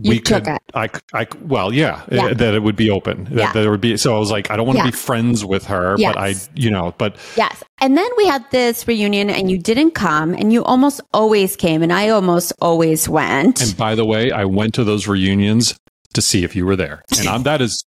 You 0.00 0.10
we 0.10 0.20
took 0.20 0.44
could, 0.44 0.54
it. 0.54 0.62
I, 0.74 0.88
I, 1.12 1.26
well, 1.42 1.72
yeah, 1.72 2.02
Yeah. 2.10 2.26
uh, 2.26 2.34
that 2.34 2.54
it 2.54 2.62
would 2.62 2.76
be 2.76 2.88
open. 2.88 3.24
That, 3.24 3.54
Yeah. 3.54 3.62
it 3.62 3.68
would 3.68 3.80
be. 3.82 3.96
So 3.98 4.16
I 4.16 4.18
was 4.18 4.30
like, 4.30 4.50
I 4.50 4.56
don't 4.56 4.66
want 4.66 4.78
to 4.78 4.84
Yeah. 4.84 4.90
be 4.90 4.96
friends 4.96 5.44
with 5.44 5.66
her, 5.66 5.96
but 5.98 6.16
I, 6.16 6.34
you 6.54 6.70
know, 6.70 6.94
but 6.96 7.16
Yes. 7.36 7.62
And 7.80 7.96
then 7.98 8.08
we 8.16 8.26
had 8.26 8.44
this 8.50 8.88
reunion 8.88 9.28
and 9.28 9.50
you 9.50 9.58
didn't 9.58 9.90
come 9.90 10.32
and 10.34 10.52
you 10.52 10.64
almost 10.64 11.02
always 11.12 11.56
came 11.56 11.82
and 11.82 11.92
I 11.92 12.08
almost 12.08 12.52
always 12.60 13.06
went. 13.08 13.60
and 13.60 13.76
by 13.76 13.94
the 13.94 14.04
way, 14.06 14.30
I 14.30 14.46
went 14.46 14.72
to 14.74 14.84
those 14.84 15.06
reunions 15.06 15.76
to 16.14 16.22
see 16.22 16.42
if 16.42 16.56
you 16.56 16.64
were 16.64 16.76
there, 16.76 17.02
and 17.18 17.28
I'm, 17.28 17.42
that 17.44 17.60
is 17.60 17.84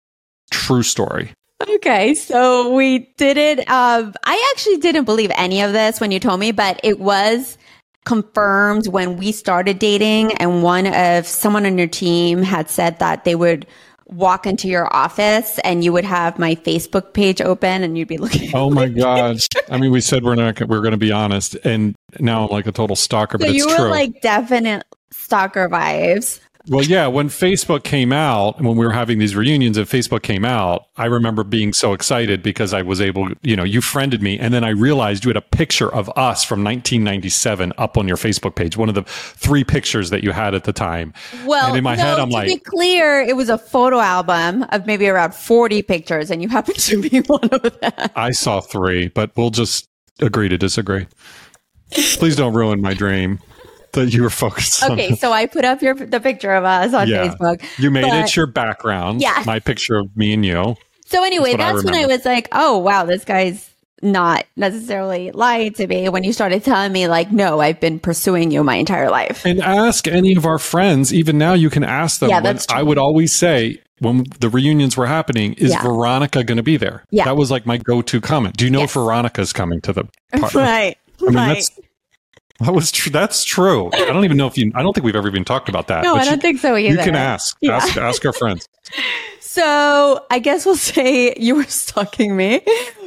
true 0.51 0.83
story. 0.83 1.31
Okay, 1.67 2.13
so 2.15 2.73
we 2.73 3.13
did 3.17 3.37
it. 3.37 3.59
Um, 3.69 4.13
I 4.25 4.51
actually 4.53 4.77
didn't 4.77 5.05
believe 5.05 5.31
any 5.35 5.61
of 5.61 5.73
this 5.73 5.99
when 6.01 6.11
you 6.11 6.19
told 6.19 6.39
me, 6.39 6.51
but 6.51 6.79
it 6.83 6.99
was 6.99 7.57
confirmed 8.05 8.87
when 8.87 9.17
we 9.17 9.31
started 9.31 9.79
dating. 9.79 10.33
And 10.33 10.63
one 10.63 10.87
of 10.87 11.27
someone 11.27 11.65
on 11.65 11.77
your 11.77 11.87
team 11.87 12.41
had 12.41 12.69
said 12.69 12.99
that 12.99 13.25
they 13.25 13.35
would 13.35 13.67
walk 14.07 14.45
into 14.45 14.67
your 14.67 14.93
office 14.95 15.59
and 15.63 15.83
you 15.83 15.91
would 15.91 16.05
have 16.05 16.37
my 16.37 16.55
Facebook 16.55 17.13
page 17.13 17.41
open 17.41 17.83
and 17.83 17.97
you'd 17.97 18.07
be 18.07 18.17
looking. 18.17 18.55
Oh 18.55 18.69
my 18.69 18.87
god! 18.87 19.39
I 19.69 19.77
mean, 19.77 19.91
we 19.91 20.01
said 20.01 20.23
we're 20.23 20.35
not 20.35 20.61
we're 20.67 20.81
going 20.81 20.91
to 20.91 20.97
be 20.97 21.11
honest, 21.11 21.55
and 21.65 21.95
now 22.19 22.45
I'm 22.45 22.51
like 22.51 22.67
a 22.67 22.71
total 22.71 22.95
stalker, 22.95 23.37
so 23.37 23.45
but 23.45 23.49
it's 23.49 23.57
you 23.57 23.67
were 23.67 23.75
true. 23.75 23.89
like 23.89 24.21
definite 24.21 24.83
stalker 25.11 25.67
vibes. 25.67 26.39
Well, 26.67 26.83
yeah, 26.83 27.07
when 27.07 27.29
Facebook 27.29 27.83
came 27.83 28.11
out, 28.11 28.59
when 28.59 28.75
we 28.75 28.85
were 28.85 28.91
having 28.91 29.19
these 29.19 29.35
reunions, 29.35 29.77
and 29.77 29.85
Facebook 29.87 30.23
came 30.23 30.43
out, 30.43 30.87
I 30.97 31.05
remember 31.05 31.43
being 31.43 31.73
so 31.73 31.93
excited 31.93 32.41
because 32.41 32.73
I 32.73 32.81
was 32.81 32.99
able, 32.99 33.29
you 33.43 33.55
know, 33.55 33.63
you 33.63 33.81
friended 33.81 34.21
me, 34.21 34.39
and 34.39 34.53
then 34.53 34.63
I 34.63 34.69
realized 34.69 35.25
you 35.25 35.29
had 35.29 35.37
a 35.37 35.41
picture 35.41 35.93
of 35.93 36.09
us 36.17 36.43
from 36.43 36.63
1997 36.63 37.73
up 37.77 37.97
on 37.97 38.07
your 38.07 38.17
Facebook 38.17 38.55
page, 38.55 38.77
one 38.77 38.89
of 38.89 38.95
the 38.95 39.03
three 39.03 39.63
pictures 39.63 40.09
that 40.09 40.23
you 40.23 40.31
had 40.31 40.55
at 40.55 40.63
the 40.63 40.73
time. 40.73 41.13
Well, 41.45 41.67
and 41.67 41.77
in 41.77 41.83
my 41.83 41.95
no, 41.95 42.01
head, 42.01 42.19
I'm 42.19 42.29
to 42.29 42.33
like, 42.33 42.47
be 42.47 42.57
clear, 42.57 43.21
it 43.21 43.35
was 43.35 43.49
a 43.49 43.57
photo 43.57 43.99
album 43.99 44.65
of 44.69 44.87
maybe 44.87 45.07
around 45.07 45.35
40 45.35 45.83
pictures 45.83 46.31
and 46.31 46.41
you 46.41 46.49
happened 46.49 46.79
to 46.79 47.01
be 47.01 47.19
one 47.27 47.49
of 47.51 47.79
them. 47.79 48.09
I 48.15 48.31
saw 48.31 48.61
three, 48.61 49.09
but 49.09 49.31
we'll 49.35 49.51
just 49.51 49.87
agree 50.19 50.49
to 50.49 50.57
disagree. 50.57 51.05
Please 51.91 52.35
don't 52.35 52.53
ruin 52.53 52.81
my 52.81 52.93
dream 52.93 53.39
that 53.95 54.13
you 54.13 54.23
were 54.23 54.29
focused 54.29 54.83
on. 54.83 54.91
Okay, 54.93 55.15
so 55.15 55.31
I 55.31 55.45
put 55.47 55.65
up 55.65 55.81
your 55.81 55.95
the 55.95 56.19
picture 56.19 56.53
of 56.53 56.63
us 56.63 56.93
on 56.93 57.07
Yeah. 57.07 57.27
Facebook. 57.27 57.63
You 57.79 57.91
made 57.91 58.03
But- 58.03 58.25
it 58.29 58.35
your 58.35 58.47
background. 58.47 59.21
Yeah. 59.21 59.43
My 59.45 59.59
picture 59.59 59.95
of 59.97 60.15
me 60.15 60.33
and 60.33 60.45
you. 60.45 60.75
So 61.07 61.23
anyway, 61.23 61.55
That's 61.55 61.83
what 61.83 61.93
I 61.93 61.97
when 61.99 62.03
I 62.03 62.07
was 62.07 62.25
like, 62.25 62.47
oh 62.51 62.77
wow, 62.77 63.05
this 63.05 63.23
guy's 63.25 63.69
not 64.01 64.45
necessarily 64.55 65.31
lying 65.31 65.73
to 65.73 65.87
me. 65.87 66.09
When 66.09 66.23
you 66.23 66.33
started 66.33 66.63
telling 66.63 66.91
me 66.91 67.07
like, 67.07 67.31
no, 67.31 67.59
I've 67.59 67.79
been 67.79 67.99
pursuing 67.99 68.51
you 68.51 68.63
my 68.63 68.75
entire 68.75 69.09
life. 69.09 69.45
And 69.45 69.61
ask 69.61 70.07
any 70.07 70.35
of 70.35 70.45
our 70.45 70.59
friends. 70.59 71.13
Even 71.13 71.37
now, 71.37 71.53
you 71.53 71.69
can 71.69 71.83
ask 71.83 72.19
them. 72.19 72.29
Yeah, 72.29 72.41
that's 72.41 72.65
true. 72.65 72.77
I 72.79 72.83
would 72.83 72.97
always 72.97 73.33
say 73.33 73.81
when 73.99 74.25
the 74.41 74.49
reunions 74.49 74.97
were 74.97 75.05
happening, 75.07 75.53
is 75.53 75.71
Yeah. 75.71 75.81
Veronica 75.81 76.43
going 76.43 76.57
to 76.57 76.63
be 76.63 76.75
there? 76.77 77.03
Yeah. 77.11 77.23
That 77.25 77.37
was 77.37 77.49
like 77.49 77.65
my 77.65 77.77
go-to 77.77 78.19
comment. 78.19 78.57
Do 78.57 78.65
you 78.65 78.71
know 78.71 78.79
Yes. 78.81 78.89
if 78.89 78.93
Veronica's 78.95 79.53
coming 79.53 79.79
to 79.81 79.93
the 79.93 80.03
party? 80.37 80.57
Right. 80.57 80.97
I 81.21 81.25
mean, 81.25 81.33
right. 81.35 81.53
that's 81.55 81.71
That 82.59 82.73
was 82.73 82.91
true. 82.91 83.11
That's 83.11 83.43
true. 83.43 83.89
I 83.93 84.05
don't 84.05 84.23
even 84.23 84.37
know 84.37 84.47
if 84.47 84.57
you. 84.57 84.71
I 84.75 84.81
don't 84.81 84.93
think 84.93 85.03
we've 85.03 85.15
ever 85.15 85.27
even 85.27 85.43
talked 85.43 85.67
about 85.67 85.87
that. 85.87 86.03
No, 86.03 86.15
I 86.15 86.23
don't 86.23 86.35
you, 86.35 86.41
think 86.41 86.59
so 86.59 86.77
either. 86.77 86.95
You 86.95 87.03
can 87.03 87.15
ask. 87.15 87.57
Yeah. 87.59 87.75
Ask. 87.75 87.97
Ask 87.97 88.25
our 88.25 88.33
friends. 88.33 88.67
So 89.55 90.25
I 90.29 90.39
guess 90.39 90.65
we'll 90.65 90.75
say 90.75 91.33
you 91.37 91.55
were 91.55 91.63
stalking 91.63 92.35
me 92.35 92.59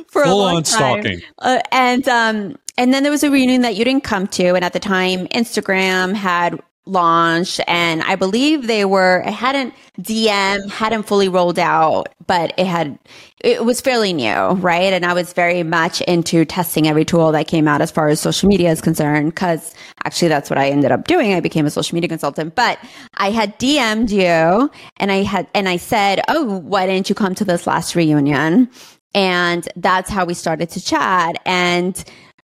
for 0.07 0.22
a 0.22 0.24
Full 0.24 0.38
long 0.38 0.57
on 0.57 0.62
time. 0.62 1.03
stalking. 1.03 1.20
Uh, 1.40 1.61
and 1.72 2.09
um, 2.09 2.57
and 2.78 2.94
then 2.94 3.03
there 3.03 3.12
was 3.12 3.22
a 3.22 3.30
reunion 3.30 3.61
that 3.62 3.76
you 3.76 3.84
didn't 3.84 4.03
come 4.03 4.26
to, 4.28 4.55
and 4.55 4.64
at 4.64 4.72
the 4.72 4.80
time, 4.80 5.26
Instagram 5.26 6.14
had 6.14 6.59
launched, 6.89 7.61
and 7.68 8.03
I 8.03 8.16
believe 8.16 8.66
they 8.66 8.84
were 8.84 9.22
it 9.26 9.32
hadn't 9.32 9.74
DM 10.01 10.70
hadn't 10.70 11.05
fully 11.05 11.28
rolled 11.28 11.59
out, 11.59 12.09
but 12.26 12.53
it 12.59 12.66
had 12.66 12.99
it 13.41 13.64
was 13.64 13.80
fairly 13.80 14.12
new, 14.12 14.32
right? 14.55 14.93
And 14.93 15.05
I 15.05 15.12
was 15.12 15.32
very 15.32 15.62
much 15.62 16.01
into 16.03 16.45
testing 16.45 16.89
every 16.89 17.05
tool 17.05 17.30
that 17.32 17.47
came 17.47 17.68
out 17.68 17.80
as 17.80 17.91
far 17.91 18.09
as 18.09 18.20
social 18.20 18.49
media 18.49 18.70
is 18.70 18.80
concerned, 18.80 19.34
because 19.34 19.74
actually 20.05 20.28
that's 20.28 20.51
what 20.51 20.59
I 20.59 20.70
ended 20.70 20.91
up 20.91 21.07
doing. 21.07 21.34
I 21.34 21.41
became 21.41 21.66
a 21.66 21.70
social 21.70 21.95
media 21.95 22.09
consultant, 22.09 22.55
but 22.55 22.78
I 23.14 23.30
had 23.30 23.59
DM'd 23.59 24.11
you, 24.11 24.70
and 24.97 25.12
I 25.12 25.22
had 25.22 25.47
and 25.55 25.68
I 25.68 25.76
said, 25.76 26.20
"Oh, 26.28 26.59
why 26.59 26.86
didn't 26.86 27.09
you 27.09 27.14
come 27.14 27.34
to 27.36 27.45
this 27.45 27.66
last 27.66 27.95
reunion?" 27.95 28.68
And 29.14 29.68
that's 29.76 30.11
how 30.11 30.24
we 30.24 30.34
started 30.34 30.68
to 30.70 30.80
chat. 30.80 31.41
And 31.47 32.05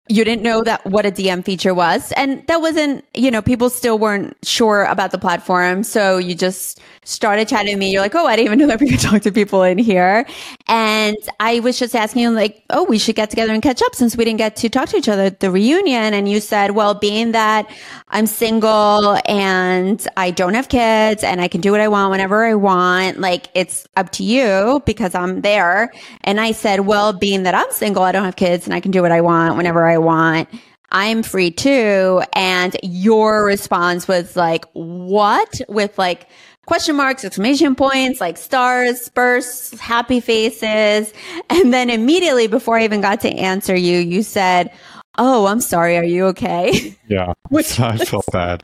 you 0.08 0.24
didn't 0.24 0.42
know 0.42 0.62
that 0.62 0.84
what 0.86 1.04
a 1.04 1.10
DM 1.10 1.44
feature 1.44 1.74
was. 1.74 2.12
And 2.12 2.46
that 2.46 2.60
wasn't, 2.60 3.04
you 3.14 3.30
know, 3.30 3.42
people 3.42 3.68
still 3.70 3.98
weren't 3.98 4.36
sure 4.42 4.84
about 4.84 5.10
the 5.10 5.18
platform. 5.18 5.82
So 5.82 6.16
you 6.18 6.34
just 6.34 6.80
started 7.04 7.48
chatting 7.48 7.78
me. 7.78 7.90
You're 7.90 8.02
like, 8.02 8.14
oh, 8.14 8.26
I 8.26 8.36
didn't 8.36 8.46
even 8.46 8.58
know 8.58 8.66
that 8.68 8.80
we 8.80 8.88
could 8.88 9.00
talk 9.10 9.22
to 9.22 9.32
people 9.32 9.62
in 9.62 9.78
here. 9.78 10.26
And 10.66 11.16
I 11.40 11.60
was 11.60 11.78
just 11.78 11.94
asking 11.94 12.22
you, 12.22 12.30
like, 12.30 12.64
oh, 12.70 12.84
we 12.84 12.98
should 12.98 13.16
get 13.16 13.30
together 13.30 13.52
and 13.52 13.62
catch 13.62 13.82
up 13.82 13.94
since 13.94 14.16
we 14.16 14.24
didn't 14.24 14.38
get 14.38 14.56
to 14.56 14.68
talk 14.68 14.88
to 14.90 14.96
each 14.96 15.08
other 15.08 15.24
at 15.24 15.40
the 15.40 15.50
reunion. 15.50 16.14
And 16.14 16.28
you 16.28 16.40
said, 16.40 16.72
well, 16.72 16.94
being 16.94 17.32
that 17.32 17.70
I'm 18.08 18.26
single 18.26 19.18
and 19.26 20.06
I 20.16 20.30
don't 20.30 20.54
have 20.54 20.68
kids 20.68 21.22
and 21.22 21.40
I 21.40 21.48
can 21.48 21.60
do 21.60 21.72
what 21.72 21.80
I 21.80 21.88
want 21.88 22.10
whenever 22.10 22.44
I 22.44 22.54
want, 22.54 23.18
like, 23.18 23.48
it's 23.54 23.86
up 23.96 24.10
to 24.12 24.24
you 24.24 24.82
because 24.86 25.14
I'm 25.14 25.42
there. 25.42 25.92
And 26.24 26.40
I 26.40 26.52
said, 26.52 26.80
well, 26.80 27.12
being 27.12 27.42
that 27.42 27.54
I'm 27.54 27.70
single, 27.70 28.02
I 28.04 28.12
don't 28.12 28.24
have 28.24 28.36
kids 28.36 28.66
and 28.66 28.74
I 28.74 28.80
can 28.80 28.90
do 28.90 29.02
what 29.02 29.12
I 29.12 29.20
want 29.20 29.56
whenever 29.56 29.86
I 29.86 29.97
want. 29.98 30.48
I'm 30.90 31.22
free 31.22 31.50
too. 31.50 32.22
And 32.32 32.76
your 32.82 33.44
response 33.44 34.08
was 34.08 34.36
like, 34.36 34.64
what? 34.72 35.60
With 35.68 35.98
like 35.98 36.28
question 36.66 36.96
marks, 36.96 37.24
exclamation 37.24 37.74
points, 37.74 38.20
like 38.20 38.36
stars, 38.38 39.08
bursts, 39.10 39.78
happy 39.78 40.20
faces. 40.20 41.12
And 41.50 41.74
then 41.74 41.90
immediately 41.90 42.46
before 42.46 42.78
I 42.78 42.84
even 42.84 43.00
got 43.02 43.20
to 43.20 43.30
answer 43.30 43.76
you, 43.76 43.98
you 43.98 44.22
said, 44.22 44.72
Oh, 45.20 45.46
I'm 45.46 45.60
sorry. 45.60 45.96
Are 45.98 46.04
you 46.04 46.26
okay? 46.26 46.94
Yeah, 47.08 47.32
Which 47.48 47.80
I 47.80 47.96
felt 47.96 48.26
bad. 48.32 48.62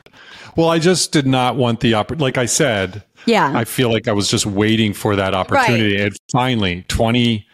Well, 0.55 0.69
I 0.69 0.79
just 0.79 1.11
did 1.11 1.27
not 1.27 1.57
want 1.57 1.81
the 1.81 1.95
opportunity. 1.95 2.23
Like 2.23 2.37
I 2.37 2.45
said, 2.45 3.03
yeah. 3.25 3.51
I 3.53 3.65
feel 3.65 3.91
like 3.91 4.07
I 4.07 4.13
was 4.13 4.29
just 4.29 4.45
waiting 4.45 4.93
for 4.93 5.15
that 5.15 5.33
opportunity. 5.35 5.99
And 5.99 6.15
finally, 6.31 6.85
20 6.87 7.45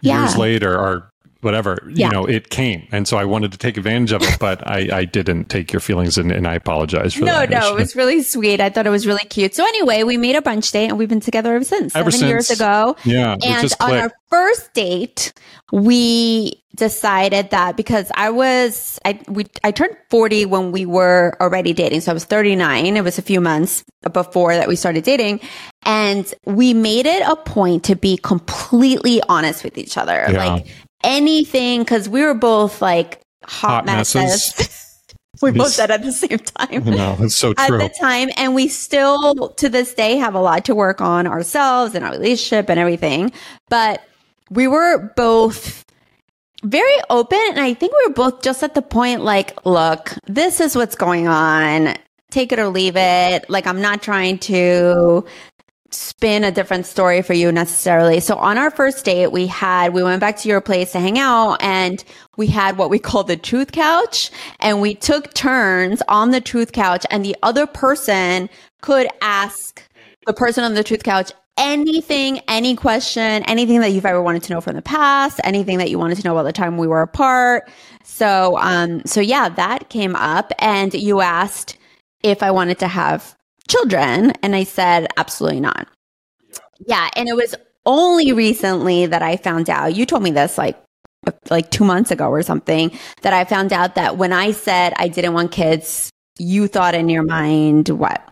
Yeah. 0.00 0.20
years 0.22 0.36
later 0.38 0.74
or 0.78 1.10
whatever, 1.46 1.88
Yeah. 1.94 2.08
you 2.08 2.12
know, 2.12 2.26
it 2.26 2.50
came. 2.50 2.86
And 2.92 3.08
so 3.08 3.16
I 3.16 3.24
wanted 3.24 3.52
to 3.52 3.58
take 3.58 3.76
advantage 3.78 4.12
of 4.12 4.22
it, 4.22 4.36
but 4.40 4.66
I, 4.68 4.88
I 4.92 5.04
didn't 5.06 5.46
take 5.48 5.72
your 5.72 5.80
feelings 5.80 6.18
and, 6.18 6.30
and 6.30 6.46
I 6.46 6.54
apologize 6.54 7.14
for 7.14 7.24
no, 7.24 7.32
that. 7.32 7.48
no, 7.50 7.60
no, 7.60 7.76
it 7.76 7.78
was 7.78 7.96
really 7.96 8.22
sweet. 8.22 8.60
I 8.60 8.68
thought 8.68 8.86
it 8.86 8.90
was 8.90 9.06
really 9.06 9.24
cute. 9.24 9.54
So 9.54 9.64
anyway, 9.64 10.02
we 10.02 10.16
made 10.18 10.36
a 10.36 10.42
brunch 10.42 10.70
date 10.72 10.88
and 10.88 10.98
we've 10.98 11.08
been 11.08 11.20
together 11.20 11.54
ever 11.54 11.64
since. 11.64 11.96
Ever 11.96 12.10
seven 12.10 12.28
years 12.28 12.50
ago. 12.50 12.96
Yeah, 13.04 13.36
And 13.42 13.72
on 13.80 13.94
our 13.94 14.12
first 14.28 14.74
date, 14.74 15.32
we 15.72 16.62
decided 16.76 17.50
that 17.50 17.76
because 17.76 18.10
I 18.14 18.30
was 18.30 18.98
I 19.04 19.18
we 19.28 19.46
I 19.64 19.70
turned 19.70 19.96
40 20.10 20.44
when 20.46 20.72
we 20.72 20.84
were 20.84 21.34
already 21.40 21.72
dating. 21.72 22.02
So 22.02 22.10
I 22.10 22.14
was 22.14 22.24
39. 22.24 22.96
It 22.96 23.02
was 23.02 23.18
a 23.18 23.22
few 23.22 23.40
months 23.40 23.82
before 24.12 24.54
that 24.54 24.68
we 24.68 24.76
started 24.76 25.02
dating. 25.04 25.40
And 25.84 26.32
we 26.44 26.74
made 26.74 27.06
it 27.06 27.22
a 27.26 27.36
point 27.36 27.84
to 27.84 27.96
be 27.96 28.18
completely 28.18 29.22
honest 29.28 29.64
with 29.64 29.78
each 29.78 29.96
other. 29.96 30.26
Yeah. 30.28 30.54
Like 30.54 30.66
anything 31.06 31.84
cuz 31.84 32.08
we 32.08 32.22
were 32.22 32.34
both 32.34 32.82
like 32.82 33.20
hot, 33.44 33.70
Hot 33.70 33.86
messes. 33.86 34.14
messes. 34.16 34.82
we 35.42 35.50
both 35.52 35.70
said 35.72 35.90
at 35.90 36.02
the 36.02 36.12
same 36.12 36.38
time 36.38 36.84
No, 36.84 37.16
it's 37.20 37.36
so 37.36 37.52
true. 37.54 37.80
at 37.80 37.92
the 37.92 37.98
time 38.00 38.30
and 38.36 38.54
we 38.54 38.68
still 38.68 39.50
to 39.50 39.68
this 39.68 39.94
day 39.94 40.16
have 40.16 40.34
a 40.34 40.40
lot 40.40 40.64
to 40.66 40.74
work 40.74 41.00
on 41.00 41.26
ourselves 41.26 41.94
and 41.94 42.04
our 42.04 42.10
relationship 42.12 42.68
and 42.70 42.80
everything 42.80 43.30
but 43.68 44.02
we 44.50 44.66
were 44.66 45.12
both 45.16 45.84
very 46.64 46.96
open 47.10 47.38
and 47.50 47.60
i 47.60 47.74
think 47.74 47.92
we 47.92 48.06
were 48.08 48.14
both 48.14 48.42
just 48.42 48.62
at 48.62 48.74
the 48.74 48.82
point 48.82 49.22
like 49.22 49.64
look 49.66 50.14
this 50.26 50.58
is 50.60 50.74
what's 50.74 50.94
going 50.96 51.28
on 51.28 51.94
take 52.30 52.50
it 52.50 52.58
or 52.58 52.68
leave 52.68 52.96
it 52.96 53.48
like 53.50 53.66
i'm 53.66 53.80
not 53.82 54.00
trying 54.02 54.38
to 54.38 55.22
spin 55.96 56.44
a 56.44 56.50
different 56.50 56.86
story 56.86 57.22
for 57.22 57.32
you 57.32 57.50
necessarily. 57.50 58.20
So 58.20 58.36
on 58.36 58.58
our 58.58 58.70
first 58.70 59.04
date, 59.04 59.32
we 59.32 59.46
had, 59.46 59.92
we 59.94 60.02
went 60.02 60.20
back 60.20 60.36
to 60.38 60.48
your 60.48 60.60
place 60.60 60.92
to 60.92 61.00
hang 61.00 61.18
out 61.18 61.56
and 61.62 62.04
we 62.36 62.46
had 62.46 62.76
what 62.76 62.90
we 62.90 62.98
call 62.98 63.24
the 63.24 63.36
truth 63.36 63.72
couch 63.72 64.30
and 64.60 64.80
we 64.80 64.94
took 64.94 65.32
turns 65.34 66.02
on 66.08 66.30
the 66.30 66.40
truth 66.40 66.72
couch 66.72 67.06
and 67.10 67.24
the 67.24 67.36
other 67.42 67.66
person 67.66 68.48
could 68.82 69.08
ask 69.22 69.82
the 70.26 70.32
person 70.32 70.64
on 70.64 70.74
the 70.74 70.84
truth 70.84 71.02
couch 71.02 71.32
anything, 71.56 72.40
any 72.48 72.76
question, 72.76 73.42
anything 73.44 73.80
that 73.80 73.92
you've 73.92 74.06
ever 74.06 74.20
wanted 74.20 74.42
to 74.42 74.52
know 74.52 74.60
from 74.60 74.76
the 74.76 74.82
past, 74.82 75.40
anything 75.44 75.78
that 75.78 75.90
you 75.90 75.98
wanted 75.98 76.16
to 76.18 76.24
know 76.24 76.32
about 76.36 76.42
the 76.42 76.52
time 76.52 76.76
we 76.76 76.86
were 76.86 77.02
apart. 77.02 77.70
So, 78.04 78.58
um, 78.58 79.04
so 79.06 79.20
yeah, 79.20 79.48
that 79.48 79.88
came 79.88 80.14
up 80.16 80.52
and 80.58 80.92
you 80.92 81.20
asked 81.20 81.78
if 82.22 82.42
I 82.42 82.50
wanted 82.50 82.78
to 82.80 82.88
have 82.88 83.35
children 83.68 84.32
and 84.42 84.54
I 84.54 84.64
said 84.64 85.06
absolutely 85.16 85.60
not. 85.60 85.88
Yeah, 86.86 87.08
and 87.16 87.28
it 87.28 87.36
was 87.36 87.54
only 87.84 88.32
recently 88.32 89.06
that 89.06 89.22
I 89.22 89.36
found 89.36 89.70
out. 89.70 89.94
You 89.94 90.06
told 90.06 90.22
me 90.22 90.30
this 90.30 90.58
like 90.58 90.76
like 91.50 91.70
2 91.70 91.84
months 91.84 92.10
ago 92.10 92.28
or 92.28 92.42
something 92.42 92.96
that 93.22 93.32
I 93.32 93.44
found 93.44 93.72
out 93.72 93.96
that 93.96 94.16
when 94.16 94.32
I 94.32 94.52
said 94.52 94.92
I 94.96 95.08
didn't 95.08 95.34
want 95.34 95.50
kids, 95.50 96.10
you 96.38 96.68
thought 96.68 96.94
in 96.94 97.08
your 97.08 97.24
mind 97.24 97.88
what? 97.88 98.22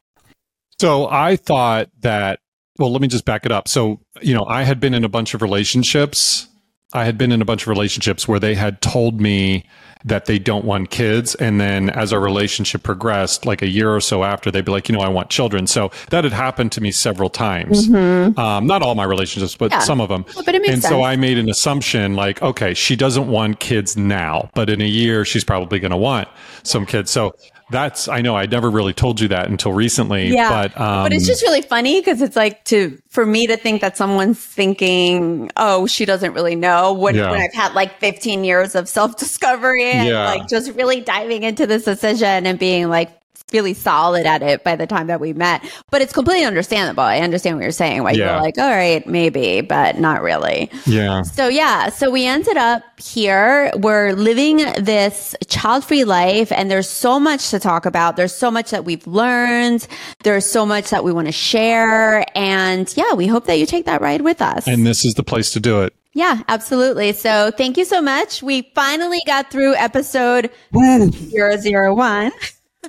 So 0.81 1.09
I 1.09 1.37
thought 1.37 1.89
that, 2.01 2.41
well, 2.79 2.93
let 2.93 3.01
me 3.01 3.09
just 3.09 3.25
back 3.25 3.47
it 3.47 3.53
up. 3.53 3.69
So, 3.69 4.01
you 4.21 4.35
know, 4.35 4.45
I 4.49 4.65
had 4.65 4.81
been 4.81 4.95
in 4.95 5.05
a 5.05 5.09
bunch 5.09 5.35
of 5.35 5.43
relationships. 5.43 6.47
I 6.93 7.05
had 7.05 7.19
been 7.19 7.33
in 7.33 7.43
a 7.43 7.45
bunch 7.45 7.63
of 7.63 7.69
relationships 7.69 8.29
where 8.29 8.41
they 8.41 8.55
had 8.55 8.81
told 8.81 9.21
me 9.21 9.65
that 10.05 10.27
they 10.27 10.39
don't 10.39 10.65
want 10.65 10.91
kids. 10.91 11.35
And 11.37 11.61
then 11.61 11.89
as 11.91 12.13
our 12.13 12.21
relationship 12.21 12.83
progressed, 12.83 13.47
like 13.47 13.63
a 13.63 13.67
year 13.69 13.95
or 13.95 14.01
so 14.01 14.23
after, 14.23 14.51
they'd 14.51 14.65
be 14.65 14.71
like, 14.73 14.89
you 14.89 14.95
know, 14.95 15.01
I 15.01 15.09
want 15.09 15.31
children. 15.31 15.67
So 15.67 15.91
that 16.11 16.25
had 16.25 16.33
happened 16.33 16.73
to 16.73 16.81
me 16.83 16.91
several 16.93 17.31
times. 17.31 17.89
Um, 17.89 18.67
not 18.67 18.83
all 18.83 18.95
my 18.95 19.05
relationships, 19.05 19.57
but 19.57 19.71
Yeah. 19.71 19.79
some 19.81 20.01
of 20.01 20.09
them. 20.11 20.27
Well, 20.35 20.45
but 20.45 20.55
it 20.55 20.61
makes 20.61 20.75
and 20.75 20.83
sense. 20.83 20.93
so 20.93 21.03
I 21.03 21.17
made 21.17 21.39
an 21.39 21.49
assumption 21.49 22.15
like, 22.15 22.43
okay, 22.43 22.75
she 22.75 22.97
doesn't 22.97 23.29
want 23.29 23.61
kids 23.61 23.97
now, 23.97 24.51
but 24.55 24.69
in 24.69 24.81
a 24.83 24.87
year, 24.87 25.25
she's 25.25 25.45
probably 25.45 25.79
going 25.81 25.91
to 25.91 25.97
want 25.97 26.29
some 26.63 26.85
kids. 26.85 27.11
So 27.11 27.35
that's, 27.71 28.09
I 28.09 28.21
know 28.21 28.37
I 28.37 28.47
never 28.47 28.71
really 28.71 28.93
told 28.93 29.21
you 29.21 29.29
that 29.29 29.49
until 29.49 29.73
recently. 29.73 30.29
Yeah. 30.33 30.49
But, 30.51 30.81
um, 30.81 31.05
but 31.05 31.13
it's 31.13 31.27
just 31.27 31.43
really 31.43 31.63
funny 31.63 32.01
because 32.01 32.23
it's 32.23 32.37
like 32.37 32.65
to 32.67 33.01
for 33.09 33.25
me 33.27 33.47
to 33.47 33.57
think 33.57 33.81
that 33.81 33.97
someone's 33.97 34.39
thinking, 34.39 35.51
oh, 35.57 35.87
she 35.87 36.05
doesn't 36.05 36.33
really 36.33 36.55
know 36.57 36.93
when, 36.93 37.15
Yeah. 37.15 37.31
when 37.31 37.41
I've 37.41 37.55
had 37.55 37.75
like 37.75 37.99
15 38.01 38.45
years 38.45 38.75
of 38.75 38.89
self 38.89 39.17
discovery 39.17 39.85
and 39.91 40.09
Yeah. 40.09 40.25
like 40.27 40.49
just 40.49 40.73
really 40.75 41.01
diving 41.01 41.43
into 41.43 41.67
this 41.67 41.85
decision 41.85 42.47
and 42.47 42.59
being 42.59 42.89
like 42.89 43.11
really 43.55 43.73
solid 43.73 44.27
at 44.27 44.43
it 44.43 44.65
by 44.65 44.77
the 44.77 44.87
time 44.87 45.07
that 45.07 45.21
we 45.21 45.33
met. 45.33 45.63
But 45.91 46.03
it's 46.03 46.13
completely 46.13 46.45
understandable. 46.45 47.05
I 47.05 47.21
understand 47.21 47.57
what 47.57 47.63
you're 47.63 47.71
saying. 47.71 48.03
Why 48.03 48.11
Yeah. 48.11 48.33
you're 48.35 48.43
like, 48.43 48.59
all 48.59 48.69
right, 48.69 49.07
maybe, 49.07 49.61
but 49.63 49.99
not 49.99 50.21
really. 50.23 50.71
yeah. 50.87 51.23
So 51.23 51.49
yeah, 51.49 51.89
so 51.89 52.11
we 52.11 52.27
ended 52.27 52.57
up 52.57 52.83
here. 53.01 53.71
We're 53.77 54.13
living 54.13 54.57
this 54.83 55.35
child-free 55.49 56.05
life 56.05 56.51
and 56.53 56.71
there's 56.71 56.89
so 56.91 57.19
much 57.21 57.51
to 57.51 57.59
talk 57.61 57.87
about. 57.87 58.17
There's 58.17 58.35
so 58.35 58.51
much 58.51 58.71
that 58.73 58.85
we've 58.85 59.07
learned. 59.07 59.87
There's 60.25 60.45
so 60.47 60.67
much 60.67 60.91
that 60.91 61.05
we 61.05 61.13
want 61.13 61.29
to 61.29 61.33
share. 61.33 62.25
And 62.37 62.93
yeah, 62.97 63.15
we 63.15 63.27
hope 63.29 63.47
that 63.47 63.59
you 63.59 63.67
take 63.67 63.87
that 63.87 64.01
ride 64.01 64.21
with 64.23 64.43
us. 64.43 64.67
And 64.67 64.85
this 64.87 65.05
is 65.05 65.15
the 65.15 65.23
place 65.23 65.53
to 65.53 65.61
do 65.61 65.83
it. 65.83 65.95
yeah, 66.13 66.43
absolutely. 66.49 67.13
So 67.13 67.51
thank 67.57 67.77
you 67.77 67.85
so 67.85 68.01
much. 68.01 68.43
We 68.43 68.71
finally 68.75 69.21
got 69.27 69.51
through 69.51 69.75
episode 69.77 70.51
001. 70.73 72.33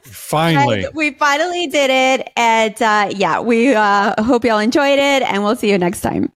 Finally. 0.03 0.85
We 0.93 1.11
finally 1.11 1.67
did 1.67 1.89
it. 1.89 2.31
And 2.35 2.81
uh, 2.81 3.09
yeah, 3.15 3.39
we 3.39 3.73
uh, 3.73 4.21
hope 4.23 4.45
y'all 4.45 4.59
enjoyed 4.59 4.99
it 4.99 5.23
and 5.23 5.43
we'll 5.43 5.55
see 5.55 5.69
you 5.69 5.77
next 5.77 6.01
time. 6.01 6.31